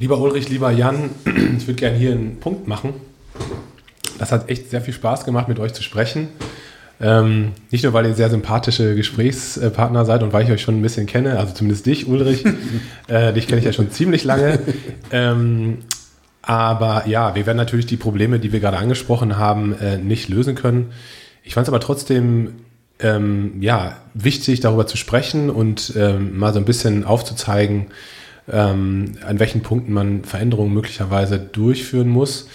Lieber 0.00 0.18
Ulrich, 0.18 0.48
lieber 0.48 0.70
Jan, 0.70 1.10
ich 1.58 1.66
würde 1.66 1.74
gerne 1.78 1.98
hier 1.98 2.12
einen 2.12 2.40
Punkt 2.40 2.66
machen. 2.66 2.94
Das 4.18 4.32
hat 4.32 4.48
echt 4.48 4.70
sehr 4.70 4.80
viel 4.80 4.94
Spaß 4.94 5.26
gemacht, 5.26 5.46
mit 5.46 5.58
euch 5.58 5.74
zu 5.74 5.82
sprechen. 5.82 6.28
Ähm, 7.02 7.52
nicht 7.70 7.84
nur, 7.84 7.92
weil 7.92 8.06
ihr 8.06 8.14
sehr 8.14 8.30
sympathische 8.30 8.94
Gesprächspartner 8.94 10.06
seid 10.06 10.22
und 10.22 10.32
weil 10.32 10.44
ich 10.44 10.50
euch 10.50 10.62
schon 10.62 10.78
ein 10.78 10.82
bisschen 10.82 11.04
kenne, 11.04 11.38
also 11.38 11.52
zumindest 11.52 11.84
dich, 11.84 12.08
Ulrich. 12.08 12.46
äh, 13.08 13.34
dich 13.34 13.46
kenne 13.46 13.58
ich 13.58 13.66
ja 13.66 13.74
schon 13.74 13.90
ziemlich 13.90 14.24
lange. 14.24 14.60
Ähm, 15.12 15.80
aber 16.40 17.06
ja, 17.06 17.34
wir 17.34 17.44
werden 17.44 17.58
natürlich 17.58 17.84
die 17.84 17.98
Probleme, 17.98 18.38
die 18.38 18.52
wir 18.52 18.60
gerade 18.60 18.78
angesprochen 18.78 19.36
haben, 19.36 19.74
äh, 19.74 19.98
nicht 19.98 20.30
lösen 20.30 20.54
können. 20.54 20.92
Ich 21.42 21.52
fand 21.52 21.66
es 21.66 21.68
aber 21.68 21.80
trotzdem 21.80 22.54
ähm, 23.00 23.60
ja, 23.60 23.98
wichtig, 24.14 24.60
darüber 24.60 24.86
zu 24.86 24.96
sprechen 24.96 25.50
und 25.50 25.92
ähm, 25.94 26.38
mal 26.38 26.54
so 26.54 26.58
ein 26.58 26.64
bisschen 26.64 27.04
aufzuzeigen, 27.04 27.88
ähm, 28.52 29.12
an 29.26 29.38
welchen 29.38 29.62
Punkten 29.62 29.92
man 29.92 30.24
Veränderungen 30.24 30.72
möglicherweise 30.72 31.38
durchführen 31.38 32.08
muss. 32.08 32.48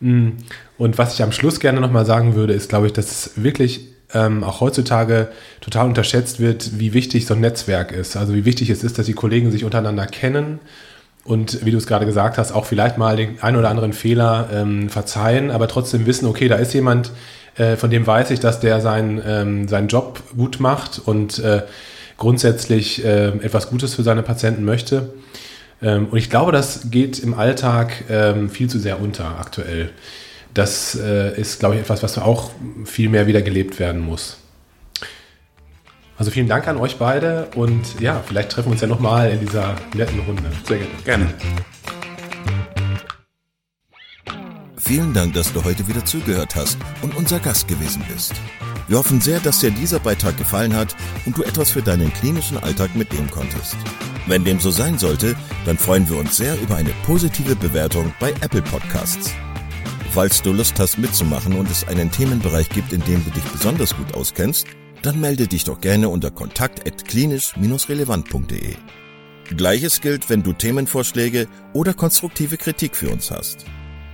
Mm. 0.00 0.30
Und 0.78 0.96
was 0.96 1.14
ich 1.14 1.22
am 1.22 1.32
Schluss 1.32 1.60
gerne 1.60 1.80
nochmal 1.80 2.06
sagen 2.06 2.34
würde, 2.34 2.54
ist, 2.54 2.70
glaube 2.70 2.86
ich, 2.86 2.92
dass 2.92 3.10
es 3.10 3.42
wirklich 3.42 3.88
ähm, 4.14 4.42
auch 4.42 4.60
heutzutage 4.60 5.28
total 5.60 5.86
unterschätzt 5.86 6.40
wird, 6.40 6.78
wie 6.78 6.94
wichtig 6.94 7.26
so 7.26 7.34
ein 7.34 7.40
Netzwerk 7.40 7.92
ist. 7.92 8.16
Also 8.16 8.34
wie 8.34 8.44
wichtig 8.44 8.70
es 8.70 8.82
ist, 8.82 8.98
dass 8.98 9.06
die 9.06 9.12
Kollegen 9.12 9.50
sich 9.50 9.64
untereinander 9.64 10.06
kennen 10.06 10.58
und 11.24 11.64
wie 11.64 11.70
du 11.70 11.76
es 11.76 11.86
gerade 11.86 12.06
gesagt 12.06 12.38
hast, 12.38 12.52
auch 12.52 12.64
vielleicht 12.64 12.98
mal 12.98 13.16
den 13.16 13.42
ein 13.42 13.56
oder 13.56 13.68
anderen 13.68 13.92
Fehler 13.92 14.48
ähm, 14.52 14.88
verzeihen, 14.88 15.50
aber 15.50 15.68
trotzdem 15.68 16.06
wissen, 16.06 16.26
okay, 16.26 16.48
da 16.48 16.56
ist 16.56 16.72
jemand, 16.72 17.12
äh, 17.56 17.76
von 17.76 17.90
dem 17.90 18.06
weiß 18.06 18.30
ich, 18.30 18.40
dass 18.40 18.60
der 18.60 18.80
sein, 18.80 19.22
ähm, 19.24 19.68
seinen 19.68 19.88
Job 19.88 20.22
gut 20.36 20.60
macht 20.60 21.00
und 21.04 21.38
äh, 21.40 21.62
grundsätzlich 22.20 23.04
äh, 23.04 23.28
etwas 23.28 23.68
Gutes 23.70 23.94
für 23.94 24.04
seine 24.04 24.22
Patienten 24.22 24.64
möchte. 24.64 25.14
Ähm, 25.82 26.06
und 26.10 26.18
ich 26.18 26.30
glaube, 26.30 26.52
das 26.52 26.90
geht 26.90 27.18
im 27.18 27.34
Alltag 27.34 28.04
ähm, 28.08 28.48
viel 28.50 28.70
zu 28.70 28.78
sehr 28.78 29.00
unter 29.00 29.40
aktuell. 29.40 29.90
Das 30.54 30.94
äh, 30.94 31.34
ist, 31.40 31.58
glaube 31.58 31.74
ich, 31.74 31.80
etwas, 31.80 32.02
was 32.04 32.18
auch 32.18 32.50
viel 32.84 33.08
mehr 33.08 33.26
wieder 33.26 33.42
gelebt 33.42 33.80
werden 33.80 34.02
muss. 34.02 34.36
Also 36.18 36.30
vielen 36.30 36.48
Dank 36.48 36.68
an 36.68 36.76
euch 36.76 36.98
beide 36.98 37.48
und 37.56 37.98
ja, 37.98 38.22
vielleicht 38.24 38.50
treffen 38.50 38.66
wir 38.68 38.72
uns 38.72 38.82
ja 38.82 38.86
nochmal 38.86 39.30
in 39.30 39.40
dieser 39.40 39.74
netten 39.94 40.20
Runde. 40.20 40.42
Sehr 40.68 40.76
gerne. 40.76 40.92
Gerne. 41.04 41.26
Vielen 44.76 45.14
Dank, 45.14 45.32
dass 45.32 45.52
du 45.52 45.64
heute 45.64 45.88
wieder 45.88 46.04
zugehört 46.04 46.54
hast 46.56 46.76
und 47.00 47.16
unser 47.16 47.38
Gast 47.38 47.68
gewesen 47.68 48.02
bist. 48.12 48.34
Wir 48.90 48.98
hoffen 48.98 49.20
sehr, 49.20 49.38
dass 49.38 49.60
dir 49.60 49.70
dieser 49.70 50.00
Beitrag 50.00 50.36
gefallen 50.36 50.74
hat 50.74 50.96
und 51.24 51.38
du 51.38 51.44
etwas 51.44 51.70
für 51.70 51.80
deinen 51.80 52.12
klinischen 52.12 52.58
Alltag 52.58 52.96
mitnehmen 52.96 53.30
konntest. 53.30 53.76
Wenn 54.26 54.42
dem 54.42 54.58
so 54.58 54.72
sein 54.72 54.98
sollte, 54.98 55.36
dann 55.64 55.78
freuen 55.78 56.10
wir 56.10 56.18
uns 56.18 56.36
sehr 56.36 56.60
über 56.60 56.74
eine 56.74 56.90
positive 57.04 57.54
Bewertung 57.54 58.12
bei 58.18 58.32
Apple 58.40 58.62
Podcasts. 58.62 59.32
Falls 60.10 60.42
du 60.42 60.52
Lust 60.52 60.76
hast 60.80 60.98
mitzumachen 60.98 61.54
und 61.54 61.70
es 61.70 61.86
einen 61.86 62.10
Themenbereich 62.10 62.68
gibt, 62.68 62.92
in 62.92 63.04
dem 63.04 63.24
du 63.24 63.30
dich 63.30 63.44
besonders 63.44 63.96
gut 63.96 64.12
auskennst, 64.14 64.66
dann 65.02 65.20
melde 65.20 65.46
dich 65.46 65.62
doch 65.62 65.80
gerne 65.80 66.08
unter 66.08 66.32
kontakt@klinisch-relevant.de. 66.32 68.74
Gleiches 69.56 70.00
gilt, 70.00 70.28
wenn 70.28 70.42
du 70.42 70.52
Themenvorschläge 70.52 71.46
oder 71.74 71.94
konstruktive 71.94 72.56
Kritik 72.56 72.96
für 72.96 73.10
uns 73.10 73.30
hast. 73.30 73.66